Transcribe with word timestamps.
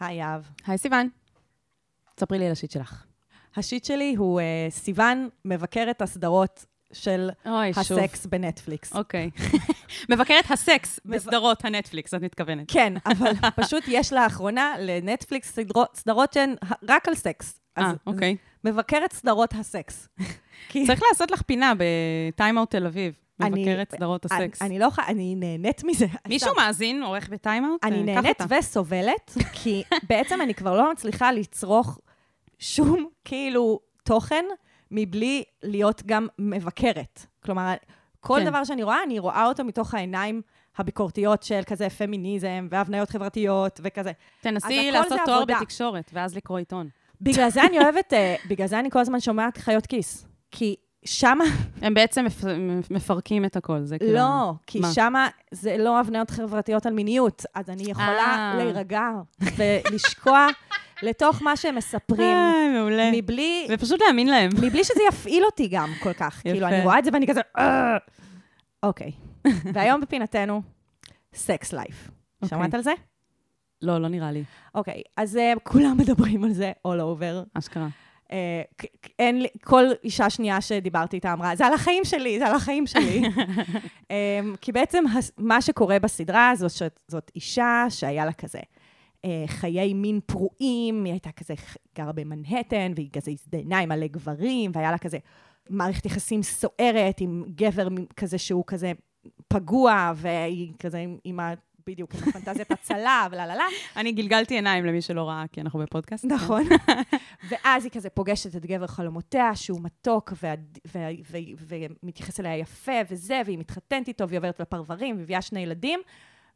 היי, 0.00 0.16
יהב. 0.16 0.42
היי, 0.66 0.78
סיוון. 0.78 1.08
ספרי 2.20 2.38
לי 2.38 2.46
על 2.46 2.52
ה 2.52 2.56
shit 2.56 2.70
שלך. 2.70 3.04
ה 3.56 3.62
shit 3.62 3.84
שלי 3.84 4.14
הוא 4.18 4.40
אה, 4.40 4.72
סיוון 4.72 5.28
מבקרת 5.44 6.02
הסדרות 6.02 6.64
של 6.92 7.30
אוי, 7.46 7.72
שוב. 7.74 7.98
הסקס 7.98 8.26
בנטפליקס. 8.26 8.92
אוקיי. 8.92 9.30
מבקרת 10.12 10.50
הסקס 10.50 11.00
בסדרות 11.04 11.64
הנטפליקס, 11.64 12.14
את 12.14 12.22
מתכוונת. 12.22 12.72
כן, 12.72 12.92
אבל 13.06 13.32
פשוט 13.62 13.84
יש 13.88 14.12
לאחרונה 14.12 14.74
לנטפליקס 14.78 15.54
סדרות, 15.54 15.96
סדרות 15.96 16.32
שהן 16.32 16.54
רק 16.88 17.08
על 17.08 17.14
סקס. 17.14 17.60
אה, 17.78 17.92
אוקיי. 18.06 18.36
מבקרת 18.64 19.12
סדרות 19.12 19.54
הסקס. 19.54 20.08
צריך 20.86 21.02
לעשות 21.10 21.30
לך 21.30 21.42
פינה 21.42 21.72
בטיים-אאוט 21.78 22.70
תל 22.70 22.86
אביב. 22.86 23.14
אני- 23.42 23.60
מבקרת 23.64 23.90
סדרות 23.90 24.24
הסקס. 24.24 24.62
אני 24.62 24.78
לא 24.78 24.84
יכולה, 24.84 25.06
אני 25.06 25.34
נהנית 25.34 25.84
מזה. 25.84 26.06
מישהו 26.28 26.54
מאזין, 26.56 27.02
עורך 27.02 27.28
בטיים-אאוט? 27.28 27.84
אני 27.84 27.96
אה, 27.98 28.02
נהנית. 28.02 28.38
וסובלת, 28.58 29.30
כי 29.62 29.82
בעצם 30.08 30.40
אני 30.40 30.54
כבר 30.54 30.76
לא 30.76 30.92
מצליחה 30.92 31.32
לצרוך 31.32 31.98
שום 32.58 33.06
כאילו 33.24 33.80
תוכן 34.04 34.44
מבלי 34.90 35.44
להיות 35.62 36.02
גם 36.06 36.26
מבקרת. 36.38 37.26
כלומר, 37.44 37.74
כל 38.20 38.38
כן. 38.38 38.44
דבר 38.50 38.64
שאני 38.64 38.82
רואה, 38.82 39.02
אני 39.02 39.18
רואה 39.18 39.46
אותו 39.46 39.64
מתוך 39.64 39.94
העיניים 39.94 40.42
הביקורתיות 40.78 41.42
של 41.42 41.60
כזה 41.66 41.90
פמיניזם 41.90 42.68
והבניות 42.70 43.10
חברתיות 43.10 43.80
וכזה. 43.82 44.12
תנסי 44.40 44.90
לעשות 44.90 45.18
תואר 45.24 45.36
עבודה. 45.36 45.56
בתקשורת, 45.60 46.10
ואז 46.14 46.36
לקרוא 46.36 46.58
עיתון. 46.58 46.88
בגלל 47.20 47.50
זה 47.50 47.62
אני 47.62 47.78
אוהבת, 47.82 48.12
אה, 48.12 48.34
בגלל 48.48 48.66
זה 48.66 48.78
אני 48.78 48.90
כל 48.90 48.98
הזמן 48.98 49.20
שומעת 49.20 49.56
חיות 49.58 49.86
כיס. 49.86 50.26
כי 50.50 50.76
שמה, 51.04 51.44
הם 51.82 51.94
בעצם 51.94 52.24
מפ- 52.24 52.44
מפרקים 52.90 53.44
את 53.44 53.56
הכל, 53.56 53.80
זה 53.84 53.98
כאילו... 53.98 54.12
לא, 54.14 54.52
כי 54.66 54.80
מה? 54.80 54.92
שמה 54.92 55.28
זה 55.50 55.76
לא 55.78 56.00
הבניות 56.00 56.30
חברתיות 56.30 56.86
על 56.86 56.92
מיניות, 56.92 57.44
אז 57.54 57.70
אני 57.70 57.82
יכולה 57.82 58.06
אה. 58.18 58.54
להירגע 58.56 59.02
ולשקוע 59.56 60.46
לתוך 61.02 61.42
מה 61.42 61.56
שהם 61.56 61.74
מספרים, 61.74 62.36
אה, 62.36 62.68
מעולה. 62.74 63.10
מבלי, 63.12 63.66
ופשוט 63.70 64.00
להאמין 64.02 64.28
להם. 64.28 64.50
מבלי 64.62 64.84
שזה 64.84 65.00
יפעיל 65.08 65.44
אותי 65.44 65.68
גם 65.68 65.88
כל 66.02 66.12
כך. 66.12 66.40
כאילו, 66.42 66.56
יפה. 66.56 66.68
אני 66.68 66.82
רואה 66.84 66.98
את 66.98 67.04
זה 67.04 67.10
ואני 67.12 67.26
כזה, 67.26 67.40
"אה." 67.58 67.96
אוקיי. 68.82 69.12
והיום 69.74 70.00
בפינתנו, 70.00 70.62
סקס 71.34 71.72
לייף. 71.72 72.10
שמעת 72.44 72.74
על 72.74 72.82
זה? 72.82 72.92
לא, 73.82 73.98
לא 73.98 74.08
נראה 74.08 74.32
לי. 74.32 74.44
אוקיי, 74.74 75.02
אז 75.16 75.36
אה, 75.36 75.52
כולם 75.62 75.96
מדברים 75.98 76.44
על 76.44 76.52
זה 76.52 76.72
all 76.88 77.00
over. 77.00 77.58
אשכרה. 77.58 77.88
אה, 78.32 78.62
אין 79.18 79.42
לי, 79.42 79.48
כל 79.64 79.84
אישה 80.04 80.30
שנייה 80.30 80.60
שדיברתי 80.60 81.16
איתה 81.16 81.32
אמרה, 81.32 81.56
זה 81.56 81.66
על 81.66 81.72
החיים 81.72 82.04
שלי, 82.04 82.38
זה 82.38 82.46
על 82.46 82.54
החיים 82.54 82.86
שלי. 82.86 83.22
אה, 84.10 84.40
כי 84.60 84.72
בעצם 84.72 85.04
מה 85.38 85.62
שקורה 85.62 85.98
בסדרה 85.98 86.52
זאת, 86.56 86.92
זאת 87.08 87.30
אישה 87.34 87.84
שהיה 87.88 88.24
לה 88.24 88.32
כזה 88.32 88.58
אה, 89.24 89.44
חיי 89.46 89.94
מין 89.94 90.20
פרועים, 90.26 91.04
היא 91.04 91.12
הייתה 91.12 91.32
כזה 91.32 91.54
גרה 91.96 92.12
במנהטן, 92.12 92.92
והיא 92.96 93.10
כזה 93.12 93.30
הזדיינה 93.30 93.78
עם 93.78 93.88
מלא 93.88 94.06
גברים, 94.06 94.70
והיה 94.74 94.90
לה 94.90 94.98
כזה 94.98 95.18
מערכת 95.70 96.06
יחסים 96.06 96.42
סוערת 96.42 97.20
עם 97.20 97.44
גבר 97.54 97.88
כזה 98.16 98.38
שהוא 98.38 98.64
כזה 98.66 98.92
פגוע, 99.48 100.12
והיא 100.16 100.72
כזה 100.78 100.98
עם, 100.98 101.18
עם 101.24 101.40
ה... 101.40 101.54
בדיוק, 101.90 102.14
עם 102.14 102.20
הפנטזיית 102.28 102.70
הצלה, 102.70 103.26
ולה 103.30 103.46
לה 103.46 103.56
לה. 103.56 103.64
אני 103.96 104.12
גלגלתי 104.12 104.54
עיניים 104.54 104.84
למי 104.84 105.02
שלא 105.02 105.28
ראה, 105.28 105.44
כי 105.52 105.60
אנחנו 105.60 105.78
בפודקאסט. 105.78 106.24
נכון. 106.24 106.62
ואז 107.50 107.84
היא 107.84 107.92
כזה 107.92 108.10
פוגשת 108.10 108.56
את 108.56 108.66
גבר 108.66 108.86
חלומותיה, 108.86 109.56
שהוא 109.56 109.80
מתוק 109.82 110.32
ומתייחס 112.02 112.40
אליה 112.40 112.56
יפה 112.56 112.92
וזה, 113.10 113.42
והיא 113.46 113.58
מתחתנת 113.58 114.08
איתו, 114.08 114.28
והיא 114.28 114.38
עוברת 114.38 114.60
לפרברים, 114.60 115.16
ומביאה 115.18 115.42
שני 115.42 115.60
ילדים, 115.60 116.00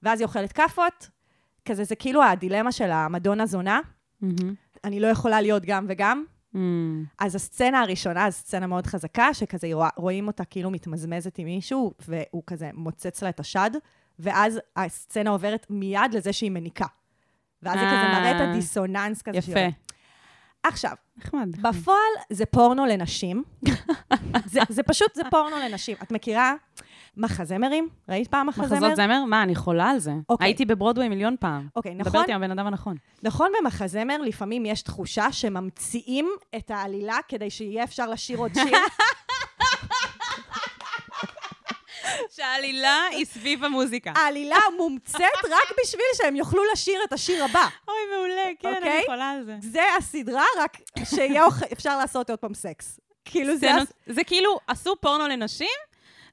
ואז 0.02 0.20
היא 0.20 0.26
אוכלת 0.26 0.52
כאפות. 0.52 1.08
כזה, 1.64 1.84
זה 1.84 1.96
כאילו 1.96 2.22
הדילמה 2.24 2.72
של 2.72 2.90
המדונה 2.90 3.46
זונה. 3.46 3.80
מהמם. 4.20 4.54
אני 4.84 5.00
לא 5.00 5.06
יכולה 5.06 5.40
להיות 5.40 5.62
גם 5.66 5.86
וגם. 5.88 6.24
מהמם. 6.52 7.04
אז 7.18 7.34
הסצנה 7.34 7.80
הראשונה, 7.80 8.30
זו 8.30 8.36
סצנה 8.38 8.66
מאוד 8.66 8.86
חזקה, 8.86 9.34
שכזה 9.34 9.68
רואה- 9.72 9.88
רואים 9.96 10.26
אותה 10.26 10.44
כאילו 10.44 10.70
מתמזמזת 10.70 11.38
עם 11.38 11.46
מישהו, 11.46 11.92
והוא 12.08 12.42
כזה 12.46 12.70
מוצץ 12.74 13.22
לה 13.22 13.28
את 13.28 13.40
השד, 13.40 13.70
ואז 14.18 14.60
הסצנה 14.76 15.30
עוברת 15.30 15.66
מיד 15.70 16.14
לזה 16.14 16.32
שהיא 16.32 16.50
מניקה. 16.50 16.86
ואז 17.62 17.78
זה 17.78 17.86
כזה 17.86 17.96
אה. 17.96 18.20
מראה 18.20 18.30
את 18.30 18.48
הדיסוננס 18.48 19.22
כזה. 19.22 19.38
יפה. 19.38 19.66
עכשיו, 20.62 20.92
נחמד. 21.16 21.56
בפועל 21.62 22.12
זה 22.30 22.46
פורנו 22.46 22.86
לנשים. 22.86 23.42
זה, 24.52 24.60
זה 24.68 24.82
פשוט, 24.82 25.14
זה 25.14 25.22
פורנו 25.30 25.56
לנשים. 25.56 25.96
את 26.02 26.12
מכירה 26.12 26.54
מחזמרים? 27.16 27.88
ראית 28.08 28.28
פעם 28.28 28.46
מחזמר? 28.46 28.66
מחזות 28.66 28.96
זמר? 28.96 29.24
מה, 29.24 29.42
אני 29.42 29.54
חולה 29.54 29.90
על 29.90 29.98
זה. 29.98 30.12
אוקיי. 30.28 30.46
הייתי 30.46 30.64
בברודווי 30.64 31.08
מיליון 31.08 31.36
פעם. 31.40 31.68
אוקיי, 31.76 31.94
נכון, 31.94 32.12
מדברת 32.12 32.28
עם 32.28 32.36
הבן 32.42 32.50
אדם 32.50 32.66
הנכון. 32.66 32.96
נכון 33.22 33.50
במחזמר 33.60 34.16
לפעמים 34.18 34.66
יש 34.66 34.82
תחושה 34.82 35.32
שממציאים 35.32 36.28
את 36.56 36.70
העלילה 36.70 37.16
כדי 37.28 37.50
שיהיה 37.50 37.84
אפשר 37.84 38.06
לשיר 38.10 38.38
עוד 38.38 38.54
שיר. 38.54 38.78
שהעלילה 42.36 43.02
היא 43.10 43.24
סביב 43.24 43.64
המוזיקה. 43.64 44.12
העלילה 44.16 44.56
מומצאת 44.76 45.20
רק 45.44 45.78
בשביל 45.82 46.04
שהם 46.14 46.36
יוכלו 46.36 46.62
לשיר 46.72 47.00
את 47.04 47.12
השיר 47.12 47.44
הבא. 47.44 47.66
אוי, 47.88 47.96
מעולה, 48.16 48.42
כן, 48.58 48.74
אוקיי? 48.74 48.98
אני 48.98 49.06
חולה 49.06 49.30
על 49.30 49.44
זה. 49.44 49.56
זה 49.60 49.82
הסדרה, 49.98 50.44
רק 50.58 50.78
שיהיה 51.04 51.44
אפשר 51.72 51.98
לעשות 51.98 52.30
עוד 52.30 52.38
פעם 52.38 52.54
סקס. 52.54 53.00
כאילו 53.24 53.56
זה... 53.56 53.70
זה 54.06 54.24
כאילו, 54.24 54.58
עשו 54.66 54.96
פורנו 55.00 55.28
לנשים, 55.28 55.76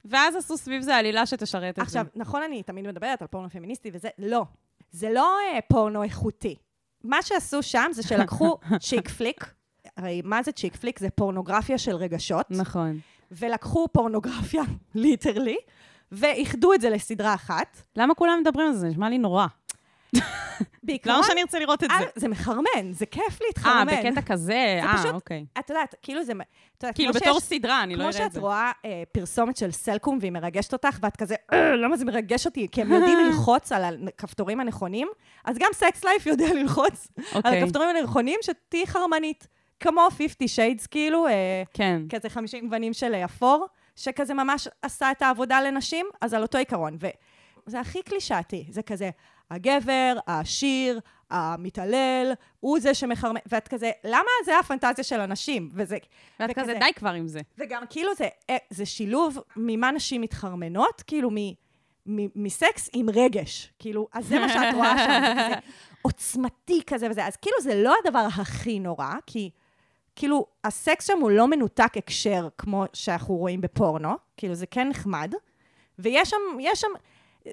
ואז 0.05 0.35
עשו 0.35 0.57
סביב 0.57 0.81
זה 0.81 0.95
עלילה 0.95 1.25
שתשרת 1.25 1.69
את 1.69 1.75
זה. 1.75 1.81
עכשיו, 1.81 2.05
נכון, 2.15 2.43
אני 2.43 2.63
תמיד 2.63 2.87
מדברת 2.87 3.21
על 3.21 3.27
פורנו 3.27 3.49
פמיניסטי 3.49 3.89
וזה, 3.93 4.09
לא. 4.17 4.45
זה 4.91 5.09
לא 5.09 5.37
אה, 5.39 5.59
פורנו 5.61 6.03
איכותי. 6.03 6.55
מה 7.03 7.21
שעשו 7.21 7.63
שם 7.63 7.89
זה 7.91 8.03
שלקחו 8.03 8.57
צ'יק 8.89 9.09
פליק, 9.09 9.53
הרי 9.97 10.21
מה 10.25 10.43
זה 10.43 10.51
צ'יק 10.51 10.75
פליק? 10.75 10.99
זה 10.99 11.09
פורנוגרפיה 11.09 11.77
של 11.77 11.95
רגשות, 11.95 12.45
נכון. 12.49 12.99
ולקחו 13.31 13.87
פורנוגרפיה, 13.91 14.63
literally, 14.95 15.57
ואיחדו 16.11 16.73
את 16.73 16.81
זה 16.81 16.89
לסדרה 16.89 17.33
אחת. 17.33 17.81
למה 17.95 18.15
כולם 18.15 18.39
מדברים 18.41 18.67
על 18.67 18.73
זה? 18.73 18.79
זה 18.79 18.87
נשמע 18.87 19.09
לי 19.09 19.17
נורא. 19.17 19.45
בעיקרון, 20.83 21.15
למה 21.15 21.25
שאני 21.27 21.41
ארצה 21.41 21.59
לראות 21.59 21.83
את 21.83 21.89
זה? 21.89 22.03
אה, 22.05 22.09
זה 22.15 22.27
מחרמן, 22.27 22.91
זה 22.91 23.05
כיף 23.05 23.41
אה, 23.41 23.47
להתחרמן. 23.47 23.85
בקטע 23.85 24.21
כזה? 24.21 24.79
זה 25.03 25.09
אה, 25.09 25.11
אוקיי. 25.13 25.45
את 25.59 25.69
יודעת, 25.69 25.95
כאילו 26.01 26.23
זה... 26.23 26.33
כאילו, 26.95 27.13
כמו 27.13 27.21
בתור 27.21 27.39
סדרה, 27.39 27.83
אני 27.83 27.95
לא 27.95 27.99
כמו 28.03 28.09
אראה 28.09 28.17
את 28.17 28.23
זה. 28.23 28.31
שאת 28.31 28.39
רואה 28.39 28.71
אה, 28.85 29.03
פרסומת 29.11 29.57
של 29.57 29.71
סלקום 29.71 30.17
והיא 30.21 30.31
מרגשת 30.31 30.73
אותך, 30.73 30.97
ואת 31.01 31.15
כזה, 31.15 31.35
"אה, 31.53 31.75
למה 31.75 31.97
זה 31.97 32.05
מרגש 32.05 32.45
אותי? 32.45 32.67
כי 32.71 32.81
הם 32.81 32.91
יודעים 32.91 33.19
ללחוץ 33.25 33.71
על 33.71 34.07
הכפתורים 34.07 34.59
הנכונים, 34.59 35.07
אז 35.45 35.57
גם 35.57 35.69
Sex/Life 35.73 36.25
יודע 36.25 36.53
ללחוץ 36.53 37.07
על 37.17 37.23
אוקיי. 37.35 37.63
הכפתורים 37.63 37.89
הנכונים, 37.89 38.39
שתהיי 38.41 38.87
חרמנית. 38.87 39.47
כמו 39.81 40.07
50 40.11 40.47
שיידס, 40.47 40.87
כאילו, 40.87 41.27
אה, 41.27 41.63
כן. 41.73 42.01
כזה 42.09 42.29
50 42.29 42.65
גוונים 42.65 42.93
של 42.93 43.13
אה, 43.13 43.25
אפור, 43.25 43.67
שכזה 43.95 44.33
ממש 44.33 44.67
עשה 44.81 45.11
את 45.11 45.21
העבודה 45.21 45.61
לנשים, 45.61 46.05
אז 46.21 46.33
על 46.33 46.41
אותו 46.41 46.57
עיקרון. 46.57 46.97
וזה 47.67 47.79
הכי 47.79 48.01
קלישאתי, 48.03 48.65
זה 48.69 48.81
כזה, 48.81 49.09
הגבר, 49.51 50.13
העשיר, 50.27 50.99
המתעלל, 51.29 52.31
הוא 52.59 52.79
זה 52.79 52.93
שמחרמן, 52.93 53.39
ואת 53.45 53.67
כזה, 53.67 53.91
למה 54.03 54.29
זה 54.45 54.59
הפנטזיה 54.59 55.03
של 55.03 55.19
הנשים? 55.19 55.69
וזה... 55.73 55.97
ואת 56.39 56.49
וכזה- 56.51 56.61
כזה, 56.61 56.73
די 56.79 56.93
כבר 56.95 57.09
עם 57.09 57.27
זה. 57.27 57.41
וגם 57.57 57.83
כאילו 57.89 58.15
זה, 58.15 58.27
אה, 58.49 58.57
זה 58.69 58.85
שילוב 58.85 59.37
ממה 59.55 59.91
נשים 59.91 60.21
מתחרמנות, 60.21 61.03
כאילו 61.07 61.29
מ, 61.31 61.35
מ, 62.05 62.27
מסקס 62.45 62.89
עם 62.93 63.09
רגש. 63.09 63.73
כאילו, 63.79 64.07
אז 64.13 64.25
זה 64.27 64.39
מה 64.39 64.49
שאת 64.49 64.73
רואה 64.73 64.97
שם, 64.97 65.21
זה 65.25 65.43
כזה 65.43 65.55
עוצמתי 66.01 66.81
כזה 66.87 67.07
וזה. 67.09 67.25
אז 67.25 67.35
כאילו 67.35 67.55
זה 67.61 67.83
לא 67.83 67.95
הדבר 68.05 68.27
הכי 68.41 68.79
נורא, 68.79 69.13
כי 69.27 69.49
כאילו 70.15 70.45
הסקס 70.63 71.07
שם 71.07 71.17
הוא 71.21 71.31
לא 71.31 71.47
מנותק 71.47 71.97
הקשר 71.97 72.47
כמו 72.57 72.85
שאנחנו 72.93 73.35
רואים 73.35 73.61
בפורנו, 73.61 74.09
כאילו 74.37 74.53
זה 74.53 74.65
כן 74.65 74.89
נחמד, 74.89 75.33
ויש 75.99 76.29
שם, 76.29 76.37
יש 76.59 76.81
שם... 76.81 76.87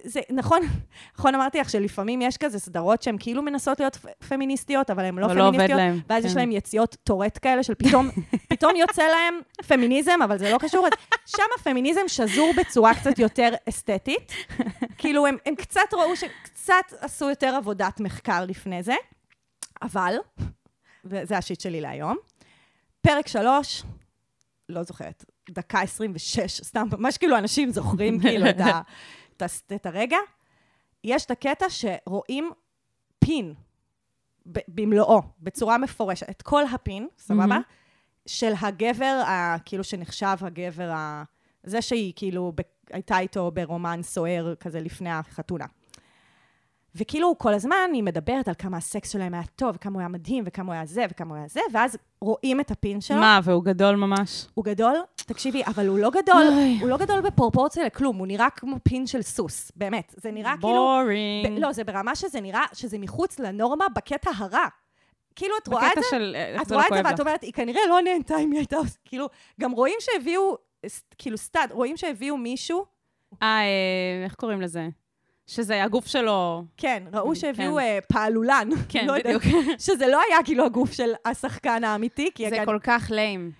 זה 0.04 0.20
נכון, 0.30 0.60
נכון 1.18 1.34
אמרתי 1.34 1.60
לך 1.60 1.70
שלפעמים 1.70 2.22
יש 2.22 2.36
כזה 2.36 2.58
סדרות 2.58 3.02
שהן 3.02 3.16
כאילו 3.20 3.42
מנסות 3.42 3.80
להיות 3.80 3.96
פמיניסטיות, 4.28 4.90
אבל 4.90 5.04
הן 5.04 5.18
לא 5.18 5.26
אבל 5.26 5.38
לא 5.38 5.48
פמיניסטיות, 5.48 5.78
להם. 5.78 6.00
ואז 6.08 6.24
יש 6.24 6.32
כן. 6.32 6.38
להם 6.38 6.52
יציאות 6.52 6.96
טורט 7.04 7.38
כאלה 7.42 7.62
של 7.62 7.74
פתאום, 7.74 8.10
פתאום 8.50 8.76
יוצא 8.76 9.02
להם 9.02 9.40
פמיניזם, 9.68 10.18
אבל 10.24 10.38
זה 10.38 10.50
לא 10.50 10.58
קשור. 10.58 10.86
שם 11.26 11.42
הפמיניזם 11.60 12.00
שזור 12.06 12.52
בצורה 12.56 12.94
קצת 12.94 13.18
יותר 13.18 13.48
אסתטית. 13.68 14.32
כאילו, 14.98 15.26
הם, 15.26 15.36
הם 15.46 15.54
קצת 15.54 15.80
ראו 15.92 16.16
שקצת 16.16 16.92
עשו 17.00 17.30
יותר 17.30 17.54
עבודת 17.54 18.00
מחקר 18.00 18.44
לפני 18.44 18.82
זה, 18.82 18.94
אבל, 19.82 20.16
וזה 21.04 21.38
השיט 21.38 21.60
שלי 21.60 21.80
להיום, 21.80 22.16
פרק 23.00 23.28
שלוש, 23.28 23.82
לא 24.68 24.82
זוכרת, 24.82 25.24
דקה 25.50 25.80
26, 25.80 26.60
סתם, 26.60 26.86
ממש 26.98 27.18
כאילו 27.18 27.38
אנשים 27.38 27.70
זוכרים 27.70 28.18
כאילו 28.22 28.50
את, 28.50 28.60
ה, 28.60 28.80
את, 29.36 29.42
ה, 29.42 29.46
את 29.74 29.86
הרגע. 29.86 30.18
יש 31.04 31.24
את 31.24 31.30
הקטע 31.30 31.66
שרואים 31.68 32.50
פין 33.18 33.54
במלואו, 34.46 35.22
בצורה 35.40 35.78
מפורשת, 35.78 36.30
את 36.30 36.42
כל 36.42 36.62
הפין, 36.74 37.08
סבבה? 37.18 37.58
של 38.26 38.52
הגבר, 38.60 39.22
ה, 39.26 39.56
כאילו 39.64 39.84
שנחשב 39.84 40.36
הגבר, 40.40 40.90
ה, 40.90 41.24
זה 41.62 41.82
שהיא 41.82 42.12
כאילו 42.16 42.52
ב, 42.54 42.60
הייתה 42.92 43.18
איתו 43.18 43.50
ברומן 43.50 44.00
סוער 44.02 44.54
כזה 44.60 44.80
לפני 44.80 45.10
החתונה. 45.10 45.64
וכאילו 46.94 47.38
כל 47.38 47.54
הזמן 47.54 47.90
היא 47.92 48.02
מדברת 48.02 48.48
על 48.48 48.54
כמה 48.58 48.76
הסקס 48.76 49.12
שלהם 49.12 49.34
היה 49.34 49.42
טוב, 49.56 49.74
וכמה 49.74 49.94
הוא 49.94 50.00
היה 50.00 50.08
מדהים, 50.08 50.44
וכמה 50.46 50.66
הוא 50.66 50.74
היה 50.74 50.86
זה, 50.86 51.04
וכמה 51.10 51.30
הוא 51.30 51.36
היה 51.36 51.48
זה, 51.48 51.60
ואז 51.72 51.98
רואים 52.20 52.60
את 52.60 52.70
הפין 52.70 53.00
שלו. 53.00 53.16
מה, 53.16 53.40
והוא 53.44 53.64
גדול 53.64 53.96
ממש? 53.96 54.46
הוא 54.54 54.64
גדול, 54.64 54.94
תקשיבי, 55.16 55.62
אבל 55.66 55.86
הוא 55.86 55.98
לא 55.98 56.10
גדול. 56.10 56.42
הוא 56.80 56.88
לא 56.88 56.96
גדול 56.96 57.20
בפרופורציה 57.20 57.84
לכלום, 57.84 58.16
הוא 58.16 58.26
נראה 58.26 58.50
כמו 58.50 58.76
פין 58.82 59.06
של 59.06 59.22
סוס, 59.22 59.72
באמת. 59.76 60.14
זה 60.16 60.30
נראה 60.30 60.54
כאילו... 60.60 60.72
בורינג. 60.74 61.58
לא, 61.58 61.72
זה 61.72 61.84
ברמה 61.84 62.14
שזה 62.14 62.40
נראה 62.40 62.64
שזה 62.72 62.98
מחוץ 62.98 63.38
לנורמה 63.38 63.84
בקטע 63.96 64.30
הרע. 64.36 64.66
כאילו, 65.36 65.54
את 65.62 65.68
רואה 65.68 65.86
את 65.86 65.92
זה, 65.94 66.08
של 66.10 66.36
את 66.62 66.66
זה 66.68 66.74
רואה 66.74 66.86
לא 66.90 66.98
את 66.98 67.04
זה 67.04 67.10
ואת. 67.10 67.20
אומרת, 67.20 67.42
היא 67.42 67.52
כנראה 67.52 67.80
לא 67.88 68.00
נהנתה 68.00 68.38
אם 68.38 68.50
היא 68.50 68.58
הייתה 68.58 68.76
כאילו, 69.04 69.28
גם 69.60 69.72
רואים 69.72 69.96
שהביאו, 70.00 70.56
כאילו, 71.18 71.38
סטאד, 71.38 71.72
רואים 71.72 71.96
שהביאו 71.96 72.36
מישהו, 72.36 72.84
אה, 73.42 73.48
אה, 73.48 74.24
איך 74.24 74.34
קוראים 74.34 74.60
לזה? 74.60 74.88
שזה 75.48 75.84
הגוף 75.84 76.06
שלו... 76.06 76.64
כן, 76.76 77.02
ראו 77.12 77.28
כן. 77.28 77.34
שהביאו 77.34 77.78
אה, 77.78 77.98
פעלולן. 78.12 78.68
כן, 78.88 79.06
לא 79.06 79.14
בדיוק. 79.18 79.42
שזה 79.86 80.06
לא 80.06 80.20
היה 80.28 80.38
כאילו 80.44 80.64
הגוף 80.64 80.92
של 80.92 81.12
השחקן 81.24 81.84
האמיתי, 81.84 82.30
כי... 82.34 82.50
זה 82.50 82.56
הגן- 82.56 82.64
כל 82.64 82.78
כך 82.82 83.10
ליים. 83.10 83.50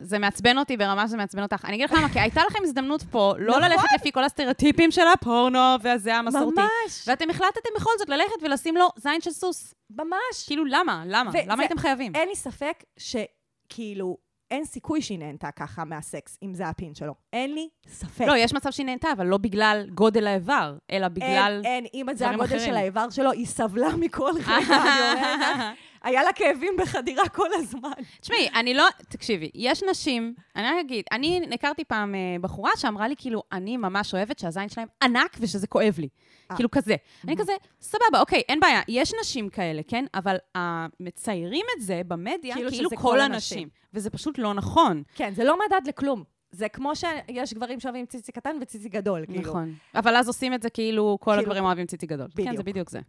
זה 0.00 0.18
מעצבן 0.18 0.58
אותי 0.58 0.76
ברמה 0.76 1.06
שזה 1.06 1.16
מעצבן 1.16 1.42
אותך. 1.42 1.64
אני 1.64 1.74
אגיד 1.76 1.90
לך 1.90 1.98
למה, 1.98 2.08
כי 2.08 2.20
הייתה 2.20 2.40
לכם 2.50 2.58
הזדמנות 2.62 3.02
פה 3.02 3.34
לא 3.38 3.48
נכון. 3.58 3.62
ללכת 3.70 3.86
לפי 3.94 4.12
כל 4.12 4.24
הסטריאוטיפים 4.24 4.90
של 4.90 5.06
הפורנו 5.14 5.58
והזה 5.82 6.14
המסורתי. 6.14 6.60
ממש, 6.60 7.04
ואתם 7.06 7.30
החלטתם 7.30 7.70
בכל 7.76 7.90
זאת 7.98 8.08
ללכת 8.08 8.42
ולשים 8.42 8.76
לו 8.76 8.88
זין 8.96 9.20
של 9.20 9.30
סוס. 9.30 9.74
ממש. 9.90 10.46
כאילו, 10.46 10.64
למה? 10.64 11.02
למה? 11.06 11.30
למה 11.46 11.62
הייתם 11.62 11.78
חייבים? 11.78 12.14
אין 12.14 12.28
לי 12.28 12.36
ספק 12.36 12.84
שכאילו, 12.98 14.16
אין 14.50 14.64
סיכוי 14.64 15.02
שהיא 15.02 15.18
נהנתה 15.18 15.50
ככה 15.50 15.84
מהסקס, 15.84 16.38
אם 16.42 16.54
זה 16.54 16.68
הפין 16.68 16.94
שלו. 16.94 17.14
אין 17.32 17.54
לי 17.54 17.68
ספק. 17.88 18.24
לא, 18.26 18.36
יש 18.36 18.54
מצב 18.54 18.70
שהיא 18.70 18.86
נהנתה, 18.86 19.12
אבל 19.12 19.26
לא 19.26 19.38
בגלל 19.38 19.86
גודל 19.94 20.26
האיבר, 20.26 20.76
אלא 20.90 21.08
בגלל... 21.08 21.60
אין, 21.64 21.84
אין, 21.84 21.86
אם 21.94 22.06
זה 22.14 22.28
הגודל 22.30 22.44
אחרים. 22.44 22.60
של 22.60 22.76
האיבר 22.76 23.10
שלו, 23.10 23.30
היא 23.30 23.46
סבלה 23.46 23.88
מכל 23.96 24.32
רגע, 24.46 24.76
אני 24.76 25.12
אומרת 25.12 25.40
לך. 25.40 25.78
היה 26.02 26.22
לה 26.22 26.32
כאבים 26.32 26.76
בחדירה 26.78 27.28
כל 27.28 27.48
הזמן. 27.54 27.90
תשמעי, 28.20 28.48
אני 28.54 28.74
לא... 28.74 28.84
תקשיבי, 29.08 29.50
יש 29.54 29.82
נשים, 29.90 30.34
אני 30.56 30.66
רק 30.66 30.76
אגיד, 30.80 31.04
אני 31.12 31.40
הכרתי 31.54 31.84
פעם 31.84 32.14
אה, 32.14 32.18
בחורה 32.40 32.70
שאמרה 32.76 33.08
לי, 33.08 33.14
כאילו, 33.18 33.42
אני 33.52 33.76
ממש 33.76 34.14
אוהבת 34.14 34.38
שהזין 34.38 34.68
שלהם 34.68 34.88
ענק 35.02 35.36
ושזה 35.40 35.66
כואב 35.66 35.94
לי. 35.98 36.08
אה. 36.50 36.56
כאילו 36.56 36.70
כזה. 36.70 36.94
אני 37.24 37.36
כזה, 37.36 37.52
סבבה, 37.80 38.20
אוקיי, 38.20 38.42
אין 38.48 38.60
בעיה, 38.60 38.80
יש 38.88 39.12
נשים 39.20 39.48
כאלה, 39.48 39.82
כן? 39.88 40.04
אבל 40.14 40.36
אה, 40.56 40.86
מציירים 41.00 41.66
את 41.76 41.82
זה 41.82 42.02
במדיה 42.08 42.54
כאילו 42.54 42.70
כאילו 42.70 42.90
כל 42.90 43.20
הנשים. 43.20 43.68
וזה 43.94 44.10
פשוט 44.10 44.38
לא 44.38 44.54
נכון. 44.54 45.02
כן, 45.14 45.34
זה 45.34 45.44
לא 45.44 45.58
מדד 45.66 45.86
לכלום. 45.86 46.24
זה 46.50 46.68
כמו 46.68 46.96
שיש 46.96 47.54
גברים 47.54 47.80
שאוהבים 47.80 48.06
ציצי 48.06 48.32
קטן 48.32 48.56
וציצי 48.60 48.88
גדול, 48.88 49.24
כאילו. 49.26 49.40
נכון. 49.40 49.74
אבל 49.94 50.16
אז 50.16 50.28
עושים 50.28 50.54
את 50.54 50.62
זה 50.62 50.70
כאילו 50.70 51.18
כל 51.20 51.30
כאילו- 51.30 51.42
הגברים 51.42 51.64
אוהבים 51.64 51.86
ציצי 51.86 52.06
גדול. 52.06 52.26
כן, 52.36 52.42
זה 52.42 52.50
בדיוק. 52.50 52.66
בדיוק 52.66 52.90
זה. 52.90 53.00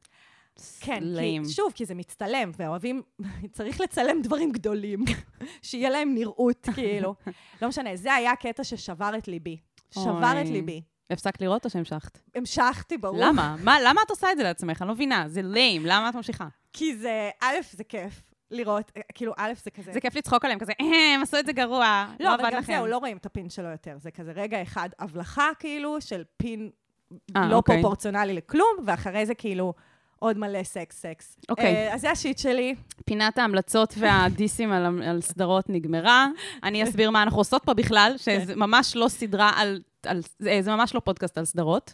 כן, 0.80 1.00
ליים. 1.04 1.44
כי 1.44 1.50
שוב, 1.52 1.72
כי 1.76 1.86
זה 1.86 1.96
מצטלם, 1.96 2.52
ואוהבים, 2.58 3.02
צריך 3.56 3.82
לצלם 3.82 4.22
דברים 4.22 4.52
גדולים, 4.52 5.00
שיהיה 5.62 5.90
להם 5.90 6.16
נראות, 6.16 6.68
כאילו. 6.76 7.16
לא 7.62 7.68
משנה, 7.68 7.96
זה 7.96 8.14
היה 8.14 8.32
הקטע 8.32 8.64
ששבר 8.64 9.12
את 9.18 9.28
ליבי. 9.28 9.58
שבר 9.94 10.32
אוי. 10.32 10.42
את 10.42 10.50
ליבי. 10.50 10.82
הפסקת 11.10 11.42
לראות 11.42 11.66
או 11.66 11.70
שהמשכת? 11.70 12.20
המשכתי, 12.36 12.98
ברור. 12.98 13.18
למה? 13.26 13.56
מה, 13.64 13.78
למה 13.82 14.02
את 14.06 14.10
עושה 14.10 14.32
את 14.32 14.38
זה 14.38 14.44
לעצמך? 14.44 14.82
אני 14.82 14.88
לא 14.88 14.94
מבינה. 14.94 15.24
זה 15.28 15.42
ליים, 15.42 15.86
למה 15.86 16.10
את 16.10 16.16
ממשיכה? 16.16 16.48
כי 16.74 16.96
זה, 16.98 17.30
א', 17.42 17.56
זה 17.72 17.84
כיף 17.84 18.22
לראות, 18.52 18.92
כאילו, 19.16 19.34
א', 19.38 19.52
זה 19.64 19.72
כזה... 19.72 19.94
זה 19.94 20.00
כיף 20.02 20.16
לצחוק 20.16 20.46
עליהם, 20.46 20.60
כזה, 20.60 20.72
"אה, 20.82 21.16
הם 21.16 21.22
עשו 21.22 21.40
את 21.40 21.46
זה 21.46 21.54
גרוע, 21.54 22.06
לא 22.20 22.26
לא, 22.26 22.34
עבד 22.34 22.44
אבל 22.44 22.52
גם 22.54 22.60
לכם. 22.60 22.74
זהו, 22.74 22.88
לא 22.88 22.98
רואים 22.98 23.18
את 23.18 23.26
הפין 23.26 23.50
שלו 23.50 23.68
יותר. 23.70 23.98
זה 23.98 24.12
כזה 24.12 24.32
רגע 24.32 24.62
אחד, 24.62 24.90
הבלחה, 25.00 25.50
כאילו, 25.60 26.02
של 26.02 26.24
פין 26.38 26.70
אה, 27.36 27.48
לא 27.50 27.56
אוקיי. 27.56 27.76
פרופורציונלי 27.82 28.34
לכלום, 28.34 28.78
ואחרי 28.86 29.26
זה 29.26 29.36
כאילו 29.36 29.74
עוד 30.20 30.38
מלא 30.38 30.64
סקס, 30.64 31.02
סקס. 31.02 31.38
אוקיי. 31.50 31.76
אה, 31.76 31.94
אז 31.94 32.02
זה 32.02 32.12
השיט 32.12 32.38
שלי. 32.38 32.76
פינת 33.06 33.38
ההמלצות 33.38 33.94
והדיסים 33.98 34.72
על, 34.72 35.04
על 35.04 35.22
סדרות 35.22 35.70
נגמרה. 35.70 36.28
אני 36.64 36.84
אסביר 36.84 37.10
מה 37.10 37.24
אנחנו 37.24 37.40
עושות 37.40 37.64
פה 37.64 37.74
בכלל, 37.74 38.14
שזה 38.18 38.56
ממש 38.56 38.96
לא 38.96 39.08
סדרה 39.08 39.52
על... 39.56 39.82
על 40.08 40.22
זה, 40.40 40.60
זה 40.62 40.72
ממש 40.72 40.96
לא 40.96 41.00
פודקאסט 41.00 41.38
על 41.38 41.46
סדרות. 41.46 41.94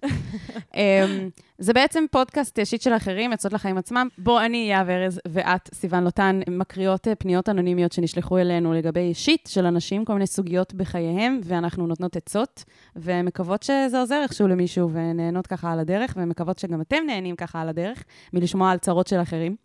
אמ, 0.75 1.30
זה 1.57 1.74
בעצם 1.74 2.04
פודקאסט 2.12 2.60
אה, 2.60 2.66
שיט 2.66 2.81
של 2.81 2.94
אחרים, 2.94 3.31
יוצאות 3.31 3.54
לחיים 3.54 3.78
עצמם. 3.78 4.07
בוא, 4.18 4.42
אני 4.46 4.57
יהב 4.57 4.90
ארז 4.90 5.19
ואת, 5.28 5.69
סיוון 5.74 6.04
לוטן, 6.04 6.40
מקריאות 6.48 7.07
אה, 7.07 7.16
פניות 7.16 7.50
אנונימיות 7.50 7.92
שנשלחו 7.92 8.38
אלינו 8.38 8.74
לגבי 8.74 9.13
שיט 9.13 9.48
של 9.48 9.66
אנשים, 9.66 10.06
כל 10.06 10.13
מיני 10.13 10.28
סוגיות 10.28 10.74
בחייהם, 10.74 11.42
ואנחנו 11.44 11.88
נותנות 11.88 12.16
עצות, 12.16 12.63
ומקוות 12.96 13.63
שזה 13.63 14.00
עוזר 14.00 14.22
איכשהו 14.24 14.48
למישהו, 14.48 14.90
ונהנות 14.94 15.48
ככה 15.48 15.72
על 15.72 15.80
הדרך, 15.80 16.13
ומקוות 16.18 16.60
שגם 16.60 16.81
אתם 16.81 17.04
נהנים 17.07 17.36
ככה 17.36 17.62
על 17.62 17.69
הדרך, 17.69 18.04
מלשמוע 18.34 18.72
על 18.72 18.78
צרות 18.78 19.07
של 19.07 19.22
אחרים. 19.22 19.56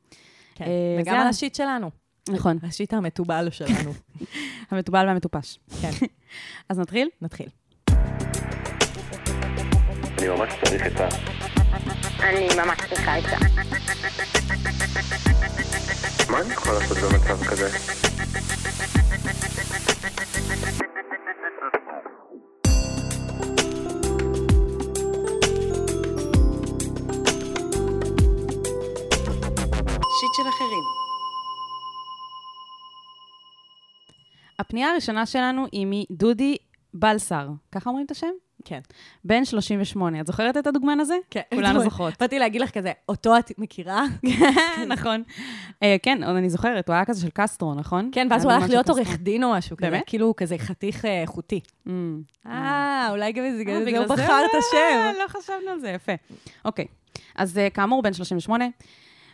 כן, 0.55 0.65
אה, 0.65 0.97
וגם 1.01 1.17
על 1.21 1.27
השיט 1.27 1.55
שלנו. 1.55 1.91
נכון, 2.29 2.59
השיט 2.63 2.95
המתובל 2.95 3.49
שלנו. 3.51 3.93
המתובל 4.71 5.07
והמטופש. 5.07 5.59
כן, 5.83 5.91
אז 6.69 6.79
נתחיל? 6.79 7.09
נתחיל. 7.23 7.49
אני 10.21 10.29
ממש 10.29 10.53
צריך 10.65 10.87
את 10.87 11.01
ה... 11.01 11.09
אני 12.23 12.49
ממש 12.57 12.79
צריכה 12.89 13.19
את 13.19 13.23
זה. 13.23 13.37
מה 16.31 16.41
אני 16.41 16.53
יכול 16.53 16.73
לעשות 16.73 16.99
במצב 16.99 17.45
כזה? 17.45 17.69
של 30.37 30.49
אחרים. 30.49 30.85
הפנייה 34.59 34.91
הראשונה 34.91 35.27
שלנו 35.27 35.67
היא 35.73 35.87
מדודי 35.91 36.57
בלסר, 36.95 37.49
ככה 37.73 37.91
אומרים 37.91 38.07
את 38.07 38.11
השם? 38.11 38.31
כן. 38.65 38.81
בן 39.25 39.45
38. 39.45 40.21
את 40.21 40.27
זוכרת 40.27 40.57
את 40.57 40.67
הדוגמן 40.67 41.01
הזה? 41.01 41.15
כן. 41.31 41.41
כולנו 41.55 41.81
זוכרות. 41.91 42.15
באתי 42.21 42.39
להגיד 42.39 42.61
לך 42.61 42.71
כזה, 42.71 42.93
אותו 43.09 43.39
את 43.39 43.53
מכירה? 43.59 44.05
נכון. 44.95 45.23
אה, 45.83 45.97
כן, 46.03 46.25
עוד 46.25 46.37
אני 46.37 46.51
זוכרת, 46.51 46.89
הוא 46.89 46.95
היה 46.95 47.05
כזה 47.05 47.21
של 47.21 47.31
קסטרו, 47.35 47.75
נכון? 47.75 48.11
כן, 48.13 48.27
ואז 48.31 48.45
הוא 48.45 48.53
הלך 48.53 48.69
להיות 48.69 48.89
עורך. 48.89 49.17
דין 49.17 49.45
או 49.45 49.53
משהו 49.53 49.77
כזה. 49.77 49.91
באמת? 49.91 50.03
כאילו 50.07 50.27
הוא 50.27 50.35
כזה 50.37 50.59
חתיך 50.59 51.05
אה, 51.05 51.23
איכותי. 51.23 51.61
Mm. 51.87 51.91
אה, 52.47 53.09
אולי 53.11 53.33
גם 53.33 53.45
בגלל 53.61 53.75
אה, 53.77 53.85
זה 53.85 53.99
הוא 53.99 54.07
בחר 54.07 54.43
את 54.45 54.55
השם. 54.59 54.77
אה, 54.77 55.13
לא 55.25 55.29
חשבנו 55.29 55.71
על 55.71 55.81
זה, 55.81 55.89
יפה. 55.89 56.13
אוקיי, 56.65 56.85
אז 57.37 57.59
אה, 57.59 57.71
כאמור, 57.71 58.03
בן 58.03 58.13
38, 58.13 58.65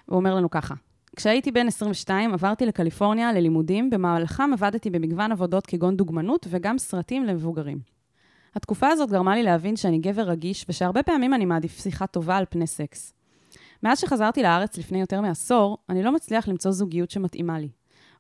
הוא 0.07 0.17
אומר 0.17 0.35
לנו 0.35 0.51
ככה. 0.51 0.75
כשהייתי 1.17 1.53
בן 1.53 1.67
22, 1.67 2.33
עברתי 2.33 2.67
לקליפורניה 2.67 3.33
ללימודים, 3.33 3.91
במהלכם 3.91 4.51
עבדתי 4.53 4.91
במגוון 4.91 5.33
עבודות 5.33 5.67
כגון 5.67 5.97
דוגמנות 5.97 6.47
וגם 6.51 6.79
סרטים 6.79 7.25
למבוגרים. 7.25 7.96
התקופה 8.57 8.89
הזאת 8.89 9.11
גרמה 9.11 9.35
לי 9.35 9.43
להבין 9.43 9.77
שאני 9.77 9.99
גבר 9.99 10.23
רגיש, 10.23 10.67
ושהרבה 10.69 11.03
פעמים 11.03 11.35
אני 11.35 11.45
מעדיף 11.45 11.83
שיחה 11.83 12.07
טובה 12.07 12.37
על 12.37 12.45
פני 12.51 12.67
סקס. 12.67 13.13
מאז 13.83 14.01
שחזרתי 14.01 14.43
לארץ 14.43 14.79
לפני 14.79 15.01
יותר 15.01 15.21
מעשור, 15.21 15.79
אני 15.89 16.03
לא 16.03 16.13
מצליח 16.13 16.49
למצוא 16.49 16.71
זוגיות 16.71 17.11
שמתאימה 17.11 17.59
לי. 17.59 17.69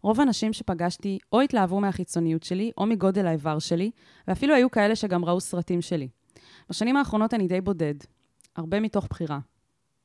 רוב 0.03 0.21
הנשים 0.21 0.53
שפגשתי 0.53 1.19
או 1.33 1.41
התלהבו 1.41 1.81
מהחיצוניות 1.81 2.43
שלי, 2.43 2.71
או 2.79 2.87
מגודל 2.87 3.27
האיבר 3.27 3.59
שלי, 3.59 3.91
ואפילו 4.29 4.55
היו 4.55 4.71
כאלה 4.71 4.97
שגם 4.97 5.25
ראו 5.25 5.41
סרטים 5.41 5.83
שלי. 5.83 6.09
בשנים 6.71 6.97
האחרונות 6.97 7.35
אני 7.35 7.47
די 7.47 7.61
בודד, 7.61 7.95
הרבה 8.57 8.81
מתוך 8.81 9.07
בחירה. 9.11 9.39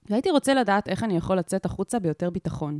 והייתי 0.10 0.30
רוצה 0.32 0.54
לדעת 0.54 0.90
איך 0.90 1.04
אני 1.04 1.18
יכול 1.18 1.38
לצאת 1.38 1.66
החוצה 1.66 2.00
ביותר 2.00 2.30
ביטחון. 2.30 2.80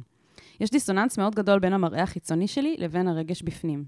יש 0.60 0.70
דיסוננס 0.70 1.18
מאוד 1.18 1.36
גדול 1.36 1.60
בין 1.60 1.74
המראה 1.74 2.04
החיצוני 2.04 2.48
שלי 2.48 2.76
לבין 2.80 3.08
הרגש 3.08 3.42
בפנים. 3.42 3.86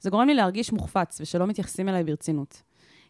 זה 0.00 0.10
גורם 0.10 0.26
לי 0.26 0.34
להרגיש 0.34 0.72
מוחפץ 0.72 1.20
ושלא 1.20 1.46
מתייחסים 1.46 1.88
אליי 1.88 2.04
ברצינות. 2.04 2.62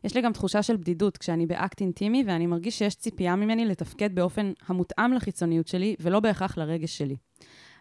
יש 0.04 0.14
לי 0.14 0.20
גם 0.22 0.32
תחושה 0.32 0.62
של 0.62 0.76
בדידות 0.76 1.18
כשאני 1.18 1.46
באקט 1.46 1.80
אינטימי 1.80 2.24
ואני 2.26 2.46
מרגיש 2.46 2.78
שיש 2.78 2.94
ציפייה 2.94 3.36
ממני 3.36 3.64
לתפקד 3.64 4.14
באופן 4.14 4.52
המותאם 4.66 5.12
לחיצוניות 5.12 5.68
שלי 5.68 5.96
ולא 6.00 6.20
בהכרח 6.20 6.58
לרגש 6.58 6.98
שלי. 6.98 7.16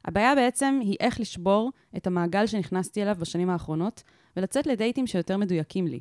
הבעיה 0.06 0.36
בעצם 0.36 0.80
היא 0.82 0.98
איך 1.00 1.20
לשבור 1.20 1.72
את 1.98 2.08
המעגל 2.08 2.48
שנכנסתי 2.48 3.02
אליו 3.02 3.16
בשנים 3.20 3.50
האחרונות 3.50 4.04
ולצאת 4.38 4.68
לדייטים 4.68 5.08
שיותר 5.08 5.38
מדויקים 5.38 5.88
לי. 5.88 6.00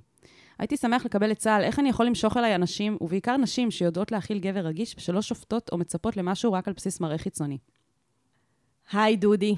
הייתי 0.59 0.77
שמח 0.77 1.05
לקבל 1.05 1.31
עצה 1.31 1.57
על 1.57 1.65
איך 1.65 1.79
אני 1.79 1.89
יכול 1.89 2.07
למשוך 2.07 2.37
אליי 2.37 2.55
אנשים, 2.55 2.97
ובעיקר 3.01 3.37
נשים 3.37 3.71
שיודעות 3.71 4.13
להכיל 4.13 4.39
גבר 4.39 4.61
רגיש 4.61 4.95
ושלא 4.99 5.23
שופטות 5.23 5.71
או 5.73 5.79
מצפות 5.79 6.17
למשהו 6.17 6.53
רק 6.53 6.69
על 6.69 6.75
בסיס 6.75 7.01
מראה 7.01 7.19
חיצוני. 7.19 7.59
היי, 8.93 9.17
דודי. 9.17 9.55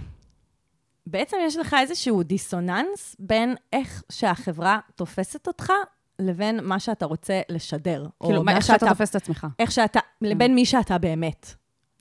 בעצם 1.06 1.36
יש 1.42 1.56
לך 1.56 1.76
איזשהו 1.80 2.22
דיסוננס 2.22 3.16
בין 3.18 3.54
איך 3.72 4.02
שהחברה 4.12 4.78
תופסת 4.94 5.46
אותך 5.46 5.72
לבין 6.18 6.60
מה 6.64 6.80
שאתה 6.80 7.06
רוצה 7.06 7.40
לשדר. 7.48 8.06
כאילו, 8.26 8.44
מה- 8.44 8.56
איך 8.56 8.64
שאתה 8.66 8.88
תופס 8.88 9.10
את 9.10 9.16
עצמך. 9.16 9.46
איך 9.58 9.72
שאתה, 9.72 10.00
לבין 10.22 10.54
מי 10.54 10.64
שאתה 10.66 10.98
באמת, 10.98 11.54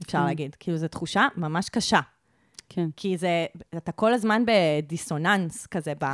אפשר 0.05 0.17
כן. 0.17 0.23
להגיד. 0.25 0.55
כאילו, 0.59 0.77
זו 0.77 0.87
תחושה 0.87 1.27
ממש 1.37 1.69
קשה. 1.69 1.99
כן. 2.69 2.89
כי 2.97 3.17
זה, 3.17 3.45
אתה 3.77 3.91
כל 3.91 4.13
הזמן 4.13 4.43
בדיסוננס 4.47 5.65
כזה, 5.67 5.93
ב... 6.01 6.05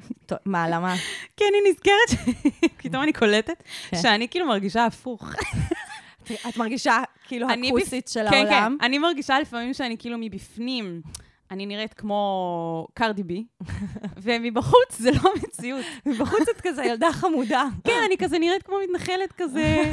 מה, 0.46 0.68
למה? 0.68 0.94
כי 1.36 1.44
אני 1.44 1.70
נזכרת, 1.70 2.36
פתאום 2.76 3.02
אני 3.02 3.12
קולטת 3.12 3.62
כן. 3.88 3.96
שאני 4.02 4.28
כאילו 4.28 4.46
מרגישה 4.46 4.84
הפוך. 4.86 5.34
את 6.48 6.56
מרגישה 6.56 7.02
כאילו 7.26 7.46
הכוסית 7.50 8.08
של 8.08 8.26
כן, 8.30 8.36
העולם. 8.36 8.76
כן, 8.80 8.84
אני 8.86 8.98
מרגישה 8.98 9.40
לפעמים 9.40 9.74
שאני 9.74 9.98
כאילו 9.98 10.16
מבפנים, 10.20 11.02
אני 11.50 11.66
נראית 11.66 11.94
כמו 11.94 12.86
קרדי 12.94 13.22
בי, 13.22 13.44
ומבחוץ 14.16 14.98
זה 14.98 15.10
לא 15.10 15.32
המציאות. 15.34 15.84
בחוץ 16.20 16.48
את 16.56 16.60
כזה 16.60 16.84
ילדה 16.84 17.12
חמודה. 17.12 17.64
כן, 17.84 18.00
אני 18.06 18.16
כזה 18.18 18.38
נראית 18.38 18.62
כמו 18.62 18.76
מתנחלת 18.84 19.32
כזה, 19.36 19.90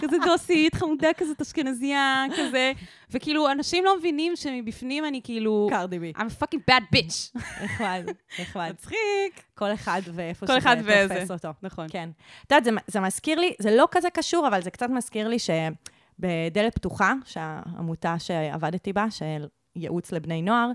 כזה 0.00 0.16
דוסית, 0.24 0.74
חמודה 0.74 1.12
כזאת 1.16 1.40
אשכנזייה, 1.40 2.24
כזה, 2.36 2.72
וכאילו, 3.10 3.50
אנשים 3.50 3.84
לא 3.84 3.98
מבינים 3.98 4.36
שמבפנים 4.36 5.04
אני 5.04 5.20
כאילו... 5.24 5.66
קרדי 5.70 5.98
בי. 5.98 6.12
I'm 6.16 6.20
a 6.20 6.42
fucking 6.42 6.70
bad 6.70 6.96
bitch. 6.96 7.38
נחמד, 7.64 8.04
נחמד. 8.40 8.70
מצחיק. 8.70 9.42
כל 9.54 9.74
אחד 9.74 10.02
ואיפה 10.12 10.46
כל 10.46 10.60
שזה. 10.60 11.06
תופס 11.08 11.30
אותו. 11.30 11.48
נכון. 11.62 11.86
כן. 11.90 12.10
את 12.46 12.52
יודעת, 12.52 12.82
זה, 12.86 13.00
מזכיר 13.00 13.40
לי, 13.40 13.52
זה 13.58 13.76
לא 13.76 13.88
כזה 13.90 14.10
קשור, 14.10 14.48
אבל 14.48 14.62
זה 14.62 14.70
קצת 14.70 14.90
מזכיר 14.90 15.28
לי 15.28 15.36
שבדלת 15.38 16.74
פתוחה, 16.74 17.12
שהעמותה 17.24 18.18
שעבדתי 18.18 18.92
בה, 18.92 19.06
של 19.10 19.46
ייעוץ 19.76 20.12
לבני 20.12 20.42
נוער, 20.42 20.70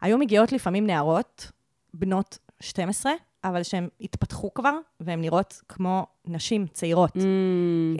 היו 0.00 0.18
מגיעות 0.18 0.52
לפעמים 0.52 0.86
נערות, 0.86 1.50
בנות 1.94 2.38
12, 2.60 3.12
אבל 3.44 3.62
שהן 3.62 3.88
התפתחו 4.00 4.54
כבר, 4.54 4.72
והן 5.00 5.20
נראות 5.20 5.62
כמו 5.68 6.06
נשים 6.24 6.66
צעירות. 6.66 7.16
Mm, 7.16 7.20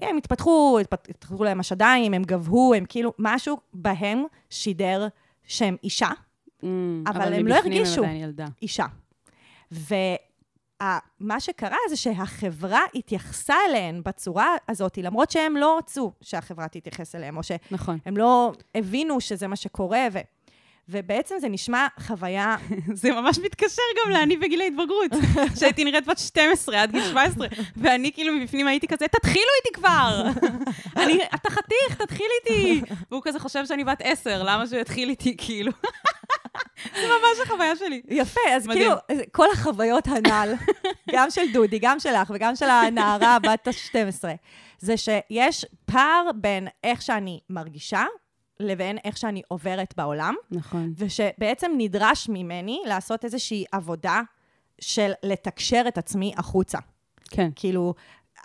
הם 0.02 0.16
התפתחו, 0.16 0.78
התפת- 0.80 1.08
התפתחו 1.10 1.44
להם 1.44 1.60
השדיים, 1.60 2.14
הם 2.14 2.22
גבהו, 2.22 2.74
הם 2.74 2.84
כאילו, 2.88 3.12
משהו 3.18 3.56
בהם 3.74 4.24
שידר 4.50 5.08
שהם 5.46 5.76
אישה, 5.84 6.08
mm, 6.08 6.64
אבל 7.06 7.32
הם 7.32 7.46
לא 7.46 7.56
מבפנים 7.56 7.72
הרגישו. 7.72 8.02
אישה. 8.62 8.86
ומה 9.72 11.40
שקרה 11.40 11.76
זה 11.88 11.96
שהחברה 11.96 12.80
התייחסה 12.94 13.54
אליהן 13.68 14.02
בצורה 14.04 14.48
הזאת, 14.68 14.98
למרות 14.98 15.30
שהם 15.30 15.56
לא 15.56 15.78
רצו 15.78 16.12
שהחברה 16.20 16.68
תתייחס 16.68 17.14
אליהם, 17.14 17.36
או 17.36 17.42
שהם 17.42 17.58
נכון. 17.70 17.98
לא 18.16 18.52
הבינו 18.74 19.20
שזה 19.20 19.46
מה 19.46 19.56
שקורה, 19.56 20.06
ו... 20.12 20.18
ובעצם 20.88 21.34
זה 21.40 21.48
נשמע 21.48 21.86
חוויה, 22.00 22.56
זה 23.02 23.12
ממש 23.12 23.38
מתקשר 23.38 23.82
גם 24.04 24.12
לאני 24.12 24.36
בגיל 24.36 24.60
ההתבגרות, 24.60 25.10
שהייתי 25.58 25.84
נראית 25.84 26.06
בת 26.06 26.18
12 26.18 26.82
עד 26.82 26.92
גיל 26.92 27.04
17, 27.04 27.46
ואני 27.76 28.12
כאילו 28.12 28.34
מבפנים 28.34 28.66
הייתי 28.66 28.88
כזה, 28.88 29.08
תתחילו 29.08 29.50
איתי 29.58 29.74
כבר! 29.74 30.22
אני, 31.02 31.18
אתה 31.34 31.50
חתיך, 31.50 32.02
תתחיל 32.02 32.26
איתי! 32.40 32.82
והוא 33.10 33.22
כזה 33.24 33.38
חושב 33.38 33.66
שאני 33.66 33.84
בת 33.84 34.00
10, 34.04 34.42
למה 34.42 34.66
שהוא 34.66 34.80
יתחיל 34.80 35.08
איתי, 35.08 35.36
כאילו? 35.38 35.72
זה 36.94 37.06
ממש 37.06 37.46
החוויה 37.46 37.76
שלי. 37.76 38.02
יפה, 38.08 38.40
אז 38.50 38.66
מדהים. 38.66 38.92
כאילו, 39.08 39.24
כל 39.32 39.46
החוויות 39.52 40.06
הנ"ל, 40.06 40.54
גם 41.12 41.30
של 41.30 41.52
דודי, 41.52 41.78
גם 41.78 42.00
שלך 42.00 42.32
וגם 42.34 42.56
של 42.56 42.70
הנערה 42.70 43.38
בת 43.38 43.68
ה-12, 43.68 44.24
זה 44.78 44.96
שיש 44.96 45.66
פער 45.84 46.30
בין 46.34 46.68
איך 46.84 47.02
שאני 47.02 47.40
מרגישה 47.50 48.04
לבין 48.62 48.98
איך 49.04 49.16
שאני 49.16 49.42
עוברת 49.48 49.94
בעולם, 49.96 50.34
נכון. 50.50 50.92
ושבעצם 50.96 51.72
נדרש 51.78 52.28
ממני 52.28 52.82
לעשות 52.86 53.24
איזושהי 53.24 53.64
עבודה 53.72 54.20
של 54.80 55.12
לתקשר 55.22 55.82
את 55.88 55.98
עצמי 55.98 56.32
החוצה. 56.36 56.78
כן. 57.30 57.50
כאילו, 57.54 57.94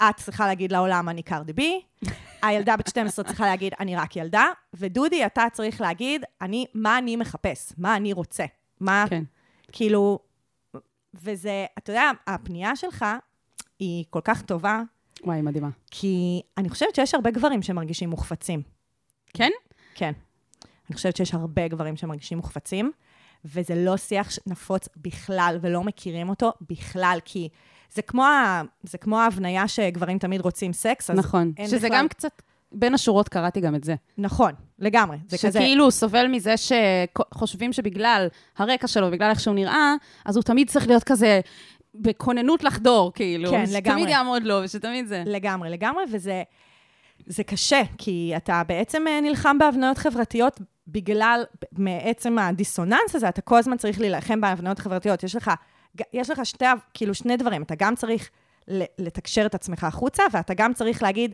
את 0.09 0.15
צריכה 0.17 0.47
להגיד 0.47 0.71
לעולם, 0.71 1.09
אני 1.09 1.23
קרדי 1.23 1.53
בי, 1.53 1.81
הילדה 2.43 2.77
בת 2.77 2.87
12 2.87 3.25
צריכה 3.25 3.45
להגיד, 3.45 3.73
אני 3.79 3.95
רק 3.95 4.15
ילדה, 4.15 4.45
ודודי, 4.73 5.25
אתה 5.25 5.43
צריך 5.53 5.81
להגיד, 5.81 6.23
אני, 6.41 6.65
מה 6.73 6.97
אני 6.97 7.15
מחפש, 7.15 7.73
מה 7.77 7.95
אני 7.95 8.13
רוצה, 8.13 8.45
מה, 8.79 9.05
כן. 9.09 9.23
כאילו, 9.71 10.19
וזה, 11.13 11.65
אתה 11.77 11.91
יודע, 11.91 12.11
הפנייה 12.27 12.75
שלך 12.75 13.05
היא 13.79 14.05
כל 14.09 14.21
כך 14.23 14.41
טובה, 14.41 14.81
וואי, 15.23 15.41
מדהימה. 15.41 15.69
כי 15.91 16.41
אני 16.57 16.69
חושבת 16.69 16.95
שיש 16.95 17.13
הרבה 17.13 17.31
גברים 17.31 17.61
שמרגישים 17.61 18.09
מוחפצים. 18.09 18.61
כן? 19.33 19.51
כן. 19.97 20.11
אני 20.89 20.95
חושבת 20.95 21.15
שיש 21.15 21.33
הרבה 21.33 21.67
גברים 21.67 21.97
שמרגישים 21.97 22.37
מוחפצים, 22.37 22.91
וזה 23.45 23.75
לא 23.75 23.97
שיח 23.97 24.29
נפוץ 24.47 24.87
בכלל, 24.97 25.57
ולא 25.61 25.83
מכירים 25.83 26.29
אותו 26.29 26.51
בכלל, 26.69 27.19
כי 27.25 27.49
זה 27.91 28.01
כמו, 28.01 28.25
ה... 28.25 28.61
זה 28.83 28.97
כמו 28.97 29.19
ההבניה 29.19 29.67
שגברים 29.67 30.19
תמיד 30.19 30.41
רוצים 30.41 30.73
סקס, 30.73 31.09
אז 31.09 31.17
נכון. 31.17 31.51
שזה 31.67 31.87
בכלל- 31.87 31.97
גם 31.97 32.07
קצת, 32.07 32.41
בין 32.71 32.93
השורות 32.93 33.29
קראתי 33.29 33.61
גם 33.61 33.75
את 33.75 33.83
זה. 33.83 33.95
נכון, 34.17 34.51
לגמרי. 34.79 35.17
זה 35.27 35.37
כזה... 35.37 35.59
שכאילו 35.59 35.83
הוא 35.83 35.91
סובל 35.91 36.27
מזה 36.27 36.53
שחושבים 36.57 37.73
שבגלל 37.73 38.27
הרקע 38.57 38.87
שלו, 38.87 39.11
בגלל 39.11 39.29
איך 39.29 39.39
שהוא 39.39 39.55
נראה, 39.55 39.93
אז 40.25 40.35
הוא 40.35 40.43
תמיד 40.43 40.69
צריך 40.69 40.87
להיות 40.87 41.03
כזה 41.03 41.39
בכוננות 41.95 42.63
לחדור, 42.63 43.13
כאילו. 43.13 43.51
כן, 43.51 43.65
שתמיד 43.65 43.83
לגמרי. 43.83 44.11
יעמוד 44.11 44.43
לו, 44.43 44.59
ושתמיד 44.63 45.07
זה. 45.07 45.23
לגמרי, 45.25 45.69
לגמרי, 45.69 46.03
וזה 46.11 46.43
זה 47.27 47.43
קשה, 47.43 47.81
כי 47.97 48.33
אתה 48.37 48.61
בעצם 48.67 49.03
אה, 49.07 49.21
נלחם 49.21 49.57
בהבניות 49.57 49.97
חברתיות 49.97 50.59
בגלל, 50.87 51.43
מעצם 51.77 52.39
הדיסוננס 52.39 53.15
הזה, 53.15 53.29
אתה 53.29 53.41
כל 53.41 53.57
הזמן 53.57 53.77
צריך 53.77 53.99
להילחם 53.99 54.41
בהבניות 54.41 54.79
חברתיות. 54.79 55.23
יש 55.23 55.35
לך, 55.35 55.51
יש 56.13 56.29
לך 56.29 56.45
שתי, 56.45 56.65
כאילו 56.93 57.13
שני 57.13 57.37
דברים, 57.37 57.63
אתה 57.63 57.75
גם 57.77 57.95
צריך 57.95 58.29
לתקשר 58.99 59.45
את 59.45 59.55
עצמך 59.55 59.83
החוצה, 59.83 60.23
ואתה 60.31 60.53
גם 60.53 60.73
צריך 60.73 61.03
להגיד, 61.03 61.31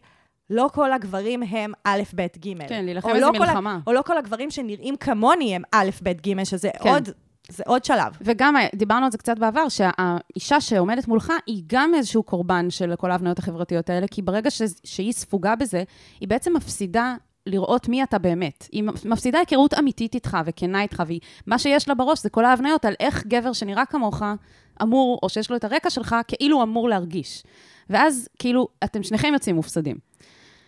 לא 0.50 0.70
כל 0.74 0.92
הגברים 0.92 1.44
הם 1.44 1.72
א', 1.84 2.02
ב', 2.16 2.22
ג'. 2.46 2.68
כן, 2.68 2.86
להילחם 2.86 3.10
איזה 3.10 3.22
לא 3.22 3.32
כל 3.38 3.44
ה- 3.44 3.48
מלחמה. 3.48 3.80
או 3.88 3.94
לא 3.94 4.02
כל 4.02 4.18
הגברים 4.18 4.52
שנראים 4.52 4.96
כמוני 4.96 5.56
הם 5.56 5.62
א', 5.72 5.90
ב', 6.04 6.10
ג', 6.28 6.44
שזה 6.44 6.70
כן. 6.84 6.90
עוד, 6.90 7.10
זה 7.50 7.64
עוד 7.68 7.86
שלב. 7.86 8.18
וגם 8.22 8.58
אה, 8.58 8.68
דיברנו 8.76 9.06
על 9.06 9.12
זה 9.12 9.18
קצת 9.18 9.40
בעבר, 9.40 9.70
שהאישה 9.70 10.62
שעומדת 10.62 11.08
מולך 11.08 11.34
היא 11.48 11.64
גם 11.68 11.96
איזשהו 11.96 12.24
קורבן 12.24 12.70
של 12.70 12.94
כל 12.98 13.12
ההבניות 13.12 13.40
החברתיות 13.40 13.90
האלה, 13.90 14.08
כי 14.08 14.22
ברגע 14.22 14.52
ש... 14.52 14.62
שהיא 14.84 15.14
ספוגה 15.14 15.56
בזה, 15.56 15.84
היא 16.20 16.28
בעצם 16.28 16.54
מפסידה 16.56 17.16
לראות 17.46 17.90
מי 17.90 18.04
אתה 18.04 18.18
באמת. 18.18 18.68
היא 18.72 18.84
מפסידה 19.06 19.40
היכרות 19.40 19.74
אמיתית 19.74 20.16
איתך 20.16 20.38
וכנה 20.46 20.82
איתך, 20.82 21.04
ומה 21.48 21.60
שיש 21.60 21.88
לה 21.88 21.96
בראש 21.96 22.24
זה 22.24 22.30
כל 22.30 22.46
ההבניות 22.46 22.86
על 22.86 22.94
איך 23.00 23.28
גבר 23.28 23.54
שנראה 23.54 23.86
כמוך 23.86 24.24
אמור, 24.82 25.20
או 25.24 25.30
שיש 25.30 25.50
לו 25.52 25.56
את 25.56 25.64
הרקע 25.64 25.90
שלך, 25.90 26.16
כאילו 26.28 26.64
אמור 26.64 26.90
להרגיש. 26.90 27.44
ואז 27.90 28.30
כאילו, 28.40 28.68
אתם 28.84 29.04
שניכם 29.04 29.34
יוצאים 29.34 29.56
מופסדים. 29.56 29.98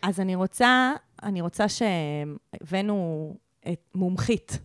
אז 0.02 0.20
אני 0.20 0.36
רוצה, 0.36 0.94
אני 1.24 1.42
רוצה 1.42 1.66
שהבאנו 1.70 3.34
את 3.72 3.90
מומחית. 3.96 4.60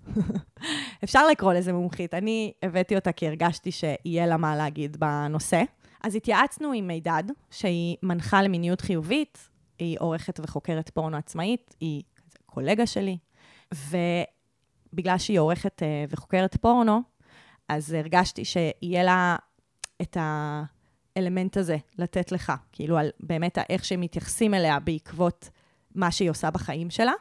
אפשר 1.05 1.27
לקרוא 1.27 1.53
לזה 1.53 1.73
מומחית. 1.73 2.15
אני 2.15 2.53
הבאתי 2.63 2.97
אותה 2.97 3.13
כי 3.13 3.27
הרגשתי 3.27 3.73
שיהיה 3.73 4.27
לה 4.27 4.37
מה 4.37 4.57
להגיד 4.57 4.97
בנושא. 4.97 5.63
אז 6.03 6.15
התייעצנו 6.15 6.73
עם 6.73 6.87
מידד, 6.87 7.25
שהיא 7.51 7.97
מנחה 8.03 8.43
למיניות 8.43 8.81
חיובית, 8.81 9.49
היא 9.79 9.97
עורכת 10.01 10.41
וחוקרת 10.43 10.91
פורנו 10.91 11.17
עצמאית, 11.17 11.75
היא 11.81 12.03
קולגה 12.47 12.87
שלי, 12.87 13.19
ובגלל 13.75 15.19
שהיא 15.19 15.39
עורכת 15.39 15.83
אה, 15.83 16.05
וחוקרת 16.09 16.57
פורנו, 16.57 17.01
אז 17.69 17.93
הרגשתי 17.93 18.45
שיהיה 18.45 19.03
לה 19.03 19.37
את 20.03 20.17
האלמנט 20.21 21.57
הזה 21.57 21.77
לתת 21.99 22.33
לך, 22.33 22.53
כאילו 22.73 22.99
על 22.99 23.11
באמת 23.21 23.59
איך 23.69 23.85
שהם 23.85 24.01
מתייחסים 24.01 24.55
אליה 24.55 24.81
בעקבות 24.81 25.51
מה 25.95 26.11
שהיא 26.11 26.31
עושה 26.31 26.51
בחיים 26.51 26.91
שלה. 26.91 27.13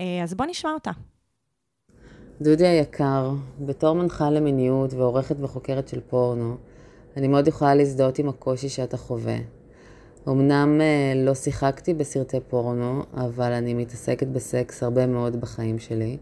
אה, 0.00 0.22
אז 0.22 0.34
בוא 0.34 0.46
נשמע 0.46 0.72
אותה. 0.72 0.90
דודי 2.40 2.66
היקר, 2.66 3.30
בתור 3.60 3.94
מנחה 3.94 4.30
למיניות 4.30 4.94
ועורכת 4.94 5.36
וחוקרת 5.40 5.88
של 5.88 6.00
פורנו, 6.00 6.56
אני 7.16 7.28
מאוד 7.28 7.48
יכולה 7.48 7.74
להזדהות 7.74 8.18
עם 8.18 8.28
הקושי 8.28 8.68
שאתה 8.68 8.96
חווה. 8.96 9.36
אמנם 10.28 10.80
אה, 10.80 11.12
לא 11.16 11.34
שיחקתי 11.34 11.94
בסרטי 11.94 12.40
פורנו, 12.48 13.02
אבל 13.14 13.52
אני 13.52 13.74
מתעסקת 13.74 14.26
בסקס 14.26 14.82
הרבה 14.82 15.06
מאוד 15.06 15.40
בחיים 15.40 15.78
שלי. 15.78 16.16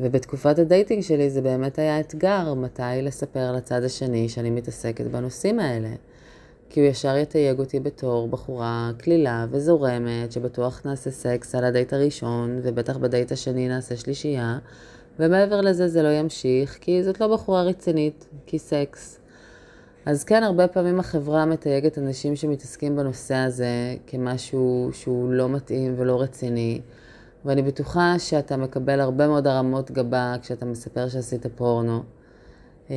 ובתקופת 0.00 0.58
ה 0.58 0.64
dating 0.64 1.02
שלי 1.02 1.30
זה 1.30 1.40
באמת 1.40 1.78
היה 1.78 2.00
אתגר 2.00 2.54
מתי 2.54 2.82
לספר 3.02 3.52
לצד 3.52 3.84
השני 3.84 4.28
שאני 4.28 4.50
מתעסקת 4.50 5.04
בנושאים 5.06 5.60
האלה. 5.60 5.88
כי 6.70 6.80
הוא 6.80 6.88
ישר 6.88 7.16
יתייג 7.16 7.58
אותי 7.58 7.80
בתור 7.80 8.28
בחורה 8.28 8.90
קלילה 8.98 9.46
וזורמת, 9.50 10.32
שבטוח 10.32 10.82
נעשה 10.84 11.10
סקס 11.10 11.54
על 11.54 11.64
הדייט 11.64 11.92
הראשון, 11.92 12.60
ובטח 12.62 12.96
בדייט 12.96 13.32
השני 13.32 13.68
נעשה 13.68 13.96
שלישייה, 13.96 14.58
ומעבר 15.18 15.60
לזה 15.60 15.88
זה 15.88 16.02
לא 16.02 16.08
ימשיך, 16.08 16.78
כי 16.80 17.02
זאת 17.02 17.20
לא 17.20 17.34
בחורה 17.34 17.62
רצינית, 17.62 18.26
כי 18.46 18.58
סקס. 18.58 19.20
אז 20.06 20.24
כן, 20.24 20.42
הרבה 20.42 20.68
פעמים 20.68 21.00
החברה 21.00 21.46
מתייגת 21.46 21.98
אנשים 21.98 22.36
שמתעסקים 22.36 22.96
בנושא 22.96 23.34
הזה 23.34 23.96
כמשהו 24.06 24.90
שהוא 24.92 25.32
לא 25.32 25.48
מתאים 25.48 25.94
ולא 25.96 26.20
רציני, 26.20 26.80
ואני 27.44 27.62
בטוחה 27.62 28.18
שאתה 28.18 28.56
מקבל 28.56 29.00
הרבה 29.00 29.28
מאוד 29.28 29.46
הרמות 29.46 29.90
גבה 29.90 30.34
כשאתה 30.42 30.64
מספר 30.64 31.08
שעשית 31.08 31.46
פורנו. 31.46 32.02
אה, 32.90 32.96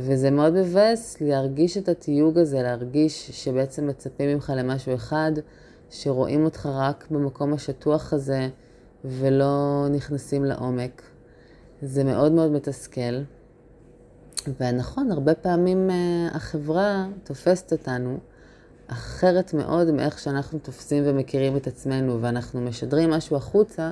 וזה 0.00 0.30
מאוד 0.30 0.52
מבאס 0.52 1.20
להרגיש 1.20 1.76
את 1.76 1.88
התיוג 1.88 2.38
הזה, 2.38 2.62
להרגיש 2.62 3.30
שבעצם 3.30 3.86
מצפים 3.86 4.34
ממך 4.34 4.52
למשהו 4.56 4.94
אחד, 4.94 5.32
שרואים 5.90 6.44
אותך 6.44 6.68
רק 6.72 7.06
במקום 7.10 7.54
השטוח 7.54 8.12
הזה 8.12 8.48
ולא 9.04 9.86
נכנסים 9.90 10.44
לעומק. 10.44 11.02
זה 11.82 12.04
מאוד 12.04 12.32
מאוד 12.32 12.50
מתסכל. 12.50 13.22
ונכון, 14.60 15.10
הרבה 15.10 15.34
פעמים 15.34 15.90
uh, 15.90 16.36
החברה 16.36 17.06
תופסת 17.24 17.72
אותנו 17.72 18.18
אחרת 18.86 19.54
מאוד 19.54 19.90
מאיך 19.90 20.18
שאנחנו 20.18 20.58
תופסים 20.58 21.02
ומכירים 21.06 21.56
את 21.56 21.66
עצמנו, 21.66 22.22
ואנחנו 22.22 22.60
משדרים 22.60 23.10
משהו 23.10 23.36
החוצה, 23.36 23.90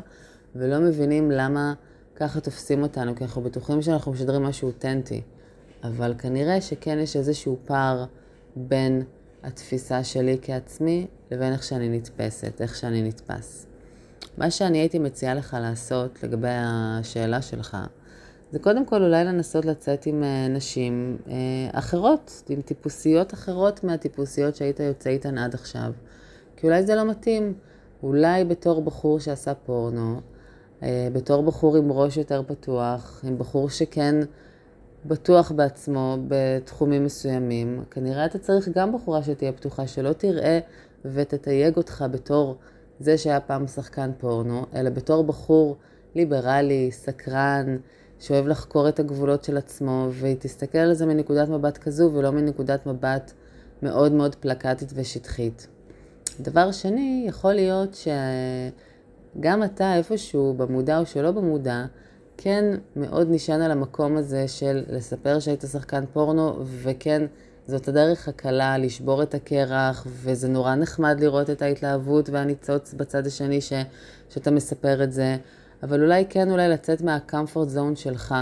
ולא 0.56 0.78
מבינים 0.78 1.30
למה 1.30 1.74
ככה 2.16 2.40
תופסים 2.40 2.82
אותנו, 2.82 3.16
כי 3.16 3.24
אנחנו 3.24 3.42
בטוחים 3.42 3.82
שאנחנו 3.82 4.12
משדרים 4.12 4.42
משהו 4.42 4.68
אותנטי. 4.68 5.22
אבל 5.84 6.14
כנראה 6.18 6.60
שכן 6.60 6.98
יש 6.98 7.16
איזשהו 7.16 7.58
פער 7.64 8.04
בין 8.56 9.02
התפיסה 9.42 10.04
שלי 10.04 10.38
כעצמי 10.42 11.06
לבין 11.30 11.52
איך 11.52 11.62
שאני 11.62 11.88
נתפסת, 11.88 12.60
איך 12.60 12.76
שאני 12.76 13.02
נתפס. 13.02 13.66
מה 14.38 14.50
שאני 14.50 14.78
הייתי 14.78 14.98
מציעה 14.98 15.34
לך 15.34 15.56
לעשות 15.60 16.22
לגבי 16.22 16.48
השאלה 16.50 17.42
שלך, 17.42 17.76
זה 18.52 18.58
קודם 18.58 18.86
כל 18.86 19.02
אולי 19.02 19.24
לנסות 19.24 19.64
לצאת 19.64 20.06
עם 20.06 20.22
אה, 20.22 20.48
נשים 20.48 21.16
אה, 21.28 21.34
אחרות, 21.72 22.42
עם 22.48 22.60
טיפוסיות 22.62 23.34
אחרות 23.34 23.84
מהטיפוסיות 23.84 24.56
שהיית 24.56 24.80
יוצא 24.80 25.10
איתן 25.10 25.38
עד 25.38 25.54
עכשיו. 25.54 25.92
כי 26.56 26.66
אולי 26.66 26.86
זה 26.86 26.94
לא 26.94 27.04
מתאים. 27.04 27.54
אולי 28.02 28.44
בתור 28.44 28.82
בחור 28.82 29.20
שעשה 29.20 29.54
פורנו, 29.54 30.20
בתור 30.82 31.42
בחור 31.42 31.76
עם 31.76 31.92
ראש 31.92 32.16
יותר 32.16 32.42
פתוח, 32.46 33.20
עם 33.24 33.38
בחור 33.38 33.70
שכן 33.70 34.14
בטוח 35.06 35.52
בעצמו 35.52 36.16
בתחומים 36.28 37.04
מסוימים, 37.04 37.84
כנראה 37.90 38.26
אתה 38.26 38.38
צריך 38.38 38.68
גם 38.68 38.92
בחורה 38.92 39.22
שתהיה 39.22 39.52
פתוחה, 39.52 39.86
שלא 39.86 40.12
תראה 40.12 40.58
ותתייג 41.04 41.76
אותך 41.76 42.04
בתור 42.10 42.56
זה 43.00 43.18
שהיה 43.18 43.40
פעם 43.40 43.66
שחקן 43.66 44.10
פורנו, 44.18 44.66
אלא 44.74 44.90
בתור 44.90 45.24
בחור 45.24 45.76
ליברלי, 46.14 46.90
סקרן, 46.92 47.76
שאוהב 48.18 48.46
לחקור 48.46 48.88
את 48.88 49.00
הגבולות 49.00 49.44
של 49.44 49.56
עצמו, 49.56 50.08
והיא 50.10 50.36
תסתכל 50.38 50.78
על 50.78 50.94
זה 50.94 51.06
מנקודת 51.06 51.48
מבט 51.48 51.78
כזו 51.78 52.10
ולא 52.14 52.30
מנקודת 52.30 52.86
מבט 52.86 53.32
מאוד 53.82 54.12
מאוד 54.12 54.34
פלקטית 54.34 54.92
ושטחית. 54.94 55.66
דבר 56.40 56.72
שני, 56.72 57.24
יכול 57.28 57.52
להיות 57.52 57.94
שגם 59.36 59.64
אתה 59.64 59.96
איפשהו, 59.96 60.54
במודע 60.56 60.98
או 60.98 61.06
שלא 61.06 61.30
במודע, 61.30 61.84
כן 62.36 62.64
מאוד 62.96 63.26
נשען 63.30 63.60
על 63.60 63.70
המקום 63.70 64.16
הזה 64.16 64.48
של 64.48 64.82
לספר 64.88 65.38
שהיית 65.40 65.64
שחקן 65.72 66.04
פורנו, 66.12 66.58
וכן, 66.64 67.22
זאת 67.66 67.88
הדרך 67.88 68.28
הקלה 68.28 68.78
לשבור 68.78 69.22
את 69.22 69.34
הקרח, 69.34 70.06
וזה 70.06 70.48
נורא 70.48 70.74
נחמד 70.74 71.20
לראות 71.20 71.50
את 71.50 71.62
ההתלהבות 71.62 72.28
והניצוץ 72.30 72.94
בצד 72.94 73.26
השני 73.26 73.60
ש, 73.60 73.72
שאתה 74.30 74.50
מספר 74.50 75.04
את 75.04 75.12
זה, 75.12 75.36
אבל 75.82 76.02
אולי 76.02 76.24
כן 76.28 76.50
אולי 76.50 76.68
לצאת 76.68 77.00
מהקמפורט 77.00 77.68
זון 77.68 77.96
שלך, 77.96 78.34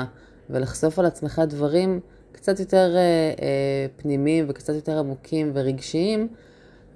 ולחשוף 0.51 0.99
על 0.99 1.07
עצמך 1.07 1.43
דברים 1.49 2.01
קצת 2.33 2.61
יותר 2.61 2.97
אה, 2.97 3.01
אה, 3.01 3.87
פנימיים 3.97 4.45
וקצת 4.49 4.75
יותר 4.75 4.99
עמוקים 4.99 5.51
ורגשיים, 5.55 6.29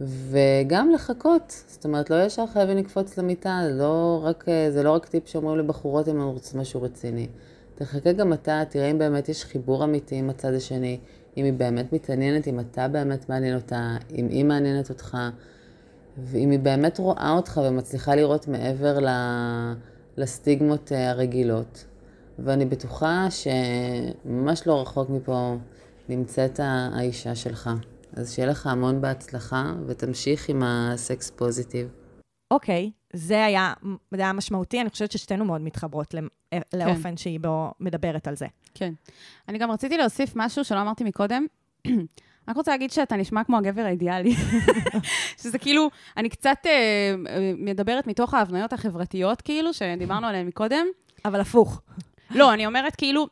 וגם 0.01 0.91
לחכות, 0.95 1.63
זאת 1.69 1.85
אומרת, 1.85 2.11
לא 2.11 2.25
ישר 2.25 2.47
חייבים 2.47 2.77
לקפוץ 2.77 3.19
למיטה, 3.19 3.61
לא 3.71 4.21
רק, 4.25 4.45
זה 4.71 4.83
לא 4.83 4.91
רק 4.91 5.07
טיפ 5.07 5.29
שאומרים 5.29 5.59
לבחורות 5.59 6.09
אם 6.09 6.21
הן 6.21 6.27
רוצות 6.29 6.55
משהו 6.55 6.83
רציני. 6.83 7.27
תחכה 7.75 8.13
גם 8.13 8.33
אתה, 8.33 8.63
תראה 8.69 8.91
אם 8.91 8.99
באמת 8.99 9.29
יש 9.29 9.45
חיבור 9.45 9.85
אמיתי 9.85 10.15
עם 10.17 10.31
הצד 10.31 10.55
השני, 10.55 10.99
אם 11.37 11.45
היא 11.45 11.53
באמת 11.53 11.93
מתעניינת, 11.93 12.49
אם 12.49 12.61
אתה 12.61 12.89
באמת 12.89 13.29
מעניין 13.29 13.55
אותה, 13.55 13.97
אם 14.15 14.29
היא 14.29 14.45
מעניינת 14.45 14.91
אותך, 14.91 15.19
ואם 16.19 16.51
היא 16.51 16.59
באמת 16.59 16.99
רואה 16.99 17.33
אותך 17.37 17.61
ומצליחה 17.65 18.15
לראות 18.15 18.49
מעבר. 18.49 18.99
לסטיגמות 20.19 20.93
אה, 20.93 21.11
הרגילות. 21.11 21.85
ואני 22.39 22.65
בטוחה 22.65 23.27
שממש 23.31 24.67
לא 24.67 24.81
רחוק 24.83 25.11
מפה 25.11 25.57
נמצאת 26.09 26.61
האישה 26.63 27.35
שלך. 27.35 27.71
אז 28.13 28.35
שיהיה 28.35 28.49
לך 28.49 28.67
המון 28.67 29.01
בהצלחה, 29.01 29.73
ותמשיך 29.87 30.49
עם 30.49 30.63
הסקס 30.63 31.31
פוזיטיב. 31.31 31.89
אוקיי, 32.51 32.91
זה 33.13 33.45
היה, 33.45 33.73
זה 34.11 34.23
היה 34.23 34.33
משמעותי, 34.33 34.81
אני 34.81 34.91
חושבת 34.91 35.13
ששתינו 35.13 35.45
מאוד 35.45 35.61
מתחברות 35.61 36.15
כן. 36.51 36.59
לאופן 36.75 37.17
שהיא 37.17 37.41
בו 37.41 37.73
מדברת 37.81 38.29
על 38.29 38.37
זה. 38.37 38.47
כן. 38.75 38.93
אני 39.49 39.59
גם 39.59 39.71
רציתי 39.71 39.99
להוסיף 39.99 40.33
משהו 40.37 40.65
שלא 40.65 40.81
אמרתי 40.81 41.05
מקודם. 41.05 41.47
רק 42.49 42.57
רוצה 42.57 42.71
להגיד 42.71 42.91
שאתה 42.91 43.17
נשמע 43.17 43.45
כמו 43.45 43.59
הגבר 43.59 43.83
האידיאלי. 43.83 44.35
שזה 45.43 45.59
כאילו, 45.59 45.91
אני 46.17 46.29
קצת 46.29 46.59
אה, 46.67 47.15
מדברת 47.59 48.07
מתוך 48.07 48.35
ההבניות 48.35 48.73
החברתיות, 48.73 49.43
כאילו, 49.43 49.73
שדיברנו 49.73 50.27
עליהן 50.27 50.47
מקודם. 50.47 50.87
אבל 51.25 51.41
הפוך. 51.41 51.83
לא, 52.31 52.55
אני 52.55 52.67
אומרת 52.67 52.97
כאילו, 52.97 53.27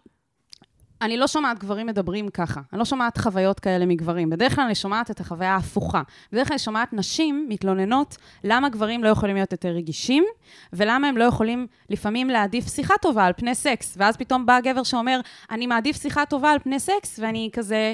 אני 1.02 1.16
לא 1.16 1.26
שומעת 1.26 1.58
גברים 1.58 1.86
מדברים 1.86 2.28
ככה. 2.28 2.60
אני 2.72 2.78
לא 2.78 2.84
שומעת 2.84 3.18
חוויות 3.18 3.60
כאלה 3.60 3.86
מגברים. 3.86 4.30
בדרך 4.30 4.54
כלל 4.54 4.64
אני 4.64 4.74
שומעת 4.74 5.10
את 5.10 5.20
החוויה 5.20 5.54
ההפוכה. 5.54 6.02
בדרך 6.32 6.48
כלל 6.48 6.54
אני 6.54 6.58
שומעת 6.58 6.92
נשים 6.92 7.46
מתלוננות 7.48 8.16
למה 8.44 8.68
גברים 8.68 9.04
לא 9.04 9.08
יכולים 9.08 9.36
להיות 9.36 9.52
יותר 9.52 9.68
רגישים, 9.68 10.24
ולמה 10.72 11.08
הם 11.08 11.16
לא 11.16 11.24
יכולים 11.24 11.66
לפעמים 11.90 12.30
להעדיף 12.30 12.68
שיחה 12.74 12.94
טובה 13.02 13.24
על 13.24 13.32
פני 13.36 13.54
סקס. 13.54 13.94
ואז 13.98 14.16
פתאום 14.16 14.46
בא 14.46 14.60
גבר 14.60 14.82
שאומר, 14.82 15.20
אני 15.50 15.66
מעדיף 15.66 16.02
שיחה 16.02 16.26
טובה 16.26 16.50
על 16.50 16.58
פני 16.58 16.80
סקס, 16.80 17.18
ואני 17.22 17.50
כזה... 17.52 17.92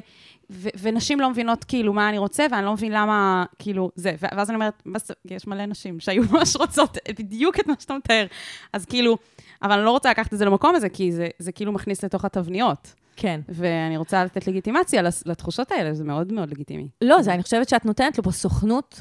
ו- 0.53 0.69
ונשים 0.79 1.21
לא 1.21 1.31
מבינות 1.31 1.65
כאילו 1.65 1.93
מה 1.93 2.09
אני 2.09 2.19
רוצה, 2.19 2.47
ואני 2.51 2.65
לא 2.65 2.73
מבין 2.73 2.93
למה, 2.93 3.45
כאילו, 3.59 3.91
זה. 3.95 4.15
ואז 4.19 4.51
אני 4.51 4.55
אומרת, 4.55 4.83
יש 5.25 5.47
מלא 5.47 5.67
נשים 5.67 6.01
שהיו 6.01 6.23
ממש 6.31 6.57
רוצות 6.57 6.99
בדיוק 7.19 7.61
את 7.61 7.67
מה 7.67 7.75
שאתה 7.79 7.95
מתאר. 7.95 8.27
אז 8.73 8.87
כאילו, 8.87 9.17
אבל 9.63 9.73
אני 9.73 9.85
לא 9.85 9.91
רוצה 9.91 10.11
לקחת 10.11 10.33
את 10.33 10.39
זה 10.39 10.45
למקום 10.45 10.75
הזה, 10.75 10.89
כי 10.89 11.13
זה, 11.13 11.29
זה 11.39 11.53
כאילו 11.53 11.73
מכניס 11.73 12.05
לתוך 12.05 12.25
התבניות. 12.25 12.95
כן. 13.17 13.41
ואני 13.49 13.97
רוצה 13.97 14.25
לתת 14.25 14.47
לגיטימציה 14.47 15.03
לתחושות 15.27 15.73
האלה, 15.73 15.95
זה 15.95 16.05
מאוד 16.05 16.33
מאוד 16.33 16.51
לגיטימי. 16.51 16.89
לא, 17.03 17.23
זה, 17.23 17.35
אני 17.35 17.43
חושבת 17.43 17.69
שאת 17.69 17.85
נותנת 17.85 18.19
לו 18.19 18.25
פה 18.25 18.31
סוכנות 18.31 19.01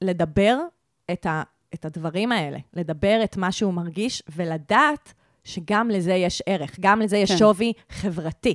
לדבר 0.00 0.58
את, 1.12 1.26
ה, 1.26 1.42
את 1.74 1.84
הדברים 1.84 2.32
האלה, 2.32 2.58
לדבר 2.74 3.20
את 3.24 3.36
מה 3.36 3.52
שהוא 3.52 3.74
מרגיש, 3.74 4.22
ולדעת 4.36 5.12
שגם 5.44 5.90
לזה 5.90 6.12
יש 6.12 6.42
ערך, 6.46 6.76
גם 6.80 7.00
לזה 7.00 7.16
יש 7.16 7.32
כן. 7.32 7.38
שווי 7.38 7.72
חברתי. 7.90 8.54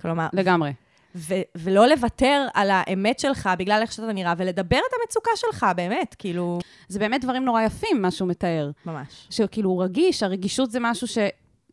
כלומר... 0.00 0.26
לגמרי. 0.32 0.72
ו- 1.16 1.34
ולא 1.54 1.86
לוותר 1.86 2.46
על 2.54 2.70
האמת 2.70 3.18
שלך 3.18 3.50
בגלל 3.58 3.78
איך 3.82 3.92
שאתה 3.92 4.12
נראה, 4.12 4.34
ולדבר 4.38 4.78
את 4.88 4.92
המצוקה 5.00 5.30
שלך, 5.36 5.66
באמת, 5.76 6.14
כאילו... 6.18 6.58
זה 6.88 6.98
באמת 6.98 7.24
דברים 7.24 7.44
נורא 7.44 7.62
יפים, 7.62 8.02
מה 8.02 8.10
שהוא 8.10 8.28
מתאר. 8.28 8.70
ממש. 8.86 9.26
שכאילו 9.30 9.70
הוא 9.70 9.82
רגיש, 9.82 10.22
הרגישות 10.22 10.70
זה 10.70 10.78
משהו 10.80 11.06
ש... 11.06 11.18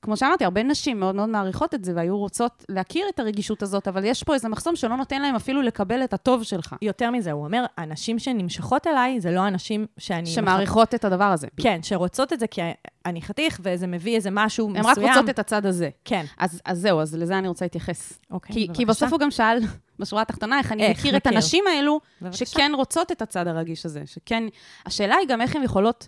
כמו 0.04 0.18
שאמרתי, 0.18 0.44
הרבה 0.44 0.64
נשים 0.64 1.00
מאוד 1.00 1.16
מאוד 1.16 1.30
מעריכות 1.30 1.74
את 1.74 1.84
זה, 1.84 1.92
והיו 1.96 2.18
רוצות 2.18 2.66
להכיר 2.70 3.06
את 3.10 3.20
הרגישות 3.20 3.64
הזאת, 3.64 3.88
אבל 3.88 4.06
יש 4.06 4.24
פה 4.24 4.34
איזה 4.34 4.50
מחסום 4.50 4.76
שלא 4.76 4.98
נותן 4.98 5.22
להם 5.22 5.36
אפילו 5.36 5.62
לקבל 5.62 6.04
את 6.04 6.14
הטוב 6.14 6.44
שלך. 6.44 6.76
יותר 6.82 7.12
מזה, 7.12 7.32
הוא 7.32 7.46
אומר, 7.46 7.66
הנשים 7.78 8.20
שנמשכות 8.20 8.88
אליי, 8.88 9.22
זה 9.22 9.32
לא 9.32 9.40
הנשים 9.40 9.86
שאני... 9.98 10.26
שמעריכות 10.26 10.94
מח... 10.94 11.00
את 11.00 11.06
הדבר 11.06 11.24
הזה. 11.24 11.48
כן, 11.62 11.80
שרוצות 11.84 12.34
את 12.34 12.40
זה 12.40 12.48
כי 12.48 12.62
אני 13.06 13.22
חתיך, 13.22 13.60
וזה 13.64 13.88
מביא 13.88 14.16
איזה 14.16 14.30
משהו 14.32 14.70
מסוים. 14.70 14.86
הן 14.86 14.92
רק 14.92 14.98
רוצות 14.98 15.30
את 15.30 15.40
הצד 15.40 15.66
הזה. 15.66 15.90
כן. 16.06 16.26
אז, 16.38 16.62
אז 16.66 16.80
זהו, 16.80 17.00
אז 17.00 17.16
לזה 17.16 17.38
אני 17.38 17.48
רוצה 17.48 17.66
להתייחס. 17.66 18.20
אוקיי, 18.32 18.54
כי, 18.54 18.68
כי 18.74 18.86
בסוף 18.86 19.12
הוא 19.12 19.20
גם 19.20 19.32
שאל, 19.32 19.58
בשורה 20.00 20.22
התחתונה, 20.22 20.58
איך 20.58 20.72
אני 20.72 20.84
איך, 20.84 21.00
מכיר 21.00 21.18
את 21.18 21.28
הנשים 21.28 21.64
האלו, 21.68 22.00
בבקשה. 22.22 22.46
שכן 22.46 22.72
רוצות 22.76 23.12
את 23.12 23.22
הצד 23.22 23.48
הרגיש 23.48 23.86
הזה, 23.86 24.02
שכן... 24.06 24.44
השאלה 24.86 25.16
היא 25.16 25.28
גם 25.28 25.42
איך 25.42 25.56
הן 25.56 25.64
יכולות 25.64 26.08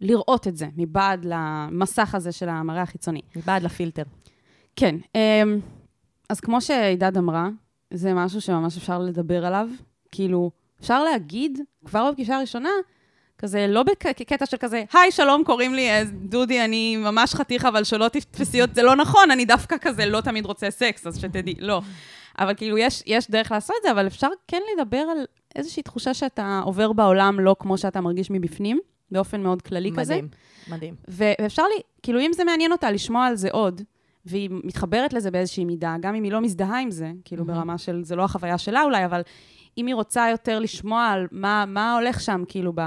לראות 0.00 0.48
את 0.48 0.56
זה 0.56 0.66
מבעד 0.76 1.26
למסך 1.28 2.14
הזה 2.14 2.32
של 2.32 2.48
המראה 2.48 2.82
החיצוני. 2.82 3.20
מבעד 3.36 3.62
לפילטר. 3.62 4.02
כן. 4.76 4.96
אמ, 5.14 5.60
אז 6.28 6.40
כמו 6.40 6.60
שעידד 6.60 7.16
אמרה, 7.16 7.48
זה 7.90 8.14
משהו 8.14 8.40
שממש 8.40 8.76
אפשר 8.76 8.98
לדבר 8.98 9.46
עליו. 9.46 9.68
כאילו, 10.12 10.50
אפשר 10.80 11.04
להגיד 11.04 11.60
כבר 11.84 12.10
בפגישה 12.10 12.36
הראשונה, 12.36 12.70
כזה, 13.38 13.66
לא 13.68 13.82
בקטע 13.82 14.46
של 14.46 14.56
כזה, 14.56 14.84
היי, 14.92 15.10
שלום, 15.10 15.44
קוראים 15.44 15.74
לי 15.74 15.88
דודי, 16.12 16.64
אני 16.64 16.96
ממש 16.96 17.34
חתיך, 17.34 17.64
אבל 17.64 17.84
שלא 17.84 18.08
תתפסי 18.08 18.62
אותי, 18.62 18.74
זה 18.74 18.82
לא 18.82 18.96
נכון, 18.96 19.30
אני 19.30 19.44
דווקא 19.44 19.76
כזה 19.80 20.06
לא 20.06 20.20
תמיד 20.20 20.46
רוצה 20.46 20.70
סקס, 20.70 21.06
אז 21.06 21.20
שתדעי, 21.20 21.54
לא. 21.58 21.80
אבל 22.38 22.54
כאילו, 22.54 22.78
יש, 22.78 23.02
יש 23.06 23.30
דרך 23.30 23.52
לעשות 23.52 23.76
את 23.78 23.82
זה, 23.82 23.90
אבל 23.90 24.06
אפשר 24.06 24.28
כן 24.48 24.62
לדבר 24.76 24.96
על 24.96 25.18
איזושהי 25.56 25.82
תחושה 25.82 26.14
שאתה 26.14 26.60
עובר 26.64 26.92
בעולם 26.92 27.40
לא 27.40 27.56
כמו 27.58 27.78
שאתה 27.78 28.00
מרגיש 28.00 28.30
מבפנים. 28.30 28.80
באופן 29.10 29.42
מאוד 29.42 29.62
כללי 29.62 29.90
מדהים, 29.90 30.00
כזה. 30.00 30.14
מדהים, 30.14 30.28
מדהים. 30.68 30.94
ואפשר 31.08 31.62
לי, 31.62 31.80
כאילו, 32.02 32.20
אם 32.20 32.30
זה 32.32 32.44
מעניין 32.44 32.72
אותה 32.72 32.90
לשמוע 32.90 33.26
על 33.26 33.36
זה 33.36 33.48
עוד, 33.52 33.82
והיא 34.24 34.50
מתחברת 34.64 35.12
לזה 35.12 35.30
באיזושהי 35.30 35.64
מידה, 35.64 35.96
גם 36.00 36.14
אם 36.14 36.22
היא 36.22 36.32
לא 36.32 36.40
מזדהה 36.40 36.80
עם 36.80 36.90
זה, 36.90 37.12
כאילו 37.24 37.42
mm-hmm. 37.42 37.46
ברמה 37.46 37.78
של, 37.78 38.04
זה 38.04 38.16
לא 38.16 38.24
החוויה 38.24 38.58
שלה 38.58 38.82
אולי, 38.82 39.04
אבל 39.04 39.20
אם 39.78 39.86
היא 39.86 39.94
רוצה 39.94 40.28
יותר 40.30 40.58
לשמוע 40.58 41.06
על 41.06 41.26
מה, 41.30 41.64
מה 41.66 41.94
הולך 41.94 42.20
שם, 42.20 42.42
כאילו, 42.48 42.72
ב, 42.74 42.80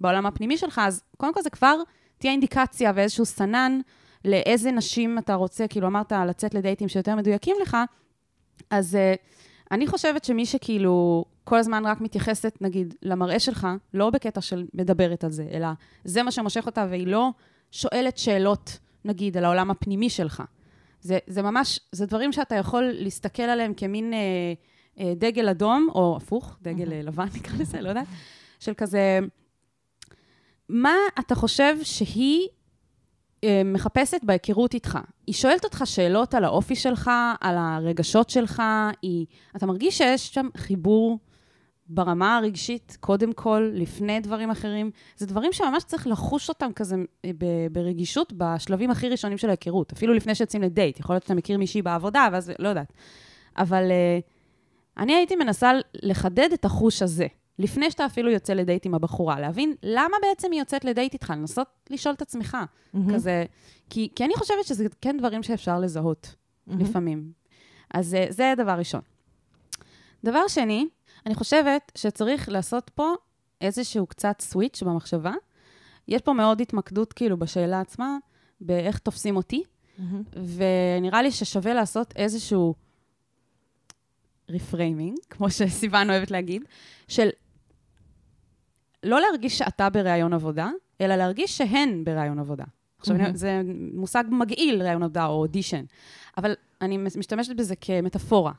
בעולם 0.00 0.26
הפנימי 0.26 0.56
שלך, 0.56 0.80
אז 0.84 1.02
קודם 1.16 1.34
כל 1.34 1.42
זה 1.42 1.50
כבר 1.50 1.76
תהיה 2.18 2.32
אינדיקציה 2.32 2.92
ואיזשהו 2.94 3.24
סנן 3.24 3.80
לאיזה 4.24 4.70
נשים 4.70 5.18
אתה 5.18 5.34
רוצה, 5.34 5.68
כאילו, 5.68 5.86
אמרת 5.86 6.12
לצאת 6.12 6.54
לדייטים 6.54 6.88
שיותר 6.88 7.14
מדויקים 7.14 7.56
לך, 7.62 7.76
אז 8.70 8.94
uh, 8.94 9.18
אני 9.70 9.86
חושבת 9.86 10.24
שמי 10.24 10.46
שכאילו 10.46 11.24
כל 11.44 11.58
הזמן 11.58 11.86
רק 11.86 12.00
מתייחסת, 12.00 12.58
נגיד, 12.60 12.94
למראה 13.02 13.38
שלך, 13.38 13.66
לא 13.94 14.10
בקטע 14.10 14.40
של 14.40 14.66
מדברת 14.74 15.24
על 15.24 15.30
זה, 15.30 15.48
אלא 15.52 15.68
זה 16.04 16.22
מה 16.22 16.30
שמושך 16.30 16.66
אותה, 16.66 16.86
והיא 16.90 17.06
לא 17.06 17.30
שואלת 17.70 18.18
שאלות, 18.18 18.78
נגיד, 19.04 19.36
על 19.36 19.44
העולם 19.44 19.70
הפנימי 19.70 20.10
שלך. 20.10 20.42
זה, 21.00 21.18
זה 21.26 21.42
ממש, 21.42 21.80
זה 21.92 22.06
דברים 22.06 22.32
שאתה 22.32 22.54
יכול 22.54 22.82
להסתכל 22.92 23.42
עליהם 23.42 23.74
כמין 23.74 24.14
אה, 24.14 24.18
אה, 25.00 25.12
דגל 25.16 25.48
אדום, 25.48 25.88
או 25.94 26.16
הפוך, 26.16 26.56
דגל 26.62 26.92
אה, 26.92 27.02
לבן 27.02 27.26
נקרא 27.36 27.58
לזה, 27.58 27.80
לא 27.80 27.88
יודעת, 27.88 28.06
של 28.60 28.74
כזה, 28.74 29.18
מה 30.68 30.94
אתה 31.18 31.34
חושב 31.34 31.76
שהיא 31.82 32.48
מחפשת 33.64 34.20
בהיכרות 34.22 34.74
איתך? 34.74 34.98
היא 35.26 35.34
שואלת 35.34 35.64
אותך 35.64 35.82
שאלות 35.84 36.34
על 36.34 36.44
האופי 36.44 36.76
שלך, 36.76 37.10
על 37.40 37.56
הרגשות 37.58 38.30
שלך, 38.30 38.62
היא... 39.02 39.26
אתה 39.56 39.66
מרגיש 39.66 39.98
שיש 39.98 40.34
שם 40.34 40.48
חיבור 40.56 41.18
ברמה 41.90 42.36
הרגשית, 42.36 42.96
קודם 43.00 43.32
כל, 43.32 43.70
לפני 43.74 44.20
דברים 44.20 44.50
אחרים. 44.50 44.90
זה 45.16 45.26
דברים 45.26 45.52
שממש 45.52 45.84
צריך 45.84 46.06
לחוש 46.06 46.48
אותם 46.48 46.72
כזה 46.76 46.96
אה, 47.24 47.30
ברגישות 47.72 48.32
בשלבים 48.36 48.90
הכי 48.90 49.08
ראשונים 49.08 49.38
של 49.38 49.48
ההיכרות, 49.48 49.92
אפילו 49.92 50.14
לפני 50.14 50.34
שיוצאים 50.34 50.62
לדייט. 50.62 51.00
יכול 51.00 51.14
להיות 51.14 51.22
שאתה 51.22 51.34
מכיר 51.34 51.58
מישהי 51.58 51.82
בעבודה, 51.82 52.28
ואז 52.32 52.52
לא 52.58 52.68
יודעת. 52.68 52.92
אבל 53.58 53.82
uh, 53.90 55.02
אני 55.02 55.14
הייתי 55.14 55.36
מנסה 55.36 55.72
לחדד 56.02 56.48
את 56.52 56.64
החוש 56.64 57.02
הזה, 57.02 57.26
לפני 57.60 57.90
שאתה 57.90 58.06
אפילו 58.06 58.30
יוצא 58.30 58.52
לדייט 58.52 58.86
עם 58.86 58.94
הבחורה, 58.94 59.40
להבין 59.40 59.74
למה 59.82 60.16
בעצם 60.22 60.52
היא 60.52 60.60
יוצאת 60.60 60.84
לדייט 60.84 61.12
איתך, 61.12 61.30
לנסות 61.30 61.68
לשאול 61.90 62.14
את 62.14 62.22
עצמך. 62.22 62.56
מהמם. 62.92 63.14
כזה, 63.14 63.44
כי, 63.90 64.08
כי 64.14 64.24
אני 64.24 64.34
חושבת 64.34 64.64
שזה 64.64 64.86
כן 65.00 65.16
דברים 65.18 65.42
שאפשר 65.42 65.80
לזהות 65.80 66.34
מהמם. 66.66 66.80
לפעמים. 66.80 67.32
אז 67.94 68.14
אה, 68.14 68.26
זה 68.28 68.54
דבר 68.56 68.72
ראשון. 68.72 69.00
דבר 70.24 70.48
שני, 70.48 70.88
אני 71.26 71.34
חושבת 71.34 71.92
שצריך 71.94 72.48
לעשות 72.48 72.90
פה 72.94 73.12
איזשהו 73.60 74.06
קצת 74.06 74.40
switch 74.40 74.82
במחשבה. 74.82 75.32
יש 76.08 76.22
פה 76.22 76.32
מאוד 76.32 76.60
התמקדות 76.60 77.12
כאילו 77.12 77.36
בשאלה 77.36 77.80
עצמה, 77.80 78.16
באיך 78.60 78.98
תופסים 78.98 79.36
אותי, 79.36 79.62
מהמם. 79.98 80.22
ונראה 80.56 81.22
לי 81.22 81.30
ששווה 81.30 81.74
לעשות 81.74 82.12
איזשהו 82.16 82.74
reframing, 84.48 85.18
כמו 85.30 85.50
שסיוון 85.50 86.10
אוהבת 86.10 86.30
להגיד, 86.30 86.62
של 87.08 87.28
לא 89.02 89.20
להרגיש 89.20 89.58
שאתה 89.58 89.90
בראיון 89.90 90.32
עבודה, 90.32 90.70
אלא 91.00 91.16
להרגיש 91.16 91.58
שהן 91.58 92.04
בראיון 92.04 92.38
עבודה. 92.38 92.64
עכשיו. 92.98 93.16
אני- 93.16 93.36
זה 93.36 93.62
מושג 93.94 94.24
מגעיל, 94.30 94.82
ראיון 94.82 95.02
עבודה 95.02 95.26
או 95.26 95.32
אודישן, 95.32 95.84
אבל 96.38 96.54
אני 96.80 96.96
משתמשת 96.96 97.56
בזה 97.56 97.74
כמטאפורה. 97.76 98.52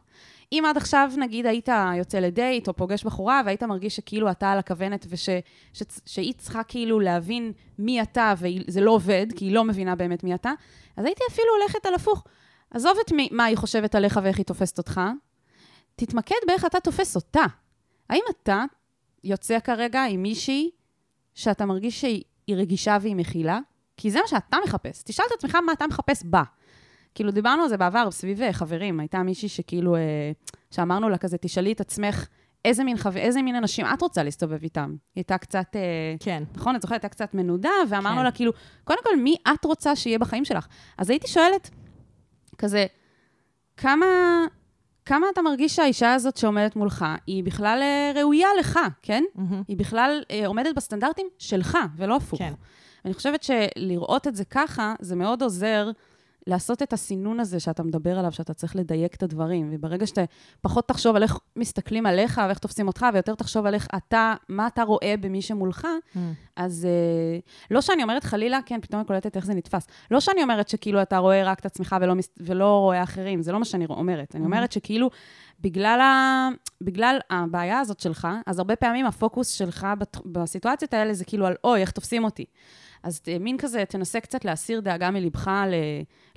אם 0.52 0.64
עד 0.70 0.78
עכשיו, 0.78 1.12
נגיד, 1.18 1.46
היית 1.46 1.70
יוצא 1.98 2.20
לדייט 2.20 2.68
או 2.68 2.74
פוגש 2.76 3.04
בחורה, 3.04 3.42
והיית 3.46 3.64
מרגיש 3.64 3.96
שכאילו 3.96 4.32
אתה 4.32 4.52
על 4.52 4.60
הכוונת, 4.60 5.06
ושהיא 5.10 6.34
צריכה 6.38 6.64
כאילו 6.64 7.00
להבין 7.00 7.52
מי 7.80 8.02
אתה, 8.02 8.34
וזה 8.38 8.82
לא 8.82 8.92
עובד, 8.92 9.28
כי 9.36 9.46
היא 9.46 9.54
לא 9.56 9.64
מבינה 9.64 9.96
באמת 9.96 10.24
מי 10.24 10.36
אתה, 10.36 10.52
אז 10.98 11.06
הייתי 11.06 11.24
אפילו 11.32 11.48
הולכת 11.62 11.86
על 11.86 11.94
הפוך. 11.94 12.24
עזוב 12.72 12.92
את 13.06 13.12
מי, 13.12 13.30
מה 13.32 13.44
היא 13.46 13.58
חושבת 13.58 13.96
עליך 13.96 14.20
ואיך 14.24 14.38
היא 14.38 14.46
תופסת 14.46 14.78
אותך, 14.78 15.02
תתמקד 15.96 16.36
באיך 16.48 16.66
אתה 16.66 16.80
תופס 16.80 17.16
אותה. 17.16 17.44
האם 18.10 18.22
אתה 18.44 18.64
יוצא 19.24 19.60
כרגע 19.60 20.04
עם 20.04 20.22
מישהי 20.22 20.70
שאתה 21.36 21.66
מרגיש 21.66 22.02
שהיא 22.02 22.24
היא 22.48 22.56
רגישה 22.56 22.98
והיא 23.02 23.16
מכילה? 23.16 23.60
כי 23.98 24.12
זה 24.12 24.20
מה 24.22 24.28
שאתה 24.28 24.58
מחפש. 24.66 25.04
תשאל 25.04 25.26
את 25.28 25.32
עצמך 25.38 25.56
מה 25.56 25.74
אתה 25.74 25.88
מחפש 25.88 26.24
בה. 26.26 26.44
כאילו, 27.16 27.32
דיברנו 27.32 27.64
על 27.64 27.70
זה 27.70 27.78
בעבר, 27.78 28.12
סביב 28.12 28.42
אה, 28.42 28.54
חברים. 28.54 29.00
הייתה 29.00 29.24
מישהי 29.24 29.50
שכאילו, 29.50 29.96
אה, 29.96 30.02
שאמרנו 30.72 31.10
לה 31.10 31.18
כזה, 31.18 31.38
תשאלי 31.38 31.72
את 31.72 31.82
עצמך 31.82 32.28
איזה 32.66 32.84
מין, 32.84 32.98
חבר, 32.98 33.20
איזה 33.20 33.42
מין 33.42 33.56
אנשים 33.56 33.86
את 33.86 34.02
רוצה 34.02 34.24
להסתובב 34.24 34.64
איתם. 34.64 34.90
היא 34.90 34.98
הייתה 35.16 35.38
קצת... 35.38 35.76
אה, 35.76 36.16
כן. 36.20 36.44
נכון? 36.56 36.76
את 36.76 36.82
זוכרת? 36.82 37.04
הייתה 37.04 37.10
קצת 37.10 37.34
מנודה, 37.34 37.70
ואמרנו 37.90 38.18
כן. 38.18 38.24
לה, 38.24 38.32
כאילו, 38.32 38.52
קודם 38.84 39.00
כל, 39.04 39.18
מי 39.18 39.36
את 39.54 39.66
רוצה 39.66 39.96
שיהיה 39.96 40.20
בחיים 40.20 40.46
שלך? 40.46 40.68
אז 40.98 41.10
הייתי 41.10 41.28
שואלת, 41.28 41.70
כזה, 42.58 42.86
כמה, 43.78 44.06
כמה 45.06 45.28
אתה 45.34 45.42
מרגיש 45.42 45.76
שהאישה 45.76 46.14
הזאת 46.14 46.38
שעומדת 46.38 46.76
מולך, 46.76 47.06
היא 47.28 47.44
בכלל 47.44 47.80
אה, 47.82 48.12
ראויה 48.22 48.48
לך, 48.60 48.80
כן? 49.02 49.24
מהמם. 49.36 49.64
היא 49.68 49.78
בכלל 49.78 50.24
אה, 50.32 50.48
עומדת 50.48 50.76
בסטנדרטים 50.76 51.28
שלך, 51.38 51.78
ולא 51.98 52.16
הפוך. 52.16 52.40
כן. 52.40 52.54
אני 53.06 53.14
חושבת 53.14 53.44
שלראות 53.44 54.28
את 54.28 54.36
זה 54.36 54.46
ככה, 54.46 54.96
זה 55.00 55.16
מאוד 55.16 55.42
עוזר 55.44 55.92
לעשות 56.48 56.82
את 56.82 56.94
הסינון 56.94 57.40
הזה 57.40 57.60
שאתה 57.60 57.84
מדבר 57.84 58.20
עליו, 58.20 58.32
שאתה 58.32 58.54
צריך 58.54 58.76
לדייק 58.76 59.16
את 59.16 59.24
הדברים. 59.24 59.70
וברגע 59.72 60.08
שאתה 60.08 60.24
פחות 60.62 60.88
תחשוב 60.88 61.16
על 61.16 61.24
איך 61.24 61.38
מסתכלים 61.56 62.06
עליך 62.06 62.42
ואיך 62.48 62.60
תופסים 62.60 62.88
אותך, 62.88 63.06
ויותר 63.14 63.36
תחשוב 63.36 63.66
על 63.66 63.74
איך 63.74 63.88
אתה, 63.98 64.34
מה 64.50 64.68
אתה 64.68 64.84
רואה 64.84 65.16
במי 65.20 65.42
שמולך, 65.42 65.88
מהמם. 66.16 66.34
אז 66.56 66.86
אה, 66.86 67.40
לא 67.72 67.82
שאני 67.82 68.04
אומרת 68.04 68.24
חלילה, 68.24 68.60
כן, 68.66 68.82
פתאום 68.82 69.00
אני 69.00 69.08
קולטת 69.08 69.36
איך 69.36 69.46
זה 69.46 69.54
נתפס. 69.54 69.88
לא 70.12 70.20
שאני 70.20 70.44
אומרת 70.44 70.70
שכאילו 70.70 71.02
אתה 71.02 71.18
רואה 71.18 71.44
רק 71.44 71.60
את 71.60 71.66
עצמך 71.66 71.96
ולא, 72.02 72.14
ולא 72.38 72.80
רואה 72.80 73.04
אחרים, 73.04 73.42
זה 73.42 73.52
לא 73.52 73.60
מה 73.60 73.66
שאני 73.66 73.86
אומרת. 73.90 74.36
אני 74.36 74.46
אומרת 74.46 74.72
שכאילו, 74.72 75.10
בגלל, 75.60 76.00
ה, 76.02 76.48
בגלל 76.82 77.20
הבעיה 77.30 77.80
הזאת 77.80 78.00
שלך, 78.00 78.28
אז 78.46 78.60
הרבה 78.60 78.76
פעמים 78.76 79.06
הפוקוס 79.06 79.52
שלך 79.52 79.88
בסיטואציות 80.26 80.94
האלה 80.94 81.14
זה 81.14 81.26
כאילו 81.26 81.46
על, 81.46 81.56
אוי, 81.64 81.82
איך 81.82 81.92
תופסים 81.92 82.24
אותי. 82.24 82.46
אז 83.04 83.22
אה, 83.28 83.40
מין 83.40 83.58
כזה, 83.58 83.84
תנסה 83.86 84.20
קצת 84.20 84.46
להסיר 84.46 84.80
דאגה 84.80 85.12
מלבך 85.12 85.48
ל, 85.48 85.74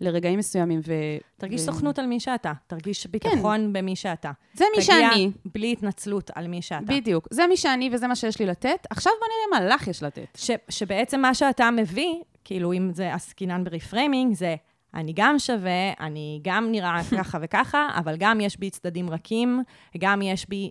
לרגעים 0.01 0.39
מסוימים. 0.39 0.81
ו, 0.87 0.93
תרגיש 1.37 1.61
ו- 1.61 1.65
סוכנות 1.65 1.99
על 1.99 2.07
מי 2.07 2.21
שאתה. 2.21 2.53
תרגיש 2.67 3.07
ביטחון 3.07 3.73
במי 3.73 3.97
שאתה. 3.97 4.31
זה 4.55 4.65
מי 4.77 4.83
שאני. 4.83 5.09
תגיע 5.11 5.53
בלי 5.55 5.73
התנצלות 5.73 6.31
על 6.35 6.47
מי 6.47 6.63
שאתה. 6.63 6.85
בדיוק. 6.87 7.29
זה 7.31 7.47
מי 7.47 7.57
שאני 7.57 7.91
וזה 7.93 8.07
מה 8.07 8.17
שיש 8.17 8.39
לי 8.39 8.47
לתת. 8.47 8.87
עכשיו 8.91 9.13
בוא 9.21 9.29
נראה 9.29 9.61
מה 9.69 9.75
לך 9.75 9.89
יש 9.89 10.03
לתת. 10.03 10.29
ש, 10.37 10.51
שבעצם 10.69 11.21
מה 11.21 11.35
שאתה 11.35 11.71
מביא, 11.71 12.15
כאילו 12.45 12.73
אם 12.73 12.91
זה 12.93 13.15
עסקינן 13.15 13.65
ברפריימינג, 13.65 14.35
זה 14.35 14.57
אני 14.95 15.13
גם 15.17 15.39
שווה, 15.39 15.93
אני 16.01 16.41
גם 16.43 16.71
נראה 16.71 17.01
ככה 17.19 17.39
וככה, 17.43 17.89
אבל 17.95 18.17
גם 18.19 18.41
יש 18.41 18.59
בי 18.59 18.71
צדדים 18.71 19.11
רכים, 19.11 19.63
גם 19.99 20.23
יש 20.23 20.49
בי 20.49 20.71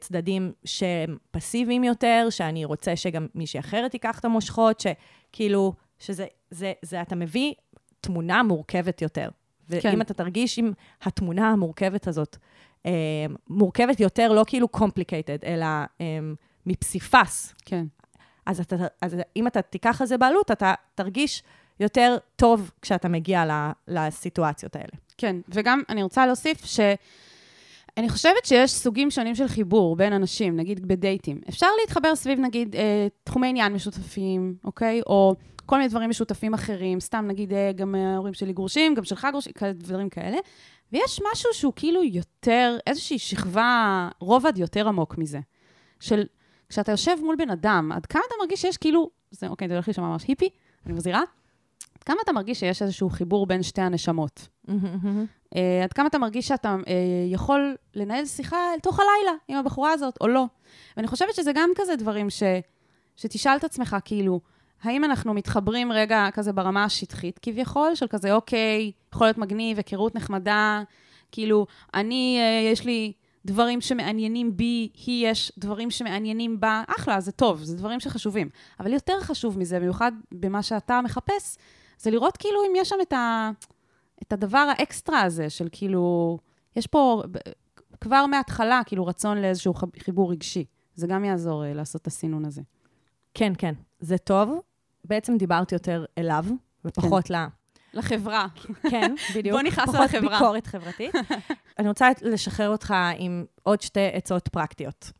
צדדים 0.00 0.52
שהם 0.64 1.16
פסיביים 1.30 1.84
יותר, 1.84 2.26
שאני 2.30 2.64
רוצה 2.64 2.96
שגם 2.96 3.26
מישהי 3.34 3.60
אחרת 3.60 3.90
תיקח 3.90 4.18
את 4.18 4.24
המושכות, 4.24 4.80
שכאילו, 4.80 5.72
שזה, 5.98 6.26
זה, 6.50 6.72
זה 6.82 7.02
אתה 7.02 7.16
מביא 7.16 7.52
תמונה 8.00 8.42
מורכבת 8.42 9.02
יותר. 9.02 9.28
ואם 9.68 9.80
כן. 9.80 10.00
אתה 10.00 10.14
תרגיש 10.14 10.58
עם 10.58 10.72
התמונה 11.02 11.50
המורכבת 11.50 12.08
הזאת, 12.08 12.36
אה, 12.86 12.92
מורכבת 13.48 14.00
יותר, 14.00 14.32
לא 14.32 14.44
כאילו 14.46 14.68
complicated, 14.76 15.46
אלא 15.46 15.66
אה, 16.00 16.18
מפסיפס, 16.66 17.54
כן. 17.64 17.84
אז, 18.46 18.60
אתה, 18.60 18.76
אז 19.00 19.16
אם 19.36 19.46
אתה 19.46 19.62
תיקח 19.62 20.00
על 20.00 20.06
זה 20.06 20.18
בעלות, 20.18 20.50
אתה 20.50 20.74
תרגיש 20.94 21.42
יותר 21.80 22.16
טוב 22.36 22.70
כשאתה 22.82 23.08
מגיע 23.08 23.44
לסיטואציות 23.88 24.76
האלה. 24.76 24.92
כן, 25.18 25.36
וגם 25.48 25.82
אני 25.88 26.02
רוצה 26.02 26.26
להוסיף 26.26 26.64
ש... 26.64 26.80
אני 27.96 28.08
חושבת 28.08 28.44
שיש 28.44 28.72
סוגים 28.72 29.10
שונים 29.10 29.34
של 29.34 29.48
חיבור 29.48 29.96
בין 29.96 30.12
אנשים, 30.12 30.56
נגיד 30.56 30.88
בדייטים. 30.88 31.40
אפשר 31.48 31.66
להתחבר 31.80 32.14
סביב, 32.14 32.40
נגיד, 32.40 32.76
אה, 32.76 33.06
תחומי 33.24 33.48
עניין 33.48 33.72
משותפים, 33.72 34.54
אוקיי? 34.64 35.00
או 35.06 35.34
כל 35.66 35.76
מיני 35.76 35.88
דברים 35.88 36.10
משותפים 36.10 36.54
אחרים, 36.54 37.00
סתם 37.00 37.24
נגיד, 37.28 37.52
אה, 37.52 37.72
גם 37.72 37.94
ההורים 37.94 38.34
שלי 38.34 38.52
גרושים, 38.52 38.94
גם 38.94 39.04
שלך 39.04 39.26
גרושים, 39.30 39.52
דברים 39.74 40.08
כאלה. 40.08 40.36
ויש 40.92 41.20
משהו 41.32 41.50
שהוא 41.52 41.72
כאילו 41.76 42.02
יותר, 42.02 42.76
איזושהי 42.86 43.18
שכבה, 43.18 44.08
רובד 44.18 44.58
יותר 44.58 44.88
עמוק 44.88 45.18
מזה. 45.18 45.40
של 46.00 46.24
כשאתה 46.68 46.92
יושב 46.92 47.16
מול 47.22 47.36
בן 47.36 47.50
אדם, 47.50 47.92
עד 47.92 48.06
כמה 48.06 48.22
אתה 48.26 48.34
מרגיש 48.40 48.60
שיש 48.60 48.76
כאילו, 48.76 49.10
זה, 49.30 49.48
אוקיי, 49.48 49.68
זה 49.68 49.74
הולך 49.74 49.88
להישמע 49.88 50.08
ממש 50.08 50.24
היפי, 50.28 50.48
אני 50.86 50.94
מזהירה. 50.94 51.22
כמה 52.00 52.16
אתה 52.24 52.32
מרגיש 52.32 52.60
שיש 52.60 52.82
איזשהו 52.82 53.10
חיבור 53.10 53.46
בין 53.46 53.62
שתי 53.62 53.80
הנשמות? 53.80 54.48
Uh, 55.54 55.56
עד 55.84 55.92
כמה 55.92 56.06
אתה 56.06 56.18
מרגיש 56.18 56.48
שאתה 56.48 56.76
uh, 56.80 56.88
יכול 57.26 57.76
לנהל 57.94 58.26
שיחה 58.26 58.56
אל 58.74 58.78
תוך 58.78 59.00
הלילה 59.00 59.32
עם 59.48 59.56
הבחורה 59.56 59.92
הזאת, 59.92 60.18
או 60.20 60.28
לא. 60.28 60.44
ואני 60.96 61.08
חושבת 61.08 61.34
שזה 61.34 61.52
גם 61.54 61.70
כזה 61.76 61.96
דברים 61.96 62.30
ש, 62.30 62.42
שתשאל 63.16 63.56
את 63.56 63.64
עצמך, 63.64 63.96
כאילו, 64.04 64.40
האם 64.82 65.04
אנחנו 65.04 65.34
מתחברים 65.34 65.92
רגע 65.92 66.28
כזה 66.32 66.52
ברמה 66.52 66.84
השטחית 66.84 67.38
כביכול, 67.42 67.94
של 67.94 68.06
כזה, 68.06 68.34
אוקיי, 68.34 68.92
יכול 69.14 69.26
להיות 69.26 69.38
מגניב, 69.38 69.76
היכרות 69.76 70.14
נחמדה, 70.14 70.82
כאילו, 71.32 71.66
אני, 71.94 72.38
uh, 72.40 72.72
יש 72.72 72.84
לי 72.84 73.12
דברים 73.44 73.80
שמעניינים 73.80 74.56
בי, 74.56 74.88
היא 75.06 75.28
יש 75.28 75.52
דברים 75.58 75.90
שמעניינים 75.90 76.60
בה, 76.60 76.82
אחלה, 76.98 77.20
זה 77.20 77.32
טוב, 77.32 77.62
זה 77.62 77.76
דברים 77.76 78.00
שחשובים. 78.00 78.48
אבל 78.80 78.92
יותר 78.92 79.20
חשוב 79.20 79.58
מזה, 79.58 79.80
במיוחד 79.80 80.12
במה 80.32 80.62
שאתה 80.62 81.00
מחפש, 81.04 81.58
זה 81.98 82.10
לראות 82.10 82.36
כאילו 82.36 82.62
אם 82.62 82.72
יש 82.76 82.88
שם 82.88 82.96
את 83.02 83.12
ה... 83.12 83.50
את 84.22 84.32
הדבר 84.32 84.72
האקסטרה 84.78 85.22
הזה 85.22 85.50
של 85.50 85.68
כאילו, 85.72 86.38
יש 86.76 86.86
פה 86.86 87.22
כבר 88.00 88.26
מההתחלה 88.26 88.80
כאילו 88.86 89.06
רצון 89.06 89.38
לאיזשהו 89.38 89.74
חיבור 89.98 90.32
רגשי. 90.32 90.64
זה 90.94 91.06
גם 91.06 91.24
יעזור 91.24 91.64
uh, 91.64 91.66
לעשות 91.74 92.02
את 92.02 92.06
הסינון 92.06 92.44
הזה. 92.44 92.62
כן, 93.34 93.52
כן, 93.58 93.74
זה 94.00 94.18
טוב. 94.18 94.60
בעצם 95.04 95.36
דיברתי 95.36 95.74
יותר 95.74 96.04
אליו, 96.18 96.44
ופחות 96.84 97.30
ל... 97.30 97.34
לחברה. 97.94 98.46
כן, 98.90 99.14
בדיוק. 99.34 99.56
בוא 99.56 99.62
נכנס 99.62 99.88
פחות 99.88 100.00
לחברה. 100.00 100.38
ביקורת 100.38 100.66
חברתית. 100.66 101.14
אני 101.78 101.88
רוצה 101.88 102.08
לשחרר 102.22 102.68
אותך 102.68 102.94
עם 103.16 103.44
עוד 103.62 103.80
שתי 103.80 104.08
עצות 104.12 104.48
פרקטיות. 104.48 105.12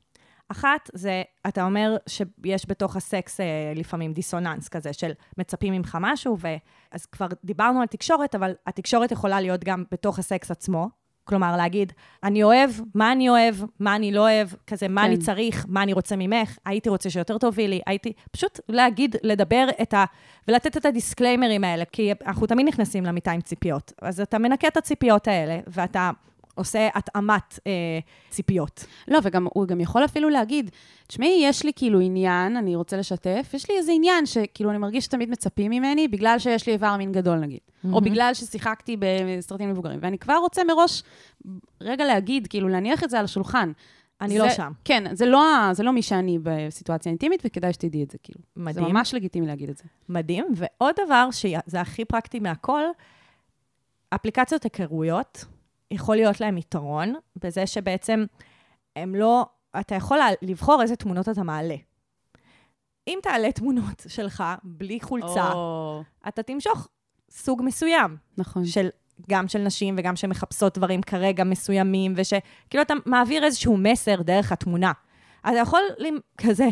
אחת, 0.54 0.90
זה, 0.94 1.22
אתה 1.48 1.64
אומר 1.64 1.96
שיש 2.06 2.68
בתוך 2.68 2.96
הסקס 2.96 3.40
אה, 3.40 3.72
לפעמים 3.74 4.12
דיסוננס 4.12 4.68
כזה, 4.68 4.92
של 4.92 5.12
מצפים 5.38 5.72
ממך 5.72 5.98
משהו, 6.00 6.36
ו... 6.40 6.48
אז 6.90 7.06
כבר 7.06 7.26
דיברנו 7.44 7.80
על 7.80 7.86
תקשורת, 7.86 8.34
אבל 8.34 8.52
התקשורת 8.66 9.12
יכולה 9.12 9.40
להיות 9.40 9.64
גם 9.64 9.84
בתוך 9.92 10.18
הסקס 10.18 10.50
עצמו, 10.50 10.88
כלומר, 11.24 11.56
להגיד, 11.56 11.92
אני 12.22 12.42
אוהב, 12.42 12.70
מה 12.94 13.12
אני 13.12 13.28
אוהב, 13.28 13.54
מה 13.80 13.96
אני 13.96 14.12
לא 14.12 14.20
אוהב, 14.20 14.48
כזה, 14.66 14.88
מה 14.88 15.00
כן. 15.00 15.06
אני 15.06 15.16
צריך, 15.16 15.66
מה 15.68 15.82
אני 15.82 15.92
רוצה 15.92 16.16
ממך, 16.16 16.58
הייתי 16.64 16.88
רוצה 16.88 17.10
שיותר 17.10 17.38
תובילי, 17.38 17.68
לי, 17.68 17.80
הייתי... 17.86 18.12
פשוט 18.30 18.60
להגיד, 18.68 19.16
לדבר 19.22 19.66
את 19.82 19.94
ה... 19.94 20.04
ולתת 20.48 20.76
את 20.76 20.86
הדיסקליימרים 20.86 21.64
האלה, 21.64 21.84
כי 21.84 22.12
אנחנו 22.26 22.46
תמיד 22.46 22.66
נכנסים 22.68 23.04
למיטה 23.04 23.32
עם 23.32 23.40
ציפיות. 23.40 23.92
אז 24.02 24.20
אתה 24.20 24.38
מנקה 24.38 24.68
את 24.68 24.76
הציפיות 24.76 25.28
האלה, 25.28 25.60
ואתה 25.66 26.10
עושה 26.54 26.88
התאמת 26.94 27.58
אה, 27.66 27.72
ציפיות. 28.30 28.84
לא, 29.08 29.18
וגם 29.22 29.46
הוא 29.54 29.66
גם 29.66 29.80
יכול 29.80 30.04
אפילו 30.04 30.28
להגיד, 30.28 30.70
תשמעי, 31.06 31.40
יש 31.42 31.64
לי 31.64 31.72
כאילו 31.76 32.00
עניין, 32.00 32.56
אני 32.56 32.76
רוצה 32.76 32.96
לשתף, 32.96 33.50
יש 33.54 33.70
לי 33.70 33.76
איזה 33.78 33.92
עניין 33.92 34.26
שכאילו 34.26 34.70
אני 34.70 34.78
מרגיש 34.78 35.04
שתמיד 35.04 35.30
מצפים 35.30 35.70
ממני, 35.70 36.08
בגלל 36.08 36.38
שיש 36.38 36.66
לי 36.66 36.72
איבר 36.72 36.96
מין 36.96 37.12
גדול 37.12 37.38
נגיד, 37.38 37.60
או 37.92 38.00
בגלל 38.00 38.34
ששיחקתי 38.34 38.96
בסרטים 39.00 39.70
מבוגרים, 39.70 39.98
ואני 40.02 40.18
כבר 40.18 40.36
רוצה 40.36 40.64
מראש, 40.64 41.02
רגע 41.80 42.04
להגיד, 42.04 42.46
כאילו 42.46 42.68
להניח 42.68 43.04
את 43.04 43.10
זה 43.10 43.18
על 43.18 43.24
השולחן. 43.24 43.72
אני 44.20 44.38
זה, 44.38 44.44
לא 44.44 44.50
שם. 44.50 44.72
כן, 44.84 45.14
זה 45.14 45.26
לא, 45.26 45.68
זה 45.72 45.82
לא 45.82 45.92
מי 45.92 46.02
שאני 46.02 46.38
בסיטואציה 46.42 47.10
אינטימית, 47.10 47.42
וכדאי 47.44 47.72
שתדעי 47.72 48.02
את 48.02 48.10
זה, 48.10 48.18
כאילו. 48.22 48.40
מדהים. 48.56 48.86
זה 48.86 48.92
ממש 48.92 49.14
לגיטימי 49.14 49.46
להגיד 49.46 49.68
את 49.70 49.76
זה. 49.76 49.84
מדהים. 50.08 50.46
ועוד 50.54 50.94
דבר, 51.06 51.28
שזה 51.30 51.80
הכי 51.80 52.04
פרקטי 52.04 52.40
מהכל, 52.40 52.82
אפליקציות 54.14 54.62
היכרויות, 54.62 55.44
יכול 55.90 56.16
להיות 56.16 56.40
להם 56.40 56.58
יתרון 56.58 57.14
בזה 57.36 57.66
שבעצם 57.66 58.24
הם 58.96 59.14
לא, 59.14 59.46
אתה 59.80 59.94
יכול 59.94 60.18
לבחור 60.42 60.82
איזה 60.82 60.96
תמונות 60.96 61.28
אתה 61.28 61.42
מעלה. 61.42 61.76
אם 63.08 63.18
תעלה 63.22 63.52
תמונות 63.52 64.02
שלך 64.14 64.44
בלי 64.64 65.00
חולצה, 65.00 65.52
או, 65.52 66.02
אתה 66.28 66.42
תמשוך 66.42 66.88
סוג 67.30 67.62
מסוים, 67.64 68.16
נכון. 68.38 68.64
של, 68.64 68.88
גם 69.30 69.48
של 69.48 69.58
נשים 69.58 69.94
וגם 69.98 70.16
שמחפשות 70.16 70.78
דברים 70.78 71.02
כרגע 71.02 71.44
מסוימים, 71.44 72.12
ושכאילו 72.16 72.82
אתה 72.82 72.94
מעביר 73.06 73.44
איזשהו 73.44 73.76
מסר 73.76 74.22
דרך 74.22 74.52
התמונה. 74.52 74.92
אתה 75.40 75.56
יכול 75.62 75.80
כזה, 76.38 76.68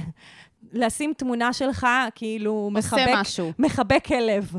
לשים 0.72 1.12
תמונה 1.16 1.52
שלך, 1.52 1.86
כאילו, 2.14 2.70
מחבק, 2.72 3.06
משהו. 3.16 3.52
מחבק 3.58 4.04
כלב, 4.06 4.52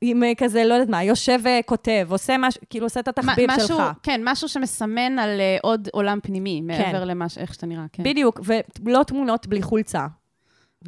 עם 0.00 0.22
אה, 0.22 0.32
כזה, 0.36 0.64
לא 0.64 0.74
יודעת 0.74 0.88
מה, 0.88 1.04
יושב 1.04 1.40
וכותב, 1.44 2.06
עושה 2.10 2.36
משהו, 2.38 2.60
כאילו 2.70 2.86
עושה 2.86 3.00
את 3.00 3.08
התחביב 3.08 3.50
משהו, 3.50 3.68
שלך. 3.68 3.82
כן, 4.02 4.20
משהו 4.24 4.48
שמסמן 4.48 5.18
על 5.18 5.30
uh, 5.40 5.60
עוד 5.62 5.88
עולם 5.92 6.18
פנימי, 6.22 6.60
מעבר 6.60 7.04
למה 7.04 7.28
ש- 7.28 7.38
איך 7.38 7.54
שאתה 7.54 7.66
נראה, 7.66 7.84
כן. 7.92 8.02
בדיוק, 8.02 8.40
ולא 8.84 9.02
תמונות 9.02 9.46
בלי 9.46 9.62
חולצה. 9.62 10.06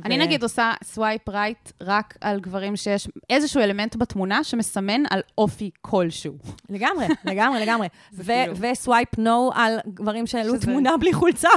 אני 0.04 0.16
נגיד 0.18 0.42
עושה 0.42 0.72
swipe 0.84 1.28
right 1.28 1.72
רק 1.80 2.14
על 2.20 2.40
גברים 2.40 2.76
שיש 2.76 3.08
איזשהו 3.30 3.60
אלמנט 3.60 3.96
בתמונה 3.96 4.44
שמסמן 4.44 5.02
על 5.10 5.20
אופי 5.38 5.70
כלשהו. 5.80 6.34
לגמרי, 6.70 7.06
לגמרי, 7.24 7.60
לגמרי. 7.60 7.88
כאילו- 8.26 8.54
ו 8.56 8.66
swipe 8.66 9.18
no 9.18 9.50
על 9.54 9.78
גברים 9.88 10.26
שהעלו 10.26 10.58
תמונה 10.58 10.96
בלי 10.96 11.12
חולצה. 11.12 11.48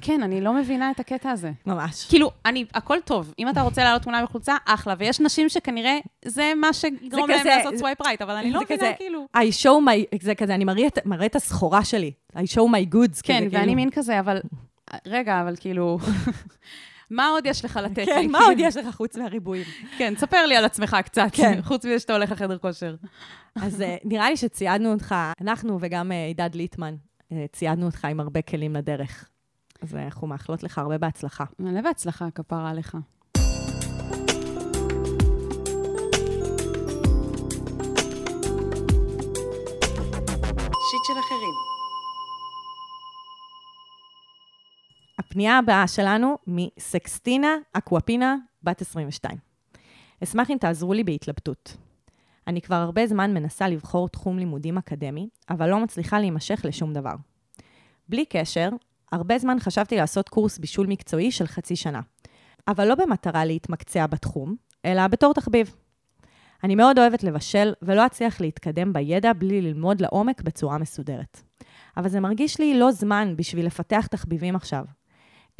כן, 0.00 0.22
אני 0.22 0.40
לא 0.40 0.52
מבינה 0.52 0.90
את 0.90 1.00
הקטע 1.00 1.30
הזה. 1.30 1.50
ממש. 1.66 2.06
כאילו, 2.08 2.30
אני, 2.46 2.64
הכל 2.74 2.98
טוב. 3.04 3.34
אם 3.38 3.48
אתה 3.48 3.60
רוצה 3.60 3.84
להעלות 3.84 4.02
תמונה 4.02 4.22
בחולצה, 4.22 4.56
אחלה. 4.64 4.94
ויש 4.98 5.20
נשים 5.20 5.48
שכנראה 5.48 5.98
זה 6.24 6.52
מה 6.56 6.72
שיגרום 6.72 7.30
להם 7.30 7.46
לעשות 7.46 7.76
swipe 7.76 8.02
right, 8.02 8.22
אבל 8.22 8.34
אני 8.34 8.50
לא 8.50 8.60
זה 8.68 8.74
מבינה, 8.74 8.92
כאילו... 8.92 9.26
I 9.36 9.40
show 9.62 9.86
my, 9.86 10.18
זה 10.22 10.34
כזה, 10.34 10.54
אני 10.54 10.64
מראה 11.04 11.26
את- 11.26 11.36
הסחורה 11.36 11.84
שלי. 11.84 12.12
I 12.36 12.38
show 12.38 12.60
my 12.60 12.94
goods. 12.94 13.20
כן, 13.22 13.38
ואני 13.42 13.50
כאילו. 13.50 13.74
מין 13.74 13.90
כזה, 13.90 14.20
אבל... 14.20 14.40
רגע, 15.06 15.40
אבל 15.40 15.54
כאילו... 15.60 15.98
מה 17.10 17.28
עוד 17.28 17.46
יש 17.46 17.64
לך 17.64 17.76
לתת 17.76 17.98
לי? 17.98 18.06
כן, 18.06 18.30
מה? 18.30 18.38
עוד 18.38 18.56
יש 18.58 18.76
לך 18.76 18.94
חוץ 18.94 19.16
מהריבועים? 19.16 19.64
כן, 19.98 20.14
תספר 20.14 20.46
לי 20.46 20.56
על 20.56 20.64
עצמך 20.64 20.96
קצת. 21.04 21.28
כן. 21.32 21.62
חוץ 21.62 21.84
מזה 21.84 21.98
שאתה 21.98 22.12
הולך 22.12 22.30
לחדר 22.30 22.58
כושר. 22.58 22.94
אז 23.62 23.82
אה, 23.82 23.96
נראה 24.04 24.30
לי 24.30 24.36
שציידנו 24.36 24.92
אותך, 24.92 25.14
אנחנו 25.40 25.78
וגם 25.80 26.12
אה, 26.12 26.26
עידד 26.26 26.54
ליטמן, 26.54 26.94
אה, 27.32 27.44
ציידנו 27.52 27.86
אותך 27.86 28.04
עם 28.04 28.20
הרבה 28.20 28.42
כלים 28.42 28.76
לדרך. 28.76 29.28
אז 29.82 29.94
אנחנו 29.94 30.26
מאחלות 30.26 30.62
לך 30.62 30.78
הרבה 30.78 30.98
בהצלחה. 30.98 31.44
מלא 31.58 31.80
בהצלחה, 31.80 32.30
כפרה 32.34 32.70
עליך. 32.70 32.96
שיט 40.90 41.04
של 41.06 41.18
אחרים. 41.20 41.75
הפנייה 45.36 45.58
הבאה 45.58 45.86
שלנו 45.88 46.38
מסקסטינה 46.46 47.48
אקוואפינה, 47.72 48.36
בת 48.62 48.80
22. 48.80 49.38
אשמח 50.22 50.50
אם 50.50 50.56
תעזרו 50.60 50.92
לי 50.92 51.04
בהתלבטות. 51.04 51.76
אני 52.46 52.60
כבר 52.60 52.74
הרבה 52.74 53.06
זמן 53.06 53.34
מנסה 53.34 53.68
לבחור 53.68 54.08
תחום 54.08 54.38
לימודים 54.38 54.78
אקדמי, 54.78 55.28
אבל 55.50 55.70
לא 55.70 55.80
מצליחה 55.80 56.20
להימשך 56.20 56.60
לשום 56.64 56.92
דבר. 56.92 57.14
בלי 58.08 58.24
קשר, 58.24 58.68
הרבה 59.12 59.38
זמן 59.38 59.56
חשבתי 59.60 59.96
לעשות 59.96 60.28
קורס 60.28 60.58
בישול 60.58 60.86
מקצועי 60.86 61.30
של 61.30 61.46
חצי 61.46 61.76
שנה, 61.76 62.00
אבל 62.68 62.88
לא 62.88 62.94
במטרה 62.94 63.44
להתמקצע 63.44 64.06
בתחום, 64.06 64.56
אלא 64.84 65.06
בתור 65.06 65.34
תחביב. 65.34 65.76
אני 66.64 66.74
מאוד 66.74 66.98
אוהבת 66.98 67.22
לבשל, 67.22 67.72
ולא 67.82 68.06
אצליח 68.06 68.40
להתקדם 68.40 68.92
בידע 68.92 69.32
בלי 69.32 69.60
ללמוד 69.60 70.00
לעומק 70.00 70.42
בצורה 70.42 70.78
מסודרת. 70.78 71.40
אבל 71.96 72.08
זה 72.08 72.20
מרגיש 72.20 72.60
לי 72.60 72.78
לא 72.78 72.90
זמן 72.92 73.34
בשביל 73.36 73.66
לפתח 73.66 74.06
תחביבים 74.06 74.56
עכשיו. 74.56 74.84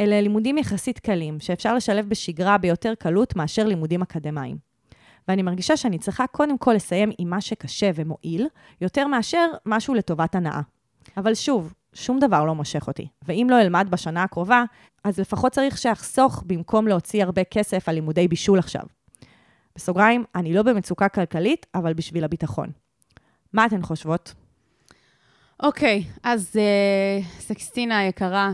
אלה 0.01 0.21
לימודים 0.21 0.59
יחסית 0.59 0.99
קלים, 0.99 1.41
שאפשר 1.41 1.75
לשלב 1.75 2.09
בשגרה 2.09 2.59
ביותר 2.59 2.93
קלות 2.99 3.37
מאשר 3.37 3.67
לימודים 3.67 4.03
אקדמיים. 4.03 4.57
ואני 5.29 5.43
מרגישה 5.43 5.77
שאני 5.77 5.99
צריכה 5.99 6.27
קודם 6.27 6.59
כל 6.59 6.73
לסיים 6.73 7.11
עם 7.19 7.31
מה 7.31 7.41
שקשה 7.41 7.91
ומועיל, 7.95 8.47
יותר 8.81 9.07
מאשר 9.07 9.47
משהו 9.67 9.95
לטובת 9.95 10.35
הנאה. 10.35 10.61
אבל 11.17 11.35
שוב, 11.35 11.75
שום 11.95 12.19
דבר 12.19 12.45
לא 12.45 12.55
מושך 12.55 12.89
אותי, 12.89 13.09
ואם 13.23 13.47
לא 13.51 13.61
אלמד 13.61 13.87
בשנה 13.91 14.23
הקרובה, 14.23 14.65
אז 15.05 15.21
לפחות 15.21 15.53
צריך 15.53 15.79
שאחסוך 15.79 16.43
במקום 16.47 16.89
להוציא 16.89 17.23
הרבה 17.23 17.45
כסף 17.45 17.89
על 17.89 17.95
לימודי 17.95 18.29
בישול 18.29 18.59
עכשיו. 18.59 18.83
בסוגריים, 19.77 20.25
אני 20.35 20.55
לא 20.55 20.63
במצוקה 20.63 21.09
כלכלית, 21.09 21.67
אבל 21.75 21.95
בשביל 21.95 22.25
הביטחון. 22.25 22.69
מה 23.53 23.67
אתן 23.67 23.83
חושבות? 23.83 24.35
אוקיי, 25.63 26.05
אז 26.23 26.57
אה, 26.57 27.21
סקסטינה 27.39 27.99
היקרה, 27.99 28.53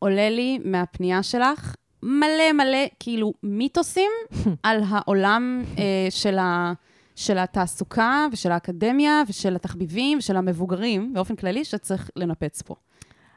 עולה 0.00 0.30
לי 0.30 0.58
מהפנייה 0.64 1.22
שלך 1.22 1.74
מלא 2.02 2.52
מלא, 2.52 2.86
כאילו, 3.00 3.32
מיתוסים 3.42 4.10
על 4.62 4.82
העולם 4.88 5.62
אה, 5.78 6.06
של, 6.10 6.38
ה, 6.38 6.72
של 7.16 7.38
התעסוקה 7.38 8.26
ושל 8.32 8.52
האקדמיה 8.52 9.22
ושל 9.28 9.56
התחביבים 9.56 10.18
ושל 10.18 10.36
המבוגרים, 10.36 11.12
באופן 11.12 11.36
כללי, 11.36 11.64
שצריך 11.64 12.10
לנפץ 12.16 12.62
פה. 12.62 12.74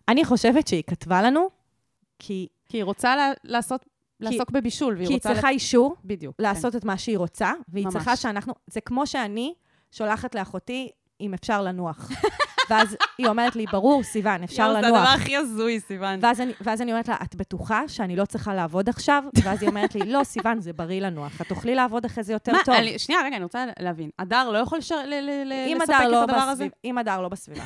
אני 0.07 0.25
חושבת 0.25 0.67
שהיא 0.67 0.83
כתבה 0.87 1.21
לנו, 1.21 1.49
כי, 2.19 2.47
כי 2.69 2.77
היא 2.77 2.83
רוצה 2.83 3.15
לה, 3.15 3.31
לעשות, 3.43 3.85
לעסוק 4.19 4.51
בבישול, 4.51 4.95
והיא 4.95 5.07
כי 5.07 5.13
היא 5.13 5.17
רוצה... 5.17 5.33
צריכה 5.33 5.49
אישור 5.49 5.95
בדיוק. 6.05 6.35
לעשות 6.39 6.75
את 6.75 6.85
מה 6.85 6.97
שהיא 6.97 7.17
רוצה, 7.17 7.51
והיא 7.67 7.85
ממש. 7.85 7.93
צריכה 7.93 8.15
שאנחנו... 8.15 8.53
זה 8.67 8.81
כמו 8.81 9.07
שאני 9.07 9.53
שולחת 9.91 10.35
לאחותי, 10.35 10.89
אם 11.21 11.33
אפשר 11.33 11.61
לנוח. 11.61 12.09
ואז 12.69 12.97
היא 13.17 13.27
אומרת 13.27 13.55
לי, 13.55 13.65
ברור, 13.71 14.03
סיוון, 14.03 14.43
אפשר 14.43 14.63
יואו, 14.63 14.73
זה 14.73 14.81
לנוח. 14.81 14.99
הדבר 14.99 15.21
הכי 15.21 15.37
הזוי, 15.37 15.79
סיוון. 15.79 16.19
ואז 16.21 16.41
אני, 16.41 16.53
ואז 16.61 16.81
אני 16.81 16.91
אומרת 16.91 17.07
לה, 17.07 17.15
את 17.23 17.35
בטוחה 17.35 17.87
שאני 17.87 18.15
לא 18.15 18.25
צריכה 18.25 18.53
לעבוד 18.53 18.89
עכשיו? 18.89 19.23
ואז 19.43 19.61
היא 19.61 19.69
אומרת 19.69 19.95
לי, 19.95 20.11
לא, 20.11 20.23
סיוון, 20.23 20.61
זה 20.61 20.73
בריא 20.73 21.01
לנוח. 21.01 21.41
את 21.41 21.47
תוכלי 21.47 21.75
לעבוד 21.75 22.05
אחרי 22.05 22.23
זה 22.23 22.33
יותר 22.33 22.51
מה, 22.51 22.59
טוב. 22.65 22.75
אני, 22.75 22.99
שנייה, 22.99 23.21
רגע, 23.25 23.35
אני 23.35 23.43
רוצה 23.43 23.65
להבין. 23.79 24.09
הדר 24.19 24.49
לא 24.49 24.57
יכול 24.57 24.77
לשר, 24.77 25.05
ל, 25.05 25.13
ל, 25.13 25.43
ל, 25.45 25.75
לספק 25.75 25.93
את 26.05 26.11
לא 26.11 26.23
הדבר 26.23 26.35
הזה? 26.35 26.53
בסביב, 26.53 26.71
אם 26.85 26.97
הדר 26.97 27.21
לא 27.21 27.29
בסביבה. 27.29 27.63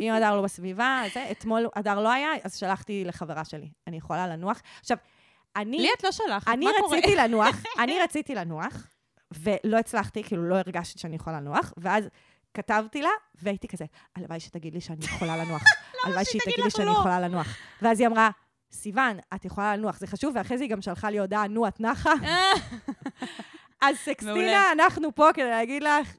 אם 0.00 0.12
הדר 0.12 0.36
לא 0.36 0.42
בסביבה, 0.42 1.02
זה, 1.14 1.26
אתמול 1.30 1.68
הדר 1.76 2.00
לא 2.00 2.12
היה, 2.12 2.28
אז 2.44 2.56
שלחתי 2.56 3.04
לחברה 3.04 3.44
שלי. 3.44 3.68
אני 3.86 3.96
יכולה 3.96 4.28
לנוח. 4.28 4.62
עכשיו, 4.80 4.96
אני... 5.56 5.78
לי 5.78 5.88
את 5.98 6.04
לא 6.04 6.12
שלחת, 6.12 6.48
אני 6.48 6.64
מה 6.64 6.72
קורה? 6.80 6.98
רציתי 6.98 7.16
לנוח, 7.16 7.56
אני 7.78 8.00
רציתי 8.04 8.34
לנוח, 8.34 8.86
ולא 9.38 9.76
הצלחתי, 9.78 10.22
כאילו 10.22 10.48
לא 10.48 10.54
הרגשתי 10.54 10.98
שאני 10.98 11.16
יכולה 11.16 11.40
לנוח, 11.40 11.72
ואז 11.76 12.08
כתבתי 12.54 13.02
לה, 13.02 13.10
והייתי 13.42 13.68
כזה, 13.68 13.84
הלוואי 14.16 14.40
שתגיד 14.40 14.74
לי 14.74 14.80
שאני 14.80 15.04
יכולה 15.04 15.36
לנוח. 15.36 15.62
הלוואי 16.04 16.24
שהיא 16.24 16.40
תגיד 16.44 16.64
לי 16.64 16.70
שאני 16.70 16.86
לא. 16.86 16.90
יכולה 16.90 17.20
לנוח. 17.20 17.56
ואז 17.82 18.00
היא 18.00 18.08
אמרה, 18.08 18.30
סיוון, 18.72 19.18
את 19.34 19.44
יכולה 19.44 19.76
לנוח, 19.76 19.98
זה 19.98 20.06
חשוב, 20.06 20.32
ואחרי 20.36 20.58
זה 20.58 20.64
היא 20.64 20.70
גם 20.70 20.82
שלחה 20.82 21.10
לי 21.10 21.18
הודעה, 21.18 21.46
נו, 21.48 21.68
את 21.68 21.80
נחה? 21.80 22.12
אז 23.82 23.96
סקסטינה. 23.96 24.72
אנחנו 24.72 25.14
פה 25.14 25.28
כדי 25.34 25.50
להגיד 25.50 25.82
לך, 25.82 26.16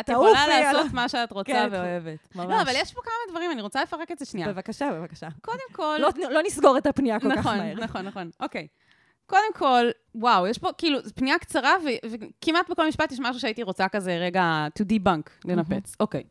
את 0.00 0.08
יכולה 0.08 0.46
לעשות 0.48 0.92
מה 0.92 1.08
שאת 1.08 1.32
רוצה 1.32 1.52
כן, 1.52 1.68
ואוהבת. 1.72 2.28
ממש. 2.34 2.46
לא, 2.50 2.62
אבל 2.62 2.72
יש 2.74 2.92
פה 2.92 3.00
כמה 3.04 3.12
דברים, 3.30 3.50
אני 3.50 3.62
רוצה 3.62 3.82
לפרק 3.82 4.12
את 4.12 4.18
זה 4.18 4.24
שנייה. 4.24 4.48
בבקשה, 4.48 4.90
בבקשה. 4.92 5.28
קודם 5.42 5.72
כל... 5.72 5.96
לא, 6.00 6.08
לא 6.30 6.42
נסגור 6.42 6.78
את 6.78 6.86
הפנייה 6.86 7.20
כל 7.20 7.30
כך 7.30 7.38
נכון, 7.38 7.58
מהר. 7.58 7.74
נכון, 7.74 8.06
נכון. 8.06 8.30
אוקיי. 8.40 8.66
קודם 9.26 9.54
כל, 9.54 9.84
וואו, 10.14 10.46
יש 10.46 10.58
פה 10.58 10.68
כאילו, 10.78 10.98
זו 11.02 11.10
פנייה 11.14 11.38
קצרה, 11.38 11.72
ו- 11.84 12.08
וכמעט 12.10 12.70
בכל 12.70 12.88
משפט 12.88 13.12
יש 13.12 13.20
משהו 13.20 13.40
שהייתי 13.40 13.62
רוצה 13.62 13.88
כזה 13.88 14.16
רגע 14.16 14.66
to 14.78 14.82
debunk, 14.92 15.30
לנפץ. 15.44 15.94
אוקיי. 16.00 16.22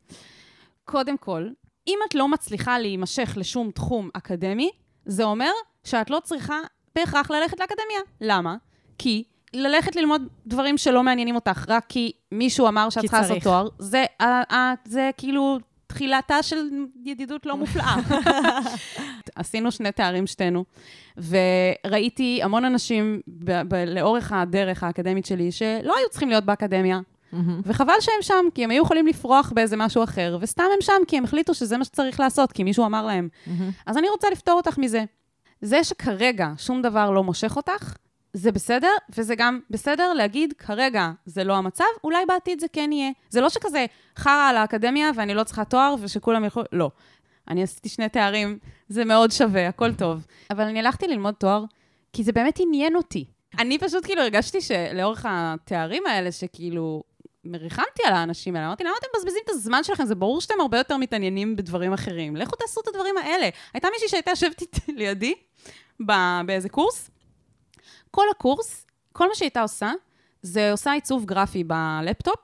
קודם 0.85 1.17
כל, 1.17 1.47
אם 1.87 1.99
את 2.09 2.15
לא 2.15 2.27
מצליחה 2.27 2.79
להימשך 2.79 3.33
לשום 3.37 3.71
תחום 3.71 4.09
אקדמי, 4.13 4.71
זה 5.05 5.23
אומר 5.23 5.51
שאת 5.83 6.09
לא 6.09 6.19
צריכה 6.23 6.59
בהכרח 6.95 7.31
ללכת 7.31 7.59
לאקדמיה. 7.59 7.99
למה? 8.21 8.55
כי 8.97 9.23
ללכת 9.53 9.95
ללמוד 9.95 10.21
דברים 10.47 10.77
שלא 10.77 11.03
מעניינים 11.03 11.35
אותך, 11.35 11.65
רק 11.67 11.85
כי 11.89 12.11
מישהו 12.31 12.67
אמר 12.67 12.89
שאת 12.89 13.01
צריכה 13.01 13.21
לעשות. 13.21 13.37
תואר, 13.43 13.67
זה, 13.79 14.05
ה- 14.19 14.55
ה- 14.55 14.73
זה 14.85 15.09
כאילו 15.17 15.59
תחילתה 15.93 16.43
של 16.43 16.57
ידידות 17.05 17.45
לא 17.45 17.57
מופלאה. 17.57 17.95
עשינו 19.35 19.71
שני 19.71 19.91
תארים 19.91 20.27
שתינו, 20.27 20.63
וראיתי 21.17 22.39
המון 22.43 22.65
אנשים 22.65 23.21
ב- 23.27 23.61
ב- 23.67 23.83
לאורך 23.87 24.31
הדרך 24.31 24.83
האקדמית 24.83 25.25
שלי 25.25 25.51
שלא 25.51 25.97
היו 25.97 26.09
צריכים 26.09 26.29
להיות 26.29 26.43
באקדמיה, 26.45 26.99
וחבל 27.65 27.93
שהם 27.99 28.21
שם, 28.21 28.45
כי 28.55 28.63
הם 28.63 28.69
היו 28.69 28.83
יכולים 28.83 29.07
לפרוח 29.07 29.51
באיזה 29.55 29.77
משהו 29.77 30.03
אחר, 30.03 30.37
וסתם 30.41 30.63
הם 30.73 30.81
שם 30.81 31.01
כי 31.07 31.17
הם 31.17 31.23
החליטו 31.23 31.53
שזה 31.53 31.77
מה 31.77 31.85
שצריך 31.85 32.19
לעשות, 32.19 32.51
כי 32.51 32.63
מישהו 32.63 32.85
אמר 32.85 33.05
להם. 33.05 33.27
אז 33.85 33.97
אני 33.97 34.09
רוצה 34.09 34.27
לפתור 34.31 34.53
אותך 34.55 34.77
מזה. 34.77 35.03
זה 35.61 35.83
שכרגע 35.83 36.49
שום 36.57 36.81
דבר 36.81 37.11
לא 37.11 37.23
מושך 37.23 37.55
אותך, 37.55 37.93
זה 38.33 38.51
בסדר, 38.51 38.91
וזה 39.17 39.35
גם 39.35 39.59
בסדר 39.69 40.13
להגיד, 40.13 40.53
כרגע 40.57 41.11
זה 41.25 41.43
לא 41.43 41.53
המצב, 41.53 41.83
אולי 42.03 42.25
בעתיד 42.25 42.59
זה 42.59 42.67
כן 42.73 42.91
יהיה. 42.91 43.11
זה 43.29 43.41
לא 43.41 43.49
שכזה 43.49 43.85
חרא 44.17 44.49
על 44.49 44.57
האקדמיה 44.57 45.11
ואני 45.15 45.33
לא 45.33 45.43
צריכה 45.43 45.65
תואר 45.65 45.95
ושכולם 46.01 46.43
ילכו... 46.43 46.61
לא. 46.71 46.91
אני 47.47 47.63
עשיתי 47.63 47.89
שני 47.89 48.09
תארים, 48.09 48.59
זה 48.89 49.05
מאוד 49.05 49.31
שווה, 49.31 49.67
הכל 49.67 49.93
טוב. 49.93 50.25
אבל 50.51 50.63
אני 50.63 50.79
הלכתי 50.79 51.07
ללמוד 51.07 51.33
תואר, 51.33 51.63
כי 52.13 52.23
זה 52.23 52.31
באמת 52.31 52.59
עניין 52.59 52.95
אותי. 52.95 53.25
אני 53.59 53.77
פשוט 53.77 54.05
כאילו 54.05 54.21
הרגשתי 54.21 54.61
שלאורך 54.61 55.25
התארים 55.29 56.03
האלה, 56.07 56.31
שכאילו 56.31 57.03
מריחמתי 57.45 58.03
על 58.07 58.13
האנשים 58.13 58.55
האלה, 58.55 58.67
אמרתי, 58.67 58.83
למה 58.83 58.93
אתם 58.99 59.07
מבזבזים 59.15 59.41
את 59.45 59.49
הזמן 59.49 59.83
שלכם? 59.83 60.05
זה 60.05 60.15
ברור 60.15 60.41
שאתם 60.41 60.61
הרבה 60.61 60.77
יותר 60.77 60.97
מתעניינים 60.97 61.55
בדברים 61.55 61.93
אחרים. 61.93 62.35
לכו 62.35 62.55
תעשו 62.55 62.81
את 62.81 62.87
הדברים 62.87 63.17
האלה. 63.17 63.49
הייתה 63.73 63.87
מישהי 63.93 64.07
שהייתה 64.09 64.31
יושבת 64.31 64.63
לידי 64.97 65.33
באיזה 66.45 66.69
קורס. 66.69 67.09
כל 68.15 68.25
הקורס, 68.31 68.85
כל 69.13 69.27
מה 69.27 69.35
שהיא 69.35 69.49
עושה, 69.61 69.91
זה 70.41 70.71
עושה 70.71 70.91
עיצוב 70.91 71.25
גרפי 71.25 71.63
בלפטופ, 71.63 72.39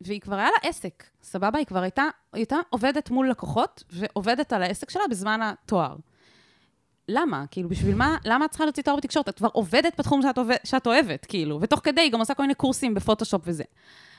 והיא 0.00 0.20
כבר 0.20 0.36
היה 0.36 0.48
לה 0.50 0.68
עסק, 0.68 1.04
סבבה? 1.22 1.58
היא 1.58 1.66
כבר 1.66 1.82
הייתה, 1.82 2.04
הייתה 2.32 2.56
עובדת 2.70 3.10
מול 3.10 3.30
לקוחות, 3.30 3.84
ועובדת 3.90 4.52
על 4.52 4.62
העסק 4.62 4.90
שלה 4.90 5.02
בזמן 5.10 5.40
התואר. 5.42 5.96
למה? 7.08 7.44
כאילו, 7.50 7.68
בשביל 7.68 7.94
מה, 7.94 8.16
למה 8.24 8.44
את 8.44 8.50
צריכה 8.50 8.64
להוציא 8.64 8.82
תואר 8.82 8.96
בתקשורת? 8.96 9.28
את 9.28 9.38
כבר 9.38 9.48
עובדת 9.52 9.98
בתחום 9.98 10.22
שאת, 10.22 10.38
עובד, 10.38 10.56
שאת 10.64 10.86
אוהבת, 10.86 11.26
כאילו, 11.26 11.58
ותוך 11.60 11.80
כדי 11.84 12.00
היא 12.00 12.12
גם 12.12 12.20
עושה 12.20 12.34
כל 12.34 12.42
מיני 12.42 12.54
קורסים 12.54 12.94
בפוטושופ 12.94 13.42
וזה. 13.44 13.64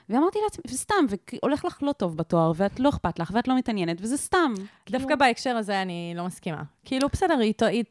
ואמרתי 0.09 0.39
לעצמי, 0.43 0.63
וסתם, 0.67 1.05
והולך 1.41 1.65
לך 1.65 1.77
לא 1.81 1.91
טוב 1.91 2.17
בתואר, 2.17 2.51
ואת 2.55 2.79
לא 2.79 2.89
אכפת 2.89 3.19
לך, 3.19 3.31
ואת 3.33 3.47
לא 3.47 3.57
מתעניינת, 3.57 3.97
וזה 4.01 4.17
סתם. 4.17 4.53
דווקא 4.89 5.07
כאילו, 5.07 5.19
בהקשר 5.19 5.55
הזה 5.57 5.81
אני 5.81 6.13
לא 6.15 6.25
מסכימה. 6.25 6.63
כאילו, 6.85 7.07
בסדר, 7.11 7.39
היא... 7.39 7.53
היא 7.61 7.83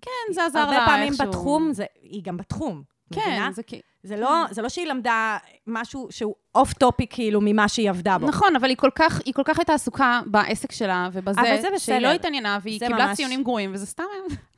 כן, 0.00 0.32
זה 0.34 0.44
עזר 0.44 0.58
לה 0.70 0.76
הרבה 0.76 0.86
פעמים 0.86 1.08
איכשהו. 1.12 1.26
בתחום, 1.28 1.72
זה- 1.72 1.84
היא 2.02 2.22
גם 2.24 2.36
בתחום. 2.36 2.82
מבינה? 3.10 3.46
כן, 3.46 3.52
זה 3.52 3.62
כאילו... 3.62 3.82
זה 4.04 4.16
לא, 4.16 4.44
זה 4.50 4.62
לא 4.62 4.68
שהיא 4.68 4.86
למדה 4.86 5.36
משהו 5.66 6.08
שהוא 6.10 6.34
off 6.54 6.72
topic 6.72 7.14
כאילו 7.14 7.40
ממה 7.42 7.68
שהיא 7.68 7.90
עבדה 7.90 8.18
בו. 8.18 8.26
נכון, 8.26 8.56
אבל 8.56 8.68
היא 8.68 8.76
כל 8.76 8.90
כך, 8.94 9.20
היא 9.24 9.34
כל 9.34 9.42
כך 9.44 9.58
הייתה 9.58 9.74
עסוקה 9.74 10.20
בעסק 10.26 10.72
שלה 10.72 11.08
ובזה, 11.12 11.40
אבל 11.40 11.56
זה 11.56 11.62
שהיא 11.62 11.74
בסדר. 11.74 11.98
לא 11.98 12.08
התעניינה, 12.12 12.58
והיא 12.62 12.80
קיבלה 12.80 13.06
ממש- 13.06 13.16
ציונים 13.16 13.42
גרועים, 13.42 13.70
וזה 13.74 13.86
סתם... 13.86 14.02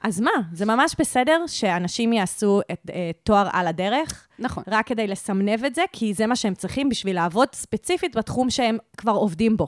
אז 0.03 0.21
מה? 0.21 0.31
זה 0.53 0.67
ממש 0.67 0.95
בסדר 0.99 1.45
שאנשים 1.47 2.13
יעשו 2.13 2.61
את 2.73 2.91
אה, 2.93 3.11
תואר 3.23 3.49
על 3.53 3.67
הדרך, 3.67 4.29
נכון. 4.39 4.65
רק 4.67 4.87
כדי 4.87 5.07
לסמנב 5.07 5.65
את 5.65 5.75
זה, 5.75 5.83
כי 5.93 6.15
זה 6.15 6.27
מה 6.27 6.37
שהם 6.37 6.55
צריכים 6.55 6.89
בשביל 6.89 7.17
לעבוד 7.17 7.49
ספציפית 7.53 8.17
בתחום 8.17 8.51
שהם 8.51 8.79
כבר 8.97 9.13
עובדים 9.13 9.57
בו. 9.57 9.67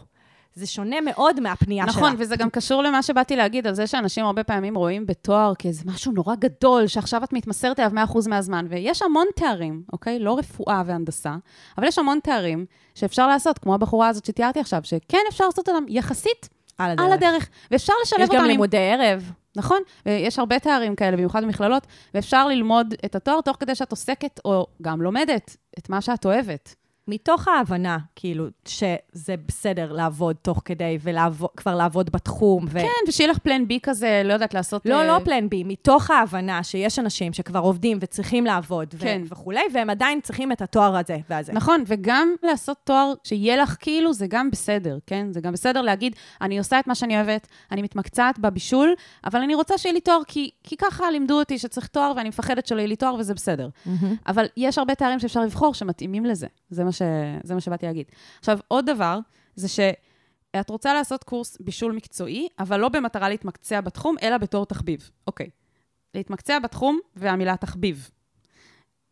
זה 0.57 0.67
שונה 0.67 1.01
מאוד 1.01 1.41
מהפנייה 1.41 1.85
שלה. 1.85 2.03
נכון, 2.03 2.15
וזה 2.19 2.37
גם 2.37 2.51
קשור 2.51 2.83
למה 2.83 3.03
שבאתי 3.03 3.37
להגיד, 3.37 3.67
על 3.67 3.75
זה 3.75 3.87
שאנשים 3.87 4.25
הרבה 4.25 4.45
פעמים 4.45 4.75
רואים 4.77 5.07
בתואר 5.07 5.53
כאיזה 5.59 5.83
משהו 5.87 6.13
נורא 6.13 6.35
גדול, 6.35 6.87
שעכשיו 6.87 7.25
את 7.25 7.33
מתמסרת 7.33 7.81
אליו 7.81 7.91
100% 8.09 8.29
מהזמן, 8.29 8.67
ויש 8.69 9.03
המון 9.03 9.27
תארים, 9.37 9.83
אוקיי? 9.93 10.19
לא 10.19 10.39
רפואה 10.39 10.83
והנדסה, 10.87 11.35
אבל 11.79 11.87
יש 11.87 11.99
המון 11.99 12.19
תארים 12.23 12.67
שאפשר 12.95 13.27
לעשות, 13.27 13.59
כמו 13.59 13.75
הבחורה 13.75 14.09
הזאת 14.09 14.25
שתיארתי 14.25 14.61
עכשיו, 14.61 14.81
שכן 14.85 15.19
אפשר 15.29 15.45
לעשות 15.45 15.69
אותם 15.69 15.85
יחסית 15.89 16.49
על 16.79 16.91
הדרך. 16.91 17.07
על 17.07 17.13
הדרך, 17.13 17.49
ואפשר 17.71 17.93
לשלב 18.03 18.21
יש 18.21 18.29
אותם 18.29 18.39
גם 18.39 18.45
עם... 18.45 18.51
לימודי 18.51 18.93
ערב. 18.93 19.33
נכון, 19.57 19.79
ויש 20.07 20.39
הרבה 20.39 20.59
תארים 20.59 20.95
כאלה, 20.95 21.17
במיוחד 21.17 21.43
במכללות, 21.43 21.87
ואפשר 22.15 22.49
ללמוד 22.49 22.95
את 23.05 23.15
התואר 23.15 23.41
תוך 23.41 23.57
כדי 23.61 23.75
שאת 23.75 23.91
עוסקת, 23.91 24.41
או 24.45 24.67
גם 24.83 25.03
לומדת, 25.03 25.57
את 25.79 25.91
מה 25.91 26.01
שאת 26.01 26.27
אוהבת. 26.27 26.75
מתוך 27.09 27.49
ההבנה, 27.49 27.99
כאילו, 28.17 28.47
שזה 28.69 29.35
בסדר 29.47 29.93
לעבוד 29.93 30.37
תוך 30.43 30.63
כדי, 30.65 30.99
וכבר 31.03 31.75
לעבוד 31.75 32.11
בתחום. 32.11 32.65
ו... 32.69 32.81
כן, 32.81 33.09
ושיהיה 33.09 33.31
לך 33.31 33.39
פלן 33.39 33.69
בי 33.69 33.79
כזה, 33.83 34.23
לא 34.25 34.33
יודעת, 34.33 34.55
לעשות... 34.55 34.87
לא, 34.87 35.01
אה, 35.01 35.07
לא 35.07 35.19
פלן 35.25 35.49
בי, 35.49 35.65
מתוך 35.65 36.11
ההבנה 36.11 36.63
שיש 36.63 36.99
אנשים 36.99 37.33
שכבר 37.33 37.61
עובדים 37.61 37.99
וצריכים 38.01 38.45
לעבוד 38.45 38.95
ו- 38.95 38.99
כן. 38.99 39.23
וכולי, 39.29 39.61
והם 39.73 39.91
עדיין 39.91 40.21
צריכים 40.21 40.53
את 40.53 40.63
התואר 40.63 40.97
הזה 40.97 41.19
והזה. 41.31 41.53
נכון, 41.53 41.83
וגם 41.87 42.35
לעשות 42.43 42.77
תואר 42.85 43.13
שיהיה 43.25 43.57
לך 43.57 43.77
כאילו, 43.81 44.13
זה 44.13 44.27
גם 44.27 44.51
בסדר, 44.51 44.99
כן? 45.07 45.27
זה 45.31 45.41
גם 45.41 45.53
בסדר 45.53 45.83
להגיד, 45.83 46.17
אני 46.41 46.59
עושה 46.59 46.79
את 46.79 46.87
מה 46.87 46.95
שאני 46.95 47.17
אוהבת, 47.17 47.47
אני 47.73 47.83
מתמקצעת 47.83 48.39
בבישול, 48.39 48.95
אבל 49.25 49.41
אני 49.41 49.55
רוצה 49.55 49.79
שיהיה 49.79 49.93
לי 49.93 50.01
תואר, 50.01 50.21
כי, 50.27 50.51
כי 50.63 50.77
ככה 50.77 51.11
לימדו 51.11 51.39
אותי 51.39 51.59
שצריך 51.59 51.87
תואר, 51.87 52.13
ואני 52.17 52.29
מפחדת 52.29 52.67
שלא 52.67 52.79
יהיה 52.79 52.89
לי 52.89 52.97
תואר, 52.97 53.15
וזה 53.15 53.35
בסדר. 53.35 53.69
מהמם. 53.87 54.17
אבל 54.27 54.47
יש 54.57 54.79
הרבה 54.79 54.95
תארים 54.95 55.19
שאפשר 55.19 55.41
לבחור 55.41 55.75
שמתאימים 55.75 56.27
לזה. 56.27 56.47
זה 56.71 56.85
מה, 56.85 56.93
ש... 56.97 57.03
זה 57.43 57.55
מה 57.55 57.61
שבאתי 57.61 57.87
להגיד. 57.87 58.07
עכשיו, 58.39 58.59
עוד 58.69 58.87
דבר, 58.91 59.19
זה 59.55 59.69
שאת 59.69 60.71
רוצה 60.71 60.95
לעשות 60.95 61.25
קורס 61.25 61.57
בישול 61.61 61.93
מקצועי, 61.93 62.49
אבל 62.59 62.81
לא 62.81 62.89
במטרה 62.89 63.29
להתמקצע 63.29 63.81
בתחום, 63.81 64.17
אלא 64.23 64.39
בתור 64.39 64.67
תחביב. 64.67 65.11
אוקיי. 65.27 65.51
להתמקצע 66.15 66.59
בתחום 66.59 66.99
והמילה 67.17 67.57
תחביב. 67.57 68.11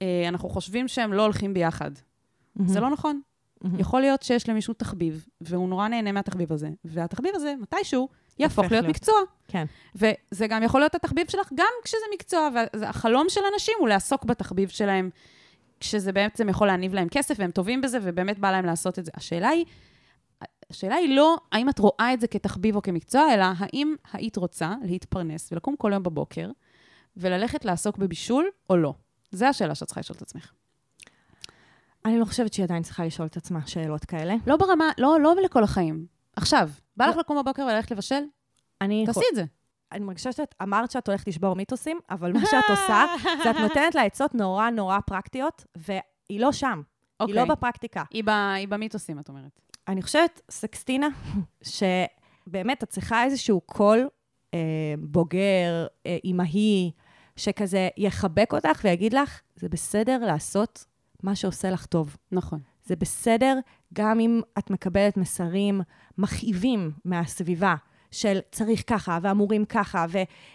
אה, 0.02 0.24
אנחנו 0.28 0.48
חושבים 0.48 0.88
שהם 0.88 1.12
לא 1.12 1.22
הולכים 1.22 1.54
ביחד. 1.54 1.90
זה 2.66 2.80
לא 2.80 2.90
נכון. 2.90 3.20
מהמם. 3.60 3.80
יכול 3.80 4.00
להיות 4.00 4.22
שיש 4.22 4.48
למישהו 4.48 4.74
תחביב, 4.74 5.26
והוא 5.40 5.68
נורא 5.68 5.88
נהנה 5.88 6.12
מהתחביב 6.12 6.52
הזה, 6.52 6.70
והתחביב 6.84 7.34
הזה, 7.34 7.54
מתישהו, 7.60 8.08
יהפוך 8.38 8.70
להיות. 8.70 8.86
מקצוע. 8.86 9.14
כן. 9.48 9.64
וזה 9.94 10.46
גם 10.46 10.62
יכול 10.62 10.80
להיות 10.80 10.94
התחביב 10.94 11.30
שלך, 11.30 11.50
גם 11.54 11.72
כשזה 11.84 12.04
מקצוע, 12.14 12.48
והחלום 12.76 13.26
של 13.28 13.40
אנשים 13.54 13.74
הוא 13.78 13.88
לעסוק 13.88 14.24
בתחביב 14.24 14.68
שלהם, 14.68 15.10
כשזה 15.84 16.12
בעצם 16.12 16.48
יכול 16.48 16.66
להניב 16.66 16.94
להם 16.94 17.08
כסף, 17.08 17.34
והם 17.38 17.50
טובים 17.50 17.80
בזה, 17.80 17.98
ובאמת 18.02 18.38
בא 18.38 18.50
להם 18.50 18.64
לעשות 18.64 18.98
את 18.98 19.04
זה. 19.04 19.10
השאלה 19.14 19.48
היא, 19.48 19.64
השאלה 20.70 20.94
היא 20.94 21.16
לא 21.16 21.36
האם 21.52 21.68
את 21.68 21.78
רואה 21.78 22.14
את 22.14 22.20
זה 22.20 22.26
כתחביב 22.26 22.76
או 22.76 22.82
כמקצוע, 22.82 23.34
אלא 23.34 23.44
האם 23.58 23.94
היית 24.12 24.36
רוצה 24.36 24.74
להתפרנס 24.82 25.52
ולקום 25.52 25.76
כל 25.76 25.90
יום 25.94 26.02
בבוקר, 26.02 26.50
וללכת 27.16 27.64
לעסוק 27.64 27.98
בבישול 27.98 28.46
או 28.70 28.76
לא. 28.76 28.94
זו 29.32 29.46
השאלה 29.46 29.74
שאת 29.74 29.86
צריכה 29.86 30.00
לשאול 30.00 30.16
את 30.16 30.22
עצמך. 30.22 30.52
אני 32.04 32.18
לא 32.18 32.24
חושבת 32.24 32.52
שהיא 32.52 32.64
עדיין 32.64 32.82
צריכה 32.82 33.04
לשאול 33.04 33.28
את 33.28 33.36
עצמה 33.36 33.66
שאלות 33.66 34.04
כאלה. 34.04 34.34
לא 34.46 34.56
ברמה, 34.56 34.90
לא, 34.98 35.20
לא 35.20 35.34
לכל 35.44 35.64
החיים. 35.64 36.06
עכשיו, 36.36 36.70
בא 36.96 37.06
לך 37.06 37.16
לקום 37.16 37.38
בבוקר 37.38 37.62
וללכת 37.62 37.90
לבשל? 37.90 38.22
אני, 38.80 39.04
תעשי 39.06 39.20
את 39.30 39.36
זה. 39.36 39.44
אני 39.92 40.04
מרגישה 40.04 40.32
שאת 40.32 40.54
אמרת 40.62 40.90
שאת 40.90 41.08
הולכת 41.08 41.28
לשבור 41.28 41.56
מיתוסים, 41.56 41.98
אבל 42.10 42.32
מה 42.32 42.40
שאת 42.40 42.70
עושה, 42.70 43.04
זה 43.44 43.50
את 43.50 43.56
נותנת 43.56 43.94
לה 43.94 44.02
עצות 44.02 44.34
נורא 44.34 44.70
נורא 44.70 44.98
פרקטיות, 45.06 45.64
והיא 45.76 46.40
לא 46.40 46.52
שם. 46.52 46.82
היא 47.20 47.34
לא 47.34 47.40
אוקיי. 47.40 47.56
בפרקטיקה. 47.56 48.02
היא, 48.10 48.24
ב, 48.24 48.28
היא 48.28 48.68
במיתוסים, 48.68 49.18
את 49.18 49.28
אומרת. 49.28 49.60
אני 49.88 50.02
חושבת, 50.02 50.40
סקסטינה, 50.50 51.08
שבאמת 51.62 52.82
את 52.82 52.88
צריכה 52.88 53.24
איזשהו 53.24 53.60
קול 53.60 54.08
אה, 54.54 54.58
בוגר, 54.98 55.86
אה, 56.06 56.16
אימהי, 56.24 56.90
שכזה 57.36 57.88
יחבק 57.96 58.52
אותך 58.52 58.80
ויגיד 58.84 59.12
לך, 59.12 59.40
זה 59.56 59.68
בסדר 59.68 60.18
לעשות 60.18 60.84
מה 61.22 61.34
שעושה 61.34 61.70
לך 61.70 61.86
טוב. 61.86 62.16
נכון. 62.32 62.60
זה 62.84 62.96
בסדר 62.96 63.58
גם 63.94 64.20
אם 64.20 64.40
את 64.58 64.70
מקבלת 64.70 65.16
מסרים 65.16 65.80
מכאיבים 66.18 66.90
מהסביבה. 67.04 67.74
של 68.14 68.38
צריך 68.52 68.82
ככה, 68.86 69.18
ואמורים 69.22 69.64
ככה, 69.64 70.06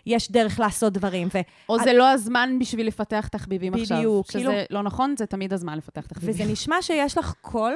ויש 0.06 0.32
דרך 0.32 0.60
לעשות 0.60 0.94
דברים. 0.94 1.28
ו... 1.34 1.38
או 1.70 1.76
את- 1.76 1.82
זה 1.84 1.94
לא 1.94 2.10
הזמן 2.12 2.58
בשביל 2.60 2.88
לפתח 2.88 3.28
תחביבים 3.32 3.74
עכשיו. 3.74 3.98
בדיוק, 3.98 4.32
שזה 4.32 4.40
כאילו- 4.40 4.54
לא 4.70 4.82
נכון, 4.84 5.16
זה 5.18 5.26
תמיד 5.26 5.54
הזמן 5.54 5.78
לפתח 5.78 6.06
תחביבים. 6.06 6.36
וזה 6.46 6.52
נשמע 6.54 6.82
שיש 6.82 7.18
לך 7.18 7.34
קול, 7.42 7.74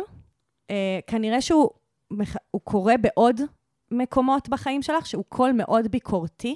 אה, 0.71 0.99
כנראה 1.07 1.41
שהוא 1.41 1.69
מח- 2.11 2.35
הוא 2.51 2.61
קורה 2.63 2.93
בעוד 3.01 3.41
מקומות 3.91 4.49
בחיים 4.49 4.81
שלך, 4.81 5.05
שהוא 5.05 5.23
קול 5.29 5.51
מאוד 5.51 5.87
ביקורתי, 5.87 6.55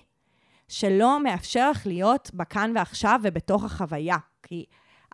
שלא 0.68 1.24
מאפשר 1.24 1.72
לך 1.72 1.88
להיות 1.88 2.32
בכאן 2.34 2.72
ועכשיו 2.76 3.20
ובתוך 3.24 3.64
החוויה. 3.64 4.18
כי 4.44 4.66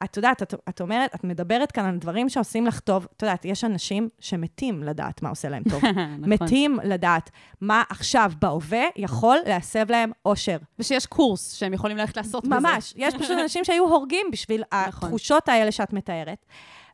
את 0.04 0.18
יודעת, 0.18 0.44
את, 0.44 0.54
את 0.70 0.82
אומרת, 0.82 1.16
את 1.16 1.24
מדברת 1.24 1.72
כאן 1.72 1.86
על 1.86 1.98
דברים 1.98 2.30
שעושים 2.30 2.66
לך 2.66 2.80
טוב. 2.80 3.08
את 3.18 3.22
יודעת, 3.22 3.46
יש 3.46 3.64
אנשים 3.64 4.10
שמתים 4.20 4.84
לדעת 4.84 5.22
מה 5.22 5.30
עושה 5.30 5.50
להם 5.50 5.64
טוב. 5.70 5.86
נכון. 5.86 6.34
מתים 6.34 6.80
לדעת 6.84 7.30
מה 7.62 7.84
עכשיו 7.90 8.32
בהווה 8.42 8.84
יכול 8.96 9.38
להסב 9.46 9.92
להם 9.92 10.12
אושר. 10.26 10.58
ושיש 10.80 11.06
קורס 11.06 11.54
שהם 11.54 11.74
יכולים 11.74 11.98
ללכת 11.98 12.18
לעשות 12.18 12.48
בזה. 12.48 12.60
ממש. 12.60 12.94
יש 12.98 13.14
פשוט 13.16 13.38
אנשים 13.44 13.64
שהיו 13.64 13.84
הורגים 13.84 14.28
בשביל 14.32 14.64
נכון. 14.74 15.08
התחושות 15.10 15.50
האלה 15.50 15.72
שאת 15.72 15.94
מתארת. 15.94 16.46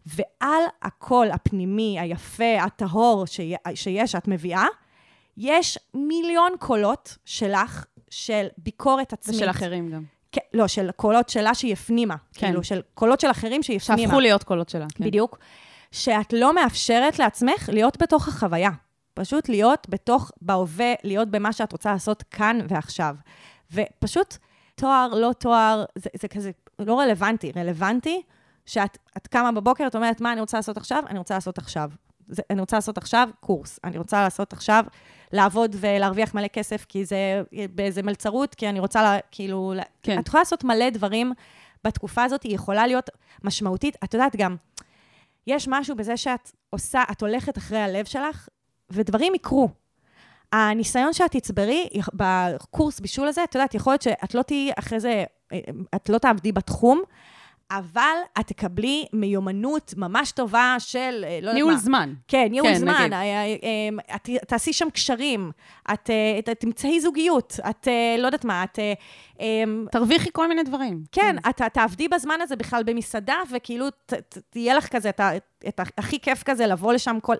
ועל 0.05 0.63
הקול 0.81 1.31
הפנימי, 1.31 1.99
היפה, 1.99 2.61
הטהור 2.61 3.25
שיש, 3.25 4.11
שאת 4.11 4.27
מביאה, 4.27 4.65
יש 5.37 5.77
מיליון 5.93 6.51
קולות 6.59 7.17
שלך, 7.25 7.85
של 8.09 8.47
ביקורת 8.57 9.13
עצמית. 9.13 9.35
ושל 9.35 9.49
אחרים 9.49 9.91
גם. 9.91 10.03
כן, 10.31 10.41
לא, 10.53 10.67
של 10.67 10.91
קולות 10.91 11.29
שלה 11.29 11.55
שהיא 11.55 11.73
הפנימה. 11.73 12.15
כן. 12.33 12.47
כאילו, 12.47 12.63
של 12.63 12.81
קולות 12.93 13.19
של 13.19 13.31
אחרים 13.31 13.63
שהיא 13.63 13.77
הפנימה. 13.77 14.01
שהפכו 14.01 14.19
להיות 14.19 14.43
קולות 14.43 14.69
שלה. 14.69 14.85
כן. 14.95 15.03
בדיוק. 15.03 15.39
שאת 15.91 16.33
לא 16.33 16.55
מאפשרת 16.55 17.19
לעצמך 17.19 17.69
להיות 17.73 18.01
בתוך 18.01 18.27
החוויה. 18.27 18.69
פשוט 19.13 19.49
להיות 19.49 19.87
בתוך, 19.89 20.31
בהווה, 20.41 20.93
להיות 21.03 21.29
במה 21.29 21.53
שאת 21.53 21.71
רוצה 21.71 21.91
לעשות 21.91 22.23
כאן 22.23 22.59
ועכשיו. 22.69 23.15
ופשוט, 23.73 24.37
תואר, 24.75 25.07
לא 25.13 25.31
תואר, 25.39 25.85
זה, 25.95 26.09
זה 26.19 26.27
כזה 26.27 26.51
לא 26.79 26.99
רלוונטי. 26.99 27.51
רלוונטי 27.55 28.21
שאת 28.65 28.97
את 29.17 29.27
קמה 29.27 29.51
בבוקר, 29.51 29.87
את 29.87 29.95
אומרת, 29.95 30.21
מה 30.21 30.33
אני 30.33 30.41
רוצה 30.41 30.57
לעשות 30.57 30.77
עכשיו? 30.77 31.03
אני 31.09 31.19
רוצה 31.19 31.33
לעשות 31.33 31.57
עכשיו. 31.57 31.89
זה, 32.27 32.41
אני 32.49 32.59
רוצה 32.59 32.77
לעשות 32.77 32.97
עכשיו 32.97 33.29
קורס. 33.39 33.79
אני 33.83 33.97
רוצה 33.97 34.21
לעשות 34.21 34.53
עכשיו, 34.53 34.85
לעבוד 35.31 35.75
ולהרוויח 35.79 36.33
מלא 36.33 36.47
כסף, 36.47 36.85
כי 36.89 37.05
זה 37.05 37.41
באיזה 37.75 38.01
מלצרות, 38.03 38.55
כי 38.55 38.69
אני 38.69 38.79
רוצה, 38.79 39.01
לה, 39.01 39.17
כאילו... 39.31 39.73
כן. 40.03 40.19
את 40.19 40.27
יכולה 40.27 40.41
לעשות 40.41 40.63
מלא 40.63 40.89
דברים 40.89 41.33
בתקופה 41.83 42.23
הזאת, 42.23 42.43
היא 42.43 42.55
יכולה 42.55 42.87
להיות 42.87 43.09
משמעותית. 43.43 43.97
את 44.03 44.13
יודעת 44.13 44.35
גם, 44.35 44.55
יש 45.47 45.67
משהו 45.67 45.95
בזה 45.95 46.17
שאת 46.17 46.51
עושה, 46.69 47.03
את 47.11 47.21
הולכת 47.21 47.57
אחרי 47.57 47.79
הלב 47.79 48.05
שלך, 48.05 48.47
ודברים 48.89 49.35
יקרו. 49.35 49.69
הניסיון 50.51 51.13
שאת 51.13 51.31
תצברי 51.31 51.89
בקורס 52.13 52.99
בישול 52.99 53.27
הזה, 53.27 53.43
את 53.43 53.55
יודעת, 53.55 53.73
יכול 53.73 53.93
להיות 53.93 54.01
שאת 54.01 54.35
לא 54.35 54.41
תהיי 54.41 54.71
אחרי 54.79 54.99
זה, 54.99 55.23
את 55.95 56.09
לא 56.09 56.17
תעבדי 56.17 56.51
בתחום, 56.51 57.01
אבל 57.71 58.15
את 58.39 58.47
תקבלי 58.47 59.05
מיומנות 59.13 59.93
ממש 59.97 60.31
טובה 60.31 60.75
של, 60.79 61.25
אה, 61.27 61.39
לא 61.41 61.49
יודעת 61.49 61.51
מה. 61.51 61.53
ניהול 61.53 61.75
זמן. 61.75 62.13
כן, 62.27 62.47
ניהול 62.51 62.67
כן, 62.69 62.75
זמן. 62.75 62.93
נגיד. 62.99 63.13
אה, 63.13 63.19
אה, 63.23 64.15
את 64.15 64.29
תעשי 64.47 64.73
שם 64.73 64.89
קשרים, 64.89 65.51
את 65.93 66.09
את- 66.39 66.49
תמצאי 66.49 66.99
זוגיות, 66.99 67.59
את 67.69 67.87
לא 68.19 68.25
יודעת 68.25 68.45
מה, 68.45 68.63
את... 68.63 68.79
אה, 68.79 68.93
תרוויחי 69.91 70.29
כל 70.33 70.47
מיני 70.47 70.63
דברים. 70.63 71.03
כן, 71.11 71.35
את 71.49 71.61
את 71.61 71.73
תעבדי 71.73 72.07
בזמן 72.07 72.41
הזה 72.41 72.55
בכלל 72.55 72.83
במסעדה, 72.83 73.35
וכאילו 73.51 73.89
ת, 73.89 74.13
ת, 74.13 74.37
תהיה 74.49 74.73
לך 74.73 74.87
כזה, 74.87 75.09
את, 75.09 75.21
את 75.67 75.79
הכי 75.97 76.19
כיף 76.19 76.43
כזה 76.43 76.67
לבוא 76.67 76.93
לשם 76.93 77.17
כל... 77.21 77.35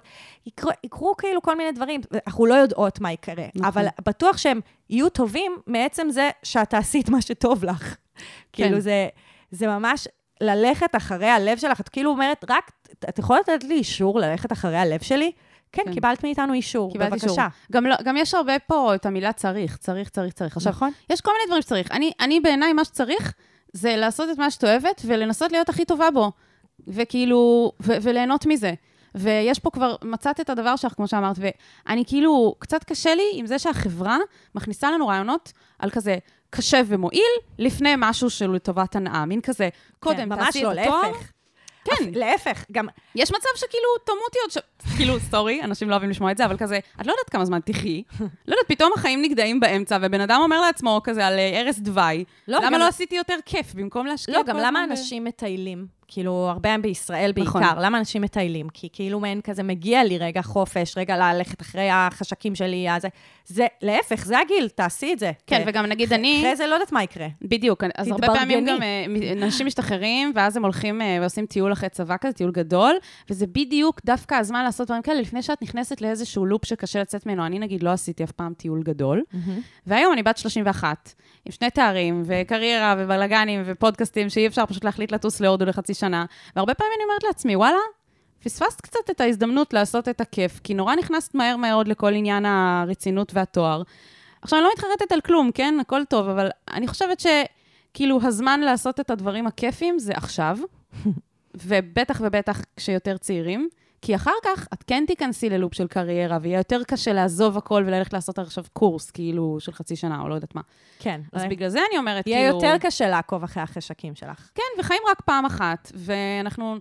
יקרו, 0.46 0.72
יקרו 0.84 1.18
כאילו 1.18 1.42
כל 1.42 1.58
מיני 1.58 1.72
דברים, 1.72 2.02
אנחנו 2.28 2.46
לא 2.46 2.54
יודעות 2.54 3.02
מה 3.02 3.12
יקרה, 3.12 3.46
נכון. 3.56 3.66
אבל 3.68 3.86
בטוח 4.06 4.38
שהם 4.38 4.60
יהיו 4.90 5.10
טובים 5.10 5.52
מעצם 5.68 6.08
זה 6.10 6.30
שאת 6.44 6.70
תעשי 6.70 7.02
את 7.02 7.10
מה 7.10 7.22
שטוב 7.22 7.66
לך. 7.66 7.96
כאילו, 8.54 8.80
זה, 8.80 9.08
זה 9.52 9.68
ממש 9.68 10.08
ללכת 10.42 10.96
אחרי 10.96 11.30
הלב 11.30 11.58
שלך, 11.58 11.82
את 11.82 11.90
כאילו 11.90 12.12
אומרת, 12.12 12.46
רק, 12.50 12.72
את 13.10 13.20
יכולה 13.20 13.40
לתת 13.40 13.64
לי 13.64 13.76
אישור 13.76 14.20
ללכת 14.20 14.52
אחרי 14.52 14.78
הלב 14.78 15.02
שלי? 15.02 15.32
כן, 15.72 15.82
כן. 15.86 15.94
קיבלת 15.94 16.24
מאיתנו 16.24 16.54
אישור, 16.54 16.92
קיבלתי 16.92 17.12
בבקשה. 17.12 17.28
אישור. 17.28 17.44
גם, 17.72 17.86
לא, 17.86 17.96
גם 18.04 18.18
יש 18.18 18.34
הרבה 18.34 18.60
פה 18.60 18.96
את 18.96 19.06
המילה 19.06 19.34
צריך, 19.34 19.78
צריך, 19.78 20.10
צריך, 20.10 20.34
צריך. 20.34 20.58
עכשיו, 20.58 20.72
נכון. 20.72 20.92
יש 21.10 21.22
כל 21.22 21.32
מיני 21.32 21.48
דברים 21.48 21.62
שצריך. 21.62 21.92
אני, 21.92 22.12
אני 22.20 22.40
בעיניי, 22.40 22.74
מה 22.74 22.86
שצריך 22.86 23.34
זה 23.74 23.96
לעשות 23.96 24.30
את 24.30 24.38
מה 24.38 24.52
שאת 24.52 24.64
אוהבת 24.64 25.02
ולנסות 25.06 25.52
להיות 25.52 25.70
הכי 25.70 25.86
טובה 25.86 26.12
בו. 26.12 26.32
וכאילו, 26.88 27.72
ו- 27.82 27.98
וליהנות 28.02 28.46
מזה. 28.46 28.74
ויש 29.16 29.60
פה 29.60 29.70
כבר, 29.70 29.96
מצאת 30.04 30.40
את 30.40 30.50
הדבר 30.50 30.76
שלך, 30.76 30.94
כמו 30.94 31.08
שאמרת, 31.08 31.36
ואני 31.40 32.04
כאילו, 32.08 32.56
קצת 32.60 32.84
קשה 32.84 33.16
לי 33.16 33.24
עם 33.34 33.46
זה 33.46 33.60
שהחברה 33.60 34.18
מכניסה 34.56 34.92
לנו 34.92 35.08
רעיונות 35.08 35.54
על 35.80 35.90
כזה 35.90 36.18
קשה 36.50 36.82
ומועיל, 36.88 37.32
לפני 37.60 37.94
משהו 37.98 38.30
שהוא 38.30 38.54
לטובת 38.56 38.96
הנאה. 38.96 39.26
מין 39.26 39.42
כזה, 39.42 39.70
קודם 40.00 40.30
כן, 40.30 40.36
תעשי 40.46 40.64
לא, 40.64 40.74
את 40.74 40.78
התואר. 40.78 41.02
להפך. 41.12 41.32
כן. 41.84 42.12
להפך, 42.14 42.66
גם 42.72 42.88
יש 43.16 43.32
מצב 43.32 43.50
שכאילו, 43.56 43.88
תמותי 44.06 44.38
עוד 44.44 44.52
ש... 44.52 44.58
כאילו, 44.98 45.20
סורי, 45.32 45.64
אנשים 45.64 45.90
לא 45.90 45.94
אוהבים 45.94 46.10
לשמוע 46.10 46.32
את 46.32 46.38
זה, 46.38 46.46
אבל 46.46 46.58
כזה, 46.58 46.80
את 47.02 47.08
לא 47.08 47.12
יודעת 47.12 47.30
כמה 47.30 47.46
זמן 47.46 47.60
תחי, 47.66 48.04
לא 48.22 48.26
יודעת, 48.54 48.66
פתאום 48.68 48.92
החיים 48.96 49.22
נגדעים 49.22 49.60
באמצע, 49.60 49.98
ובן 50.02 50.22
אדם 50.22 50.40
אומר 50.44 50.62
לעצמו 50.62 51.02
כזה 51.04 51.28
על 51.28 51.34
אה, 51.40 51.50
ערש 51.60 51.76
דווי, 51.80 52.24
לא, 52.48 52.58
למה 52.58 52.66
גם- 52.66 52.80
לא 52.80 52.88
עשיתי 52.88 53.16
יותר 53.16 53.36
כיף 53.46 53.74
במקום 53.74 54.06
להשקיע 54.06 54.38
לא, 54.38 54.44
גם 54.44 54.58
למה 54.58 54.80
ב- 54.88 54.92
אנשים 54.92 55.24
מטיילים? 55.24 55.99
כאילו, 56.12 56.48
הרבה 56.50 56.78
בישראל 56.82 57.32
נכון. 57.38 57.62
בעיקר, 57.62 57.80
למה 57.80 57.98
אנשים 57.98 58.22
מטיילים? 58.22 58.70
כי 58.70 58.90
כאילו 58.94 59.20
מעין 59.20 59.42
כזה 59.42 59.64
מגיע 59.64 60.04
לי 60.04 60.18
רגע 60.18 60.42
חופש, 60.42 60.98
רגע 60.98 61.18
ללכת 61.18 61.62
אחרי 61.62 61.90
החשקים 61.92 62.56
שלי, 62.56 62.92
אז 62.92 63.02
זה, 63.02 63.08
זה, 63.46 63.68
להפך, 63.82 64.26
זה 64.26 64.40
הגיל, 64.40 64.70
תעשי 64.70 65.14
את 65.14 65.20
זה. 65.20 65.32
כן, 65.48 65.62
ו- 65.66 65.70
וגם 65.70 65.86
נגיד 65.86 66.14
אני... 66.14 66.40
אחרי 66.40 66.56
זה 66.56 66.68
לא 66.68 66.74
יודעת 66.74 66.92
מה 66.92 67.04
יקרה. 67.04 67.28
בדיוק, 67.42 67.84
אז 67.96 68.08
הרבה. 68.08 68.28
פעמים 68.28 68.66
גם 68.66 68.84
אה, 68.84 69.06
אנשים 69.44 69.68
משתחררים, 69.68 70.32
ואז 70.36 70.58
הם 70.58 70.64
הולכים 70.64 71.02
אה, 71.02 71.18
ועושים 71.22 71.46
טיול 71.46 71.74
אחרי 71.74 71.90
צבא 71.90 72.16
כזה, 72.22 72.34
טיול 72.34 72.52
גדול, 72.52 72.96
וזה 73.30 73.48
בדיוק 73.48 74.02
דווקא 74.06 74.36
הזמן 74.36 74.64
לעשות 74.64 74.88
דברים 74.88 75.02
כאלה, 75.02 75.22
לפני 75.22 75.42
שאת 75.42 75.62
נכנסת 75.62 76.02
לאיזשהו 76.02 76.46
לופ 76.46 76.66
שקשה 76.66 77.02
לצאת 77.02 77.26
ממנו. 77.26 77.46
אני 77.46 77.60
נגיד 77.60 77.84
לא 77.84 77.90
עשיתי 77.90 78.24
אף 78.24 78.32
פעם 78.32 78.54
טיול 78.54 78.84
גדול, 78.84 79.24
והיום 79.88 80.14
אני 80.14 80.24
בת 80.24 80.38
31, 80.38 81.14
עם 81.46 81.52
שני 81.52 81.70
תארים, 81.70 82.24
וקריירה, 82.26 82.96
ובלאגנים, 82.98 83.62
ופודקאסטים, 83.66 84.30
שאי 84.30 84.48
אפשר 84.48 84.66
פשוט 84.66 84.84
להחליט 84.84 85.12
לטוס 85.12 85.40
להודו 85.40 85.66
לחצי 85.66 85.94
שנה. 86.00 86.26
והרבה 86.56 86.74
פעמים 86.74 86.94
אני 86.96 87.04
אומרת 87.04 87.24
לעצמי, 87.24 87.56
וואלה, 87.56 87.78
פספסת 88.44 88.82
קצת 88.82 89.10
את 89.12 89.22
ההזדמנות 89.22 89.74
לעשות 89.74 90.10
את 90.10 90.22
הכיף, 90.22 90.60
כי 90.64 90.74
נורא 90.74 90.96
נכנסת 90.96 91.36
מהר 91.36 91.58
מאוד 91.58 91.88
לכל 91.88 92.14
עניין 92.14 92.46
הרצינות 92.46 93.32
והתואר. 93.34 93.82
עכשיו, 94.42 94.60
אני 94.60 94.64
לא 94.64 94.72
מתחרטת 94.74 95.12
על 95.12 95.22
כלום, 95.22 95.52
כן? 95.54 95.78
הכל 95.82 96.06
טוב, 96.06 96.30
אבל 96.30 96.50
אני 96.74 96.88
חושבת 96.88 97.20
שכאילו 97.20 98.20
הזמן 98.24 98.60
לעשות 98.60 99.00
את 99.00 99.10
הדברים 99.10 99.48
הכיפים 99.48 100.00
זה 100.00 100.14
עכשיו, 100.16 100.58
ובטח 101.66 102.22
ובטח 102.24 102.62
כשיותר 102.76 103.18
צעירים, 103.18 103.70
כי 104.02 104.16
אחר 104.16 104.32
כך 104.44 104.68
את 104.74 104.84
כן 104.84 105.04
תיכנסי 105.08 105.50
ללופ 105.50 105.74
של 105.74 105.88
קריירה, 105.88 106.38
ויהיה 106.42 106.58
יותר 106.58 106.84
קשה 106.88 107.14
לעזוב 107.14 107.58
הכל 107.58 107.84
וללכת 107.88 108.14
לעשות 108.14 108.40
עכשיו 108.40 108.64
קורס, 108.74 109.12
כאילו, 109.12 109.58
של 109.60 109.72
חצי 109.72 109.96
שנה, 109.96 110.22
או 110.22 110.28
לא 110.28 110.36
יודעת 110.36 110.56
מה. 110.56 110.62
כן. 111.00 111.22
אז 111.34 111.46
בגלל 111.50 111.70
זה 111.70 111.80
אני 111.90 111.98
אומרת, 111.98 112.28
יהיה 112.28 112.52
כאילו... 112.52 112.56
יותר 112.56 112.78
קשה 112.88 113.10
לעקוב 113.10 113.44
אחרי 113.44 113.64
החשקים 113.64 114.16
שלך. 114.16 114.50
כן, 114.56 114.80
וחיים 114.80 115.02
רק 115.12 115.22
פעם 115.22 115.46
אחת, 115.46 115.92
ואנחנו 115.96 116.76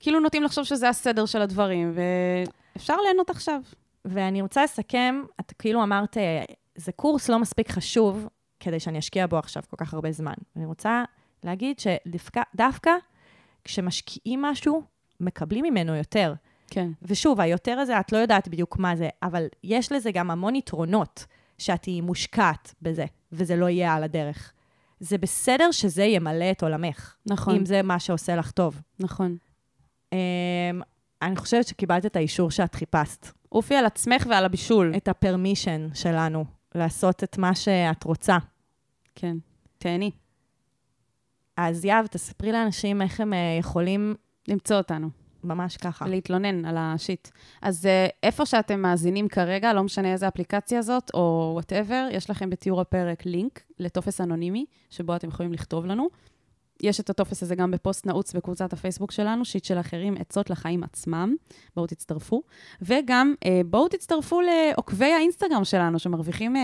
כאילו 0.00 0.20
נוטים 0.20 0.42
לחשוב 0.42 0.64
שזה 0.64 0.88
הסדר 0.88 1.26
של 1.26 1.42
הדברים, 1.42 1.92
ואפשר 1.94 2.96
ליהנות 2.96 3.30
עכשיו. 3.30 3.60
ואני 4.04 4.42
רוצה 4.42 4.64
לסכם, 4.64 5.22
את 5.40 5.52
כאילו 5.58 5.82
אמרת, 5.82 6.16
זה 6.74 6.92
קורס 6.92 7.28
לא 7.28 7.38
מספיק 7.38 7.70
חשוב 7.70 8.28
כדי 8.60 8.80
שאני 8.80 8.98
אשקיע 8.98 9.26
בו 9.26 9.38
עכשיו 9.38 9.62
כל 9.70 9.76
כך 9.76 9.94
הרבה 9.94 10.12
זמן. 10.12 10.34
אני 10.56 10.66
רוצה 10.66 11.04
להגיד 11.44 11.76
שדווקא 11.78 12.90
כשמשקיעים 13.64 14.42
משהו, 14.42 14.82
מקבלים 15.20 15.64
ממנו 15.64 15.96
יותר. 15.96 16.34
כן. 16.70 16.90
ושוב, 17.02 17.40
היותר 17.40 17.78
הזה, 17.78 18.00
את 18.00 18.12
לא 18.12 18.18
יודעת 18.18 18.48
בדיוק 18.48 18.78
מה 18.78 18.96
זה, 18.96 19.08
אבל 19.22 19.46
יש 19.64 19.92
לזה 19.92 20.12
גם 20.12 20.30
המון 20.30 20.54
יתרונות 20.54 21.26
שאת 21.58 21.82
תהיי 21.82 22.00
מושקעת 22.00 22.74
בזה, 22.82 23.04
וזה 23.32 23.56
לא 23.56 23.68
יהיה 23.68 23.94
על 23.94 24.04
הדרך. 24.04 24.52
זה 25.00 25.18
בסדר 25.18 25.70
שזה 25.70 26.04
ימלא 26.04 26.50
את 26.50 26.62
עולמך, 26.62 27.14
נכון, 27.26 27.54
אם 27.54 27.64
זה 27.64 27.82
מה 27.82 27.98
שעושה 27.98 28.36
לך 28.36 28.50
טוב. 28.50 28.80
נכון. 29.00 29.36
Um, 30.10 30.14
אני 31.22 31.36
חושבת 31.36 31.66
שקיבלת 31.66 32.06
את 32.06 32.16
האישור 32.16 32.50
שאת 32.50 32.74
חיפשת, 32.74 33.26
אופי 33.52 33.74
על 33.74 33.86
עצמך 33.86 34.26
ועל 34.30 34.44
הבישול. 34.44 34.92
את 34.96 35.08
הפרמישן 35.08 35.88
שלנו, 35.94 36.44
לעשות 36.74 37.24
את 37.24 37.38
מה 37.38 37.54
שאת 37.54 38.04
רוצה. 38.04 38.38
כן. 39.14 39.36
תהני. 39.78 40.10
אז 41.56 41.84
יהב, 41.84 42.06
תספרי 42.06 42.52
לאנשים 42.52 43.02
איך 43.02 43.20
הם 43.20 43.32
אה, 43.32 43.56
יכולים 43.58 44.14
למצוא 44.48 44.76
אותנו. 44.76 45.10
ממש 45.48 45.76
ככה. 45.76 46.04
ולהתלונן 46.04 46.64
על 46.64 46.76
השיט. 46.78 47.28
אז 47.62 47.86
uh, 47.86 48.12
איפה 48.22 48.46
שאתם 48.46 48.80
מאזינים 48.80 49.28
כרגע, 49.28 49.72
לא 49.72 49.82
משנה 49.82 50.12
איזה 50.12 50.28
אפליקציה 50.28 50.82
זאת, 50.82 51.10
או 51.14 51.50
whatever, 51.54 52.08
יש 52.12 52.30
לכם 52.30 52.50
בתיאור 52.50 52.80
הפרק 52.80 53.26
לינק 53.26 53.62
לטופס 53.78 54.20
אנונימי, 54.20 54.64
שבו 54.90 55.16
אתם 55.16 55.28
יכולים 55.28 55.52
לכתוב 55.52 55.86
לנו. 55.86 56.08
יש 56.82 57.00
את 57.00 57.10
הטופס 57.10 57.42
הזה 57.42 57.54
גם 57.54 57.70
בפוסט 57.70 58.06
נעוץ 58.06 58.32
בקבוצת 58.32 58.72
הפייסבוק 58.72 59.12
שלנו, 59.12 59.44
שיט 59.44 59.64
של 59.64 59.80
אחרים, 59.80 60.14
עצות 60.18 60.50
לחיים 60.50 60.84
עצמם. 60.84 61.34
בואו 61.76 61.86
תצטרפו. 61.86 62.42
וגם 62.82 63.34
uh, 63.44 63.48
בואו 63.66 63.88
תצטרפו 63.88 64.40
לעוקבי 64.40 65.12
האינסטגרם 65.12 65.64
שלנו, 65.64 65.98
שמרוויחים 65.98 66.56
uh, 66.56 66.58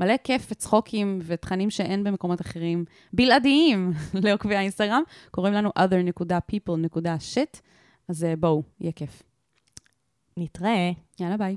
מלא 0.00 0.14
כיף 0.24 0.48
וצחוקים 0.50 1.18
ותכנים 1.22 1.70
שאין 1.70 2.04
במקומות 2.04 2.40
אחרים, 2.40 2.84
בלעדיים 3.12 3.92
לעוקבי 4.24 4.56
האינסטגרם. 4.56 5.02
קוראים 5.30 5.54
לנו 5.54 5.70
other.people.shit. 5.78 7.60
אז 8.10 8.24
אה, 8.24 8.36
בואו, 8.36 8.62
יהיה 8.80 8.92
כיף. 8.92 9.22
נתראה. 10.36 10.90
יאללה, 11.20 11.36
ביי. 11.36 11.56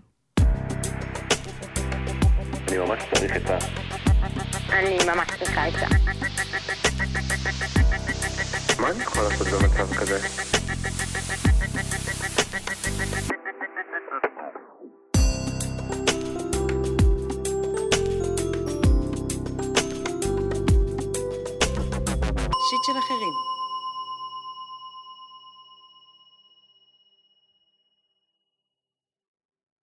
אני 2.68 2.78
ממש 2.78 3.04
צריך 3.14 3.36
את 3.36 3.50
ה... 3.50 3.58
אני 4.70 4.98
ממש 5.06 5.28
צריכה 5.40 5.66
עצה. 5.66 5.88
מה 8.82 8.92
אני 8.92 9.04
יכול 9.04 9.24
לעשות 9.24 9.48
במצב 9.48 9.94
כזה? 9.94 10.20
שיט 22.70 22.84
של 22.86 22.98
אחרים. 23.00 23.53